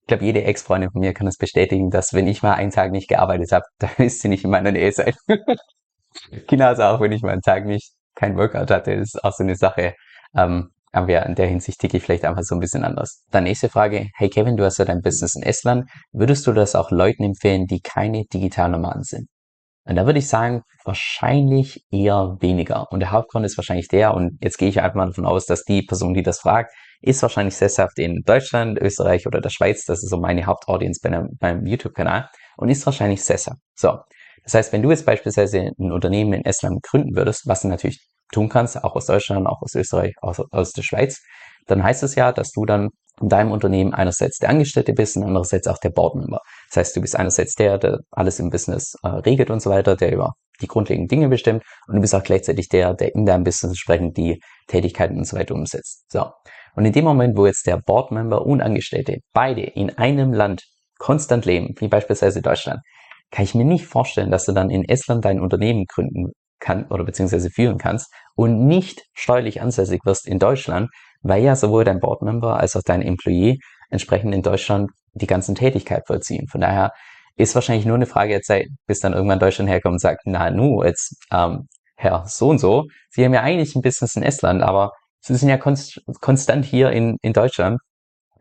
ich 0.02 0.08
glaube, 0.08 0.26
jede 0.26 0.44
Ex-Freundin 0.44 0.92
von 0.92 1.02
mir 1.02 1.14
kann 1.14 1.28
es 1.28 1.38
bestätigen, 1.38 1.90
dass 1.90 2.14
wenn 2.14 2.28
ich 2.28 2.44
mal 2.44 2.54
einen 2.54 2.72
Tag 2.72 2.92
nicht 2.92 3.08
gearbeitet 3.08 3.52
habe, 3.52 3.66
dann 3.80 3.92
ist 3.98 4.22
sie 4.22 4.28
nicht 4.28 4.44
in 4.44 4.52
meiner 4.52 4.72
Nähe 4.72 4.92
sein. 4.92 5.14
Genauso 6.48 6.84
auch, 6.84 7.00
wenn 7.00 7.12
ich 7.12 7.22
mal 7.22 7.32
einen 7.32 7.42
Tag 7.42 7.66
nicht 7.66 7.94
kein 8.16 8.38
Workout 8.38 8.72
hatte, 8.72 8.92
ist 8.92 9.24
auch 9.24 9.34
so 9.34 9.44
eine 9.44 9.56
Sache. 9.56 9.94
Ähm, 10.36 10.70
aber 10.92 11.12
ja, 11.12 11.22
in 11.24 11.36
der 11.36 11.48
Hinsicht 11.48 11.80
ticke 11.80 11.98
ich 11.98 12.04
vielleicht 12.04 12.26
einfach 12.26 12.44
so 12.44 12.56
ein 12.56 12.60
bisschen 12.60 12.84
anders. 12.84 13.24
Dann 13.30 13.44
nächste 13.44 13.70
Frage. 13.70 14.08
Hey 14.16 14.30
Kevin, 14.30 14.58
du 14.58 14.64
hast 14.64 14.80
ja 14.80 14.86
dein 14.86 15.02
Business 15.02 15.36
in 15.36 15.44
Estland. 15.44 15.90
Würdest 16.12 16.48
du 16.48 16.54
das 16.54 16.76
auch 16.76 16.90
Leuten 16.92 17.24
empfehlen, 17.24 17.68
die 17.68 17.82
keine 17.82 18.26
Digitalnomaden 18.26 19.04
sind? 19.04 19.28
Und 19.88 19.96
da 19.96 20.06
würde 20.06 20.20
ich 20.20 20.28
sagen, 20.28 20.64
wahrscheinlich 20.84 21.86
eher 21.92 22.38
weniger. 22.42 22.92
Und 22.92 23.00
der 23.00 23.12
Hauptgrund 23.12 23.46
ist 23.46 23.58
wahrscheinlich 23.58 23.88
der, 23.88 24.14
und 24.14 24.38
jetzt 24.42 24.58
gehe 24.58 24.68
ich 24.68 24.82
einfach 24.82 24.96
mal 24.96 25.08
davon 25.08 25.26
aus, 25.26 25.46
dass 25.46 25.64
die 25.64 25.82
Person, 25.82 26.14
die 26.14 26.24
das 26.24 26.40
fragt, 26.40 26.74
ist 27.02 27.22
wahrscheinlich 27.22 27.56
sesshaft 27.56 27.98
in 27.98 28.24
Deutschland, 28.26 28.80
Österreich 28.80 29.26
oder 29.28 29.40
der 29.40 29.50
Schweiz. 29.50 29.86
Das 29.86 30.04
ist 30.04 30.10
so 30.10 30.18
meine 30.18 30.46
Hauptaudience 30.46 31.00
bei 31.00 31.24
meinem 31.40 31.66
YouTube-Kanal 31.66 32.30
und 32.58 32.70
ist 32.70 32.86
wahrscheinlich 32.86 33.24
sesshaft. 33.24 33.60
So. 33.76 34.00
Das 34.44 34.54
heißt, 34.54 34.74
wenn 34.74 34.82
du 34.82 34.90
jetzt 34.90 35.06
beispielsweise 35.06 35.72
ein 35.78 35.92
Unternehmen 35.92 36.34
in 36.34 36.46
Estland 36.46 36.82
gründen 36.84 37.16
würdest, 37.16 37.48
was 37.48 37.62
du 37.62 37.68
natürlich 37.70 38.06
tun 38.32 38.50
kannst, 38.50 38.84
auch 38.84 38.96
aus 38.96 39.06
Deutschland, 39.06 39.48
auch 39.48 39.62
aus 39.62 39.76
Österreich, 39.76 40.16
aus, 40.22 40.42
aus 40.52 40.72
der 40.72 40.84
Schweiz, 40.84 41.22
dann 41.66 41.84
heißt 41.84 42.04
es 42.04 42.16
ja, 42.16 42.32
dass 42.32 42.52
du 42.52 42.66
dann 42.66 42.90
in 43.22 43.30
deinem 43.30 43.52
Unternehmen 43.52 43.94
einerseits 43.94 44.38
der 44.38 44.50
Angestellte 44.50 44.94
bist 44.94 45.18
und 45.18 45.24
andererseits 45.24 45.68
auch 45.68 45.80
der 45.80 45.90
Boardmember. 45.90 46.40
Das 46.70 46.78
heißt, 46.78 46.96
du 46.96 47.02
bist 47.02 47.16
einerseits 47.16 47.56
der, 47.56 47.78
der 47.78 48.00
alles 48.12 48.40
im 48.40 48.50
Business 48.50 48.96
äh, 49.04 49.08
regelt 49.08 49.50
und 49.50 49.62
so 49.62 49.70
weiter, 49.70 49.96
der 49.96 50.12
über 50.12 50.34
die 50.62 50.68
grundlegenden 50.68 51.08
Dinge 51.08 51.30
bestimmt 51.30 51.64
und 51.88 51.96
du 51.96 52.02
bist 52.02 52.16
auch 52.16 52.24
gleichzeitig 52.24 52.68
der, 52.70 52.94
der 52.94 53.14
in 53.14 53.26
deinem 53.26 53.44
Business 53.44 53.72
entsprechend 53.72 54.18
die 54.18 54.42
Tätigkeiten 54.68 55.18
und 55.18 55.26
so 55.26 55.38
weiter 55.38 55.56
umsetzt. 55.56 56.12
So. 56.12 56.32
Und 56.76 56.86
in 56.86 56.94
dem 56.94 57.06
Moment, 57.06 57.38
wo 57.38 57.46
jetzt 57.46 57.68
der 57.68 57.78
Boardmember 57.78 58.46
und 58.46 58.62
Angestellte 58.62 59.20
beide 59.34 59.62
in 59.62 59.98
einem 59.98 60.34
Land 60.34 60.64
konstant 61.00 61.46
leben, 61.46 61.76
wie 61.80 61.88
beispielsweise 61.88 62.42
Deutschland, 62.42 62.82
kann 63.32 63.44
ich 63.44 63.56
mir 63.56 63.66
nicht 63.66 63.86
vorstellen, 63.86 64.32
dass 64.32 64.46
du 64.46 64.52
dann 64.52 64.70
in 64.70 64.88
Estland 64.88 65.26
dein 65.26 65.40
Unternehmen 65.40 65.86
gründen 65.86 66.32
kann 66.60 66.88
oder 66.88 67.04
beziehungsweise 67.04 67.50
führen 67.50 67.78
kannst 67.78 68.12
und 68.36 68.66
nicht 68.66 69.04
steuerlich 69.14 69.62
ansässig 69.62 70.02
wirst 70.06 70.28
in 70.28 70.40
Deutschland, 70.40 70.90
weil 71.22 71.44
ja 71.44 71.56
sowohl 71.56 71.84
dein 71.84 72.00
Boardmember 72.00 72.60
als 72.60 72.76
auch 72.76 72.82
dein 72.84 73.02
Employee 73.02 73.60
entsprechend 73.90 74.34
in 74.34 74.42
Deutschland 74.42 74.90
die 75.18 75.28
ganzen 75.28 75.56
Tätigkeit 75.56 76.04
vollziehen. 76.08 76.48
Von 76.48 76.62
daher 76.62 76.92
ist 77.36 77.56
wahrscheinlich 77.56 77.86
nur 77.86 77.96
eine 77.96 78.06
Frage 78.06 78.34
der 78.34 78.42
Zeit, 78.42 78.68
bis 78.88 79.00
dann 79.00 79.14
irgendwann 79.14 79.40
Deutschland 79.40 79.70
herkommt 79.70 79.94
und 79.94 80.02
sagt, 80.02 80.22
na 80.26 80.50
nu, 80.50 80.84
jetzt 80.84 81.16
ähm, 81.32 81.68
Herr 81.96 82.26
so 82.28 82.50
und 82.50 82.60
so, 82.60 82.86
Sie 83.10 83.26
haben 83.26 83.34
ja 83.34 83.42
eigentlich 83.42 83.76
ein 83.76 83.82
Business 83.82 84.16
in 84.16 84.24
Estland, 84.24 84.62
aber 84.62 84.92
Sie 85.20 85.36
sind 85.36 85.50
ja 85.50 85.58
konst 85.58 86.02
konstant 86.22 86.66
hier 86.66 86.92
in, 86.92 87.18
in 87.22 87.34
Deutschland 87.34 87.80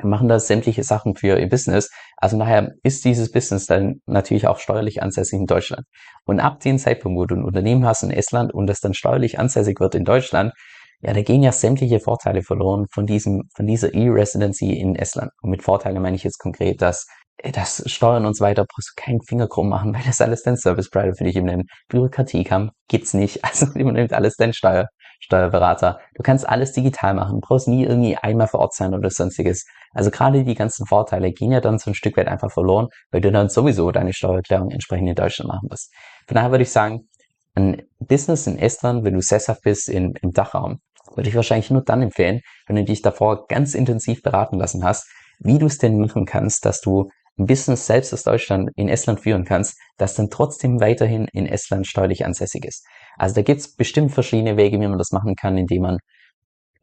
machen 0.04 0.28
da 0.28 0.38
sämtliche 0.38 0.82
Sachen 0.82 1.16
für 1.16 1.38
ihr 1.38 1.48
Business. 1.48 1.90
Also 2.16 2.36
nachher 2.36 2.72
ist 2.82 3.04
dieses 3.04 3.30
Business 3.30 3.66
dann 3.66 4.00
natürlich 4.06 4.46
auch 4.46 4.58
steuerlich 4.58 5.02
ansässig 5.02 5.38
in 5.38 5.46
Deutschland. 5.46 5.86
Und 6.24 6.40
ab 6.40 6.60
dem 6.60 6.78
Zeitpunkt, 6.78 7.18
wo 7.18 7.24
du 7.24 7.36
ein 7.36 7.44
Unternehmen 7.44 7.86
hast 7.86 8.02
in 8.02 8.10
Estland 8.10 8.52
und 8.52 8.66
das 8.66 8.80
dann 8.80 8.94
steuerlich 8.94 9.38
ansässig 9.38 9.80
wird 9.80 9.94
in 9.94 10.04
Deutschland, 10.04 10.52
ja, 11.00 11.12
da 11.12 11.22
gehen 11.22 11.42
ja 11.42 11.52
sämtliche 11.52 12.00
Vorteile 12.00 12.42
verloren 12.42 12.86
von 12.90 13.06
diesem, 13.06 13.42
von 13.54 13.66
dieser 13.66 13.94
E-Residency 13.94 14.72
in 14.72 14.96
Estland. 14.96 15.30
Und 15.42 15.50
mit 15.50 15.62
Vorteilen 15.62 16.00
meine 16.00 16.16
ich 16.16 16.24
jetzt 16.24 16.38
konkret, 16.38 16.80
dass 16.80 17.06
äh, 17.38 17.52
das 17.52 17.82
Steuern 17.86 18.26
und 18.26 18.36
so 18.36 18.44
weiter 18.44 18.64
brauchst 18.64 18.94
du 18.96 19.02
keinen 19.02 19.20
Finger 19.22 19.48
krumm 19.48 19.68
machen, 19.68 19.94
weil 19.94 20.02
das 20.04 20.20
alles 20.20 20.42
dein 20.42 20.56
Service 20.56 20.90
Provider 20.90 21.14
für 21.14 21.24
dich 21.24 21.36
übernimmt. 21.36 21.70
Bürokratiekamm 21.88 22.70
gibt's 22.88 23.14
nicht. 23.14 23.40
Also 23.44 23.66
übernimmt 23.74 24.12
alles 24.12 24.36
dein 24.36 24.52
Steuer, 24.52 24.88
Steuerberater. 25.20 26.00
Du 26.14 26.22
kannst 26.22 26.48
alles 26.48 26.72
digital 26.72 27.14
machen, 27.14 27.40
brauchst 27.40 27.68
nie 27.68 27.84
irgendwie 27.84 28.16
einmal 28.16 28.48
vor 28.48 28.60
Ort 28.60 28.74
sein 28.74 28.94
oder 28.94 29.10
sonstiges. 29.10 29.64
Also 29.92 30.10
gerade 30.10 30.44
die 30.44 30.54
ganzen 30.54 30.86
Vorteile 30.86 31.32
gehen 31.32 31.52
ja 31.52 31.60
dann 31.60 31.78
so 31.78 31.90
ein 31.90 31.94
Stück 31.94 32.16
weit 32.16 32.28
einfach 32.28 32.50
verloren, 32.50 32.88
weil 33.10 33.20
du 33.20 33.30
dann 33.32 33.48
sowieso 33.48 33.90
deine 33.92 34.12
Steuererklärung 34.12 34.70
entsprechend 34.70 35.08
in 35.08 35.14
Deutschland 35.14 35.48
machen 35.48 35.68
musst. 35.70 35.92
Von 36.26 36.34
daher 36.34 36.50
würde 36.50 36.62
ich 36.62 36.70
sagen, 36.70 37.08
ein 37.56 37.82
Business 37.98 38.46
in 38.46 38.58
Estland, 38.58 39.04
wenn 39.04 39.14
du 39.14 39.22
sesshaft 39.22 39.62
bist 39.62 39.88
in, 39.88 40.14
im 40.22 40.32
Dachraum, 40.32 40.78
würde 41.14 41.28
ich 41.28 41.34
wahrscheinlich 41.34 41.70
nur 41.70 41.82
dann 41.82 42.02
empfehlen, 42.02 42.40
wenn 42.66 42.76
du 42.76 42.84
dich 42.84 43.02
davor 43.02 43.46
ganz 43.46 43.74
intensiv 43.74 44.22
beraten 44.22 44.58
lassen 44.58 44.84
hast, 44.84 45.06
wie 45.38 45.58
du 45.58 45.66
es 45.66 45.78
denn 45.78 45.98
machen 45.98 46.26
kannst, 46.26 46.64
dass 46.64 46.80
du 46.80 47.10
ein 47.38 47.46
Business 47.46 47.86
selbst 47.86 48.12
aus 48.14 48.22
Deutschland 48.22 48.70
in 48.76 48.88
Estland 48.88 49.20
führen 49.20 49.44
kannst, 49.44 49.78
das 49.98 50.14
dann 50.14 50.30
trotzdem 50.30 50.80
weiterhin 50.80 51.28
in 51.32 51.46
Estland 51.46 51.86
steuerlich 51.86 52.24
ansässig 52.24 52.64
ist. 52.64 52.86
Also 53.18 53.34
da 53.34 53.42
gibt 53.42 53.60
es 53.60 53.74
bestimmt 53.74 54.12
verschiedene 54.12 54.56
Wege, 54.56 54.80
wie 54.80 54.88
man 54.88 54.98
das 54.98 55.12
machen 55.12 55.34
kann, 55.36 55.58
indem 55.58 55.82
man, 55.82 55.98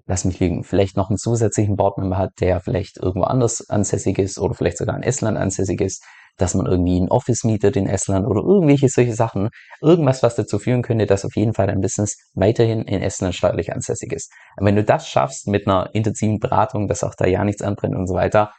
lass 0.05 0.25
mich 0.25 0.39
liegen, 0.39 0.63
vielleicht 0.63 0.95
noch 0.95 1.09
einen 1.09 1.17
zusätzlichen 1.17 1.75
Boardmember 1.75 2.17
hat, 2.17 2.31
der 2.39 2.59
vielleicht 2.59 2.97
irgendwo 2.97 3.25
anders 3.25 3.67
ansässig 3.69 4.19
ist 4.19 4.37
oder 4.37 4.53
vielleicht 4.53 4.77
sogar 4.77 4.95
in 4.95 5.03
Estland 5.03 5.37
ansässig 5.37 5.81
ist. 5.81 6.03
Dass 6.37 6.55
man 6.55 6.65
irgendwie 6.65 6.99
ein 6.99 7.09
Office 7.09 7.43
mietet 7.43 7.75
in 7.75 7.87
Estland 7.87 8.25
oder 8.25 8.41
irgendwelche 8.41 8.89
solche 8.89 9.13
Sachen. 9.13 9.49
Irgendwas, 9.81 10.23
was 10.23 10.35
dazu 10.35 10.59
führen 10.59 10.81
könnte, 10.81 11.05
dass 11.05 11.25
auf 11.25 11.35
jeden 11.35 11.53
Fall 11.53 11.67
dein 11.67 11.81
Business 11.81 12.17
weiterhin 12.33 12.83
in 12.83 13.01
Estland 13.01 13.35
steuerlich 13.35 13.71
ansässig 13.73 14.11
ist. 14.11 14.31
Und 14.57 14.65
wenn 14.65 14.75
du 14.75 14.83
das 14.83 15.07
schaffst 15.07 15.47
mit 15.47 15.67
einer 15.67 15.89
intensiven 15.93 16.39
Beratung, 16.39 16.87
dass 16.87 17.03
auch 17.03 17.15
da 17.15 17.25
ja 17.25 17.43
nichts 17.43 17.61
anbrennt 17.61 17.95
und 17.95 18.07
so 18.07 18.15
weiter, 18.15 18.51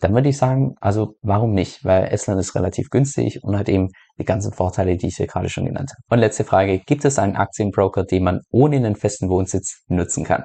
dann 0.00 0.14
würde 0.14 0.28
ich 0.28 0.38
sagen, 0.38 0.74
also 0.80 1.16
warum 1.22 1.52
nicht? 1.52 1.84
Weil 1.84 2.04
Estland 2.12 2.40
ist 2.40 2.54
relativ 2.54 2.88
günstig 2.90 3.42
und 3.42 3.58
hat 3.58 3.68
eben 3.68 3.88
die 4.18 4.24
ganzen 4.24 4.52
Vorteile, 4.52 4.96
die 4.96 5.08
ich 5.08 5.16
hier 5.16 5.26
gerade 5.26 5.48
schon 5.48 5.66
genannt 5.66 5.90
habe. 5.90 6.02
Und 6.14 6.20
letzte 6.20 6.44
Frage, 6.44 6.78
gibt 6.78 7.04
es 7.04 7.18
einen 7.18 7.36
Aktienbroker, 7.36 8.04
den 8.04 8.22
man 8.22 8.40
ohne 8.50 8.76
einen 8.76 8.94
festen 8.94 9.28
Wohnsitz 9.28 9.82
nutzen 9.88 10.24
kann? 10.24 10.44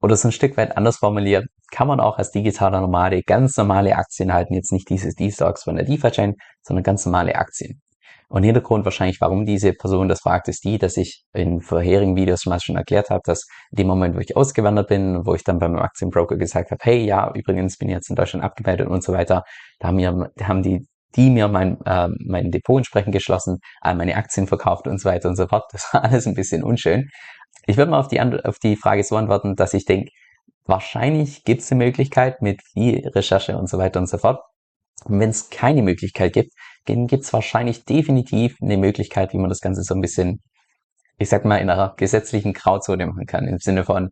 Oder 0.00 0.16
so 0.16 0.28
ein 0.28 0.32
Stück 0.32 0.56
weit 0.56 0.76
anders 0.76 0.96
formuliert, 0.96 1.46
kann 1.70 1.88
man 1.88 2.00
auch 2.00 2.18
als 2.18 2.30
digitaler 2.30 2.80
Nomade 2.80 3.22
ganz 3.22 3.56
normale 3.56 3.96
Aktien 3.96 4.32
halten, 4.32 4.54
jetzt 4.54 4.72
nicht 4.72 4.88
dieses 4.88 5.14
D-Stocks 5.14 5.64
von 5.64 5.76
der 5.76 5.84
DeFi-Chain, 5.84 6.34
sondern 6.62 6.82
ganz 6.82 7.04
normale 7.04 7.36
Aktien. 7.36 7.80
Und 8.30 8.42
Hintergrund 8.42 8.84
wahrscheinlich, 8.84 9.20
warum 9.22 9.46
diese 9.46 9.72
Person 9.72 10.08
das 10.08 10.20
fragt, 10.20 10.48
ist 10.48 10.64
die, 10.64 10.76
dass 10.76 10.98
ich 10.98 11.24
in 11.32 11.62
vorherigen 11.62 12.14
Videos 12.14 12.42
schon 12.42 12.50
mal 12.50 12.60
schon 12.60 12.76
erklärt 12.76 13.08
habe, 13.08 13.22
dass 13.24 13.46
in 13.70 13.76
dem 13.76 13.86
Moment, 13.86 14.16
wo 14.16 14.20
ich 14.20 14.36
ausgewandert 14.36 14.88
bin, 14.88 15.24
wo 15.24 15.34
ich 15.34 15.44
dann 15.44 15.58
beim 15.58 15.76
Aktienbroker 15.76 16.36
gesagt 16.36 16.70
habe, 16.70 16.80
hey, 16.82 17.04
ja, 17.06 17.32
übrigens 17.34 17.78
bin 17.78 17.88
ich 17.88 17.94
jetzt 17.94 18.10
in 18.10 18.16
Deutschland 18.16 18.44
abgemeldet 18.44 18.88
und 18.88 19.02
so 19.02 19.14
weiter, 19.14 19.44
da 19.78 19.88
haben, 19.88 19.96
mir, 19.96 20.30
da 20.36 20.48
haben 20.48 20.62
die 20.62 20.86
die 21.16 21.30
mir 21.30 21.48
mein, 21.48 21.80
äh, 21.86 22.08
mein 22.26 22.50
Depot 22.50 22.76
entsprechend 22.78 23.12
geschlossen, 23.12 23.60
all 23.80 23.94
meine 23.94 24.16
Aktien 24.16 24.46
verkauft 24.46 24.86
und 24.86 25.00
so 25.00 25.08
weiter 25.08 25.30
und 25.30 25.36
so 25.36 25.46
fort. 25.46 25.64
Das 25.72 25.88
war 25.92 26.04
alles 26.04 26.26
ein 26.26 26.34
bisschen 26.34 26.62
unschön. 26.62 27.08
Ich 27.66 27.76
würde 27.76 27.90
mal 27.90 27.98
auf 27.98 28.08
die, 28.08 28.20
auf 28.20 28.58
die 28.58 28.76
Frage 28.76 29.02
so 29.04 29.16
antworten, 29.16 29.56
dass 29.56 29.74
ich 29.74 29.84
denke, 29.84 30.10
wahrscheinlich 30.68 31.44
gibt 31.44 31.62
es 31.62 31.72
eine 31.72 31.84
Möglichkeit 31.84 32.42
mit 32.42 32.62
viel 32.62 33.08
Recherche 33.08 33.56
und 33.56 33.68
so 33.68 33.78
weiter 33.78 33.98
und 33.98 34.08
so 34.08 34.18
fort. 34.18 34.40
Und 35.04 35.18
wenn 35.18 35.30
es 35.30 35.50
keine 35.50 35.82
Möglichkeit 35.82 36.32
gibt, 36.32 36.52
gibt 36.84 37.24
es 37.24 37.32
wahrscheinlich 37.32 37.84
definitiv 37.84 38.56
eine 38.62 38.76
Möglichkeit, 38.76 39.32
wie 39.32 39.38
man 39.38 39.48
das 39.48 39.60
Ganze 39.60 39.82
so 39.82 39.94
ein 39.94 40.00
bisschen, 40.00 40.40
ich 41.18 41.28
sag 41.28 41.44
mal, 41.44 41.56
in 41.56 41.70
einer 41.70 41.94
gesetzlichen 41.96 42.52
Grauzone 42.52 43.06
machen 43.06 43.26
kann. 43.26 43.46
Im 43.46 43.58
Sinne 43.58 43.84
von, 43.84 44.10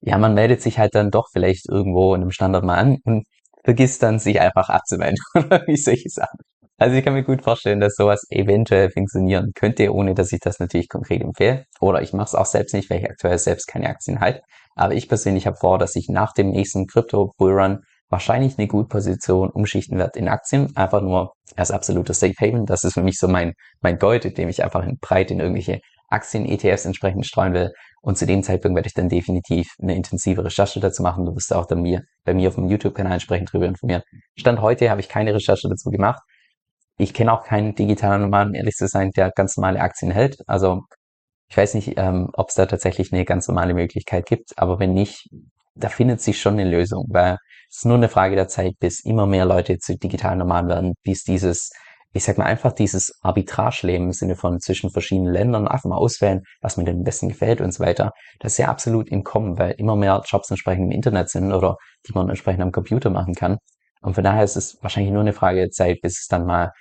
ja, 0.00 0.18
man 0.18 0.34
meldet 0.34 0.62
sich 0.62 0.78
halt 0.78 0.94
dann 0.94 1.10
doch 1.10 1.28
vielleicht 1.32 1.68
irgendwo 1.68 2.14
in 2.14 2.22
einem 2.22 2.30
Standard 2.30 2.64
mal 2.64 2.76
an 2.76 2.98
und 3.04 3.26
vergisst 3.64 4.02
dann, 4.02 4.18
sich 4.18 4.40
einfach 4.40 4.68
abzumelden 4.68 5.18
oder 5.34 5.66
wie 5.66 5.76
solche 5.76 6.08
Sachen. 6.08 6.38
Also 6.80 6.94
ich 6.94 7.04
kann 7.04 7.14
mir 7.14 7.24
gut 7.24 7.42
vorstellen, 7.42 7.80
dass 7.80 7.96
sowas 7.96 8.24
eventuell 8.30 8.90
funktionieren 8.90 9.50
könnte, 9.52 9.92
ohne 9.92 10.14
dass 10.14 10.32
ich 10.32 10.38
das 10.38 10.60
natürlich 10.60 10.88
konkret 10.88 11.22
empfehle. 11.22 11.64
Oder 11.80 12.02
ich 12.02 12.12
mache 12.12 12.28
es 12.28 12.34
auch 12.36 12.46
selbst 12.46 12.72
nicht, 12.72 12.88
weil 12.88 13.00
ich 13.00 13.10
aktuell 13.10 13.36
selbst 13.36 13.66
keine 13.66 13.88
Aktien 13.88 14.20
halte. 14.20 14.42
Aber 14.76 14.94
ich 14.94 15.08
persönlich 15.08 15.48
habe 15.48 15.56
vor, 15.56 15.78
dass 15.78 15.96
ich 15.96 16.08
nach 16.08 16.32
dem 16.32 16.50
nächsten 16.50 16.86
Crypto 16.86 17.32
Bullrun 17.36 17.80
wahrscheinlich 18.10 18.58
eine 18.58 18.68
gute 18.68 18.86
Position 18.86 19.50
umschichten 19.50 19.98
werde 19.98 20.20
in 20.20 20.28
Aktien. 20.28 20.74
Einfach 20.76 21.02
nur 21.02 21.32
als 21.56 21.72
absoluter 21.72 22.14
Safe 22.14 22.34
Haven. 22.40 22.64
Das 22.64 22.84
ist 22.84 22.94
für 22.94 23.02
mich 23.02 23.18
so 23.18 23.26
mein, 23.26 23.54
mein 23.80 23.98
Gold, 23.98 24.38
dem 24.38 24.48
ich 24.48 24.62
einfach 24.62 24.86
in 24.86 24.98
breit 25.00 25.32
in 25.32 25.40
irgendwelche 25.40 25.80
Aktien-ETFs 26.10 26.84
entsprechend 26.84 27.26
streuen 27.26 27.54
will. 27.54 27.72
Und 28.02 28.18
zu 28.18 28.24
dem 28.24 28.44
Zeitpunkt 28.44 28.76
werde 28.76 28.86
ich 28.86 28.94
dann 28.94 29.08
definitiv 29.08 29.66
eine 29.82 29.96
intensive 29.96 30.44
Recherche 30.44 30.78
dazu 30.78 31.02
machen. 31.02 31.26
Du 31.26 31.34
wirst 31.34 31.52
auch 31.52 31.66
dann 31.66 31.82
mir, 31.82 32.02
bei 32.24 32.34
mir 32.34 32.48
auf 32.48 32.54
dem 32.54 32.68
YouTube-Kanal 32.68 33.14
entsprechend 33.14 33.48
darüber 33.48 33.66
informieren. 33.66 34.02
Stand 34.36 34.62
heute 34.62 34.90
habe 34.90 35.00
ich 35.00 35.08
keine 35.08 35.34
Recherche 35.34 35.68
dazu 35.68 35.90
gemacht. 35.90 36.22
Ich 36.98 37.14
kenne 37.14 37.32
auch 37.32 37.44
keinen 37.44 37.76
digitalen 37.76 38.22
Nomaden, 38.22 38.54
ehrlich 38.54 38.74
zu 38.74 38.88
sein, 38.88 39.12
der 39.12 39.30
ganz 39.30 39.56
normale 39.56 39.80
Aktien 39.80 40.10
hält. 40.10 40.42
Also 40.48 40.82
ich 41.48 41.56
weiß 41.56 41.74
nicht, 41.74 41.94
ähm, 41.96 42.28
ob 42.34 42.48
es 42.48 42.56
da 42.56 42.66
tatsächlich 42.66 43.12
eine 43.12 43.24
ganz 43.24 43.46
normale 43.46 43.72
Möglichkeit 43.72 44.26
gibt, 44.26 44.58
aber 44.58 44.80
wenn 44.80 44.94
nicht, 44.94 45.28
da 45.76 45.88
findet 45.88 46.20
sich 46.20 46.40
schon 46.40 46.54
eine 46.54 46.68
Lösung, 46.68 47.06
weil 47.10 47.38
es 47.70 47.78
ist 47.78 47.84
nur 47.86 47.96
eine 47.96 48.08
Frage 48.08 48.34
der 48.34 48.48
Zeit, 48.48 48.74
bis 48.80 49.04
immer 49.04 49.26
mehr 49.26 49.44
Leute 49.44 49.78
zu 49.78 49.96
digitalen 49.96 50.40
Nomaden 50.40 50.68
werden, 50.68 50.94
bis 51.04 51.22
dieses, 51.22 51.70
ich 52.12 52.24
sag 52.24 52.36
mal 52.36 52.46
einfach 52.46 52.72
dieses 52.72 53.12
Arbitrageleben 53.22 54.08
im 54.08 54.12
Sinne 54.12 54.34
von 54.34 54.58
zwischen 54.58 54.90
verschiedenen 54.90 55.32
Ländern 55.32 55.68
einfach 55.68 55.88
mal 55.88 55.96
auswählen, 55.96 56.42
was 56.60 56.76
mir 56.76 56.84
denn 56.84 56.96
am 56.98 57.04
besten 57.04 57.28
gefällt 57.28 57.60
und 57.60 57.72
so 57.72 57.84
weiter. 57.84 58.10
Das 58.40 58.52
ist 58.52 58.58
ja 58.58 58.68
absolut 58.68 59.08
im 59.08 59.22
Kommen, 59.22 59.56
weil 59.56 59.72
immer 59.78 59.94
mehr 59.94 60.20
Jobs 60.26 60.50
entsprechend 60.50 60.86
im 60.86 60.90
Internet 60.90 61.28
sind 61.28 61.52
oder 61.52 61.76
die 62.08 62.12
man 62.12 62.28
entsprechend 62.28 62.62
am 62.62 62.72
Computer 62.72 63.10
machen 63.10 63.34
kann. 63.34 63.58
Und 64.00 64.14
von 64.14 64.24
daher 64.24 64.42
ist 64.42 64.56
es 64.56 64.78
wahrscheinlich 64.82 65.12
nur 65.12 65.22
eine 65.22 65.32
Frage 65.32 65.60
der 65.60 65.70
Zeit, 65.70 66.00
bis 66.02 66.20
es 66.20 66.26
dann 66.26 66.44
mal 66.44 66.72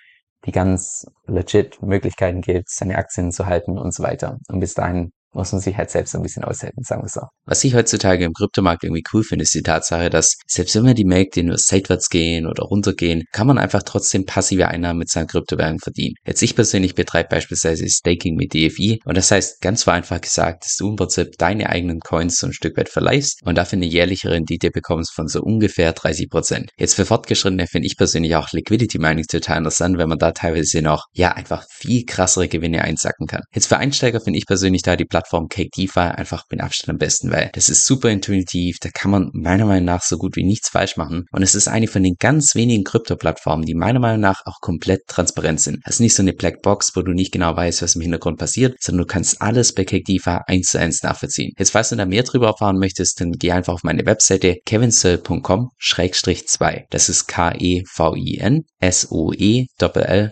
die 0.45 0.51
ganz 0.51 1.05
legit 1.25 1.81
Möglichkeiten 1.81 2.41
gibt, 2.41 2.69
seine 2.69 2.97
Aktien 2.97 3.31
zu 3.31 3.45
halten 3.45 3.77
und 3.77 3.93
so 3.93 4.03
weiter. 4.03 4.37
Und 4.49 4.59
bis 4.59 4.73
dahin 4.73 5.11
muss 5.33 5.51
man 5.51 5.61
sich 5.61 5.77
halt 5.77 5.89
selbst 5.89 6.15
ein 6.15 6.21
bisschen 6.21 6.43
aushalten, 6.43 6.83
sagen 6.83 7.03
wir 7.03 7.09
so. 7.09 7.21
Was 7.45 7.63
ich 7.63 7.75
heutzutage 7.75 8.25
im 8.25 8.33
Kryptomarkt 8.33 8.83
irgendwie 8.83 9.03
cool 9.13 9.23
finde, 9.23 9.43
ist 9.43 9.53
die 9.53 9.61
Tatsache, 9.61 10.09
dass 10.09 10.35
selbst 10.47 10.75
wenn 10.75 10.85
wir 10.85 10.93
die 10.93 11.05
Märkte 11.05 11.43
nur 11.43 11.57
seitwärts 11.57 12.09
gehen 12.09 12.47
oder 12.47 12.63
runtergehen, 12.63 13.23
kann 13.31 13.47
man 13.47 13.57
einfach 13.57 13.83
trotzdem 13.83 14.25
passive 14.25 14.67
Einnahmen 14.67 14.99
mit 14.99 15.09
seinen 15.09 15.27
Kryptowährungen 15.27 15.79
verdienen. 15.79 16.15
Jetzt 16.25 16.41
ich 16.41 16.55
persönlich 16.55 16.95
betreibe 16.95 17.29
beispielsweise 17.29 17.87
Staking 17.87 18.35
mit 18.35 18.53
DFI 18.53 18.99
und 19.05 19.17
das 19.17 19.31
heißt 19.31 19.61
ganz 19.61 19.83
vereinfacht 19.83 20.23
gesagt, 20.23 20.65
dass 20.65 20.75
du 20.75 20.89
im 20.89 20.95
Prinzip 20.95 21.37
deine 21.37 21.69
eigenen 21.69 21.99
Coins 21.99 22.37
so 22.37 22.47
ein 22.47 22.53
Stück 22.53 22.77
weit 22.77 22.89
verleihst 22.89 23.41
und 23.45 23.57
dafür 23.57 23.77
eine 23.77 23.85
jährliche 23.85 24.31
Rendite 24.31 24.71
bekommst 24.71 25.13
von 25.13 25.27
so 25.27 25.41
ungefähr 25.41 25.93
30 25.93 26.29
Prozent. 26.29 26.69
Jetzt 26.77 26.95
für 26.95 27.05
Fortgeschrittene 27.05 27.67
finde 27.67 27.87
ich 27.87 27.97
persönlich 27.97 28.35
auch 28.35 28.51
Liquidity 28.51 28.99
Mining 28.99 29.25
total 29.25 29.59
interessant, 29.59 29.97
wenn 29.97 30.09
man 30.09 30.17
da 30.17 30.31
teilweise 30.31 30.81
noch, 30.81 31.05
ja, 31.13 31.33
einfach 31.33 31.65
viel 31.69 32.05
krassere 32.05 32.47
Gewinne 32.47 32.81
einsacken 32.81 33.27
kann. 33.27 33.41
Jetzt 33.53 33.67
für 33.67 33.77
Einsteiger 33.77 34.19
finde 34.21 34.39
ich 34.39 34.45
persönlich 34.45 34.81
da 34.81 34.95
die 34.95 35.05
Plattform 35.17 35.47
Cake 35.47 35.71
DeFi 35.75 35.99
einfach 35.99 36.43
mit 36.51 36.61
Abstand 36.61 36.91
am 36.91 36.99
besten, 36.99 37.31
weil 37.31 37.49
das 37.53 37.69
ist 37.69 37.87
super 37.87 38.09
intuitiv, 38.09 38.77
da 38.79 38.89
kann 38.89 39.09
man 39.09 39.31
meiner 39.33 39.65
Meinung 39.65 39.85
nach 39.85 40.03
so 40.03 40.17
gut 40.17 40.35
wie 40.35 40.43
nichts 40.43 40.69
falsch 40.69 40.95
machen 40.95 41.25
und 41.31 41.41
es 41.41 41.55
ist 41.55 41.67
eine 41.67 41.87
von 41.87 42.03
den 42.03 42.17
ganz 42.19 42.53
wenigen 42.53 42.83
Krypto-Plattformen, 42.83 43.65
die 43.65 43.73
meiner 43.73 43.99
Meinung 43.99 44.21
nach 44.21 44.45
auch 44.45 44.59
komplett 44.61 45.07
transparent 45.07 45.59
sind. 45.59 45.79
Das 45.85 45.95
ist 45.95 46.01
nicht 46.01 46.13
so 46.13 46.21
eine 46.21 46.33
Blackbox, 46.33 46.95
wo 46.95 47.01
du 47.01 47.13
nicht 47.13 47.31
genau 47.31 47.55
weißt, 47.55 47.81
was 47.81 47.95
im 47.95 48.01
Hintergrund 48.01 48.37
passiert, 48.37 48.75
sondern 48.79 49.07
du 49.07 49.11
kannst 49.11 49.41
alles 49.41 49.73
bei 49.73 49.85
Cake 49.85 50.03
DeFi 50.03 50.37
eins 50.45 50.67
zu 50.67 50.79
eins 50.79 51.01
nachvollziehen. 51.01 51.53
Jetzt, 51.57 51.71
falls 51.71 51.89
du 51.89 51.95
da 51.95 52.05
mehr 52.05 52.21
drüber 52.21 52.49
erfahren 52.49 52.77
möchtest, 52.77 53.19
dann 53.19 53.31
geh 53.31 53.51
einfach 53.51 53.73
auf 53.73 53.83
meine 53.83 54.05
Webseite 54.05 54.57
kevinsoe.com-2. 54.65 56.83
Das 56.91 57.09
ist 57.09 57.27
K-E-V-I-N 57.27 58.65
S-O-E-L-L.com 58.79 60.27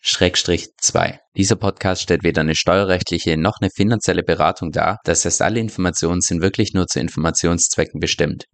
Schrägstrich 0.00 0.68
2. 0.78 1.21
Dieser 1.34 1.56
Podcast 1.56 2.02
stellt 2.02 2.24
weder 2.24 2.42
eine 2.42 2.54
steuerrechtliche 2.54 3.38
noch 3.38 3.54
eine 3.60 3.70
finanzielle 3.74 4.22
Beratung 4.22 4.70
dar. 4.70 4.98
Das 5.04 5.24
heißt, 5.24 5.40
alle 5.40 5.60
Informationen 5.60 6.20
sind 6.20 6.42
wirklich 6.42 6.74
nur 6.74 6.86
zu 6.86 7.00
Informationszwecken 7.00 8.00
bestimmt. 8.00 8.44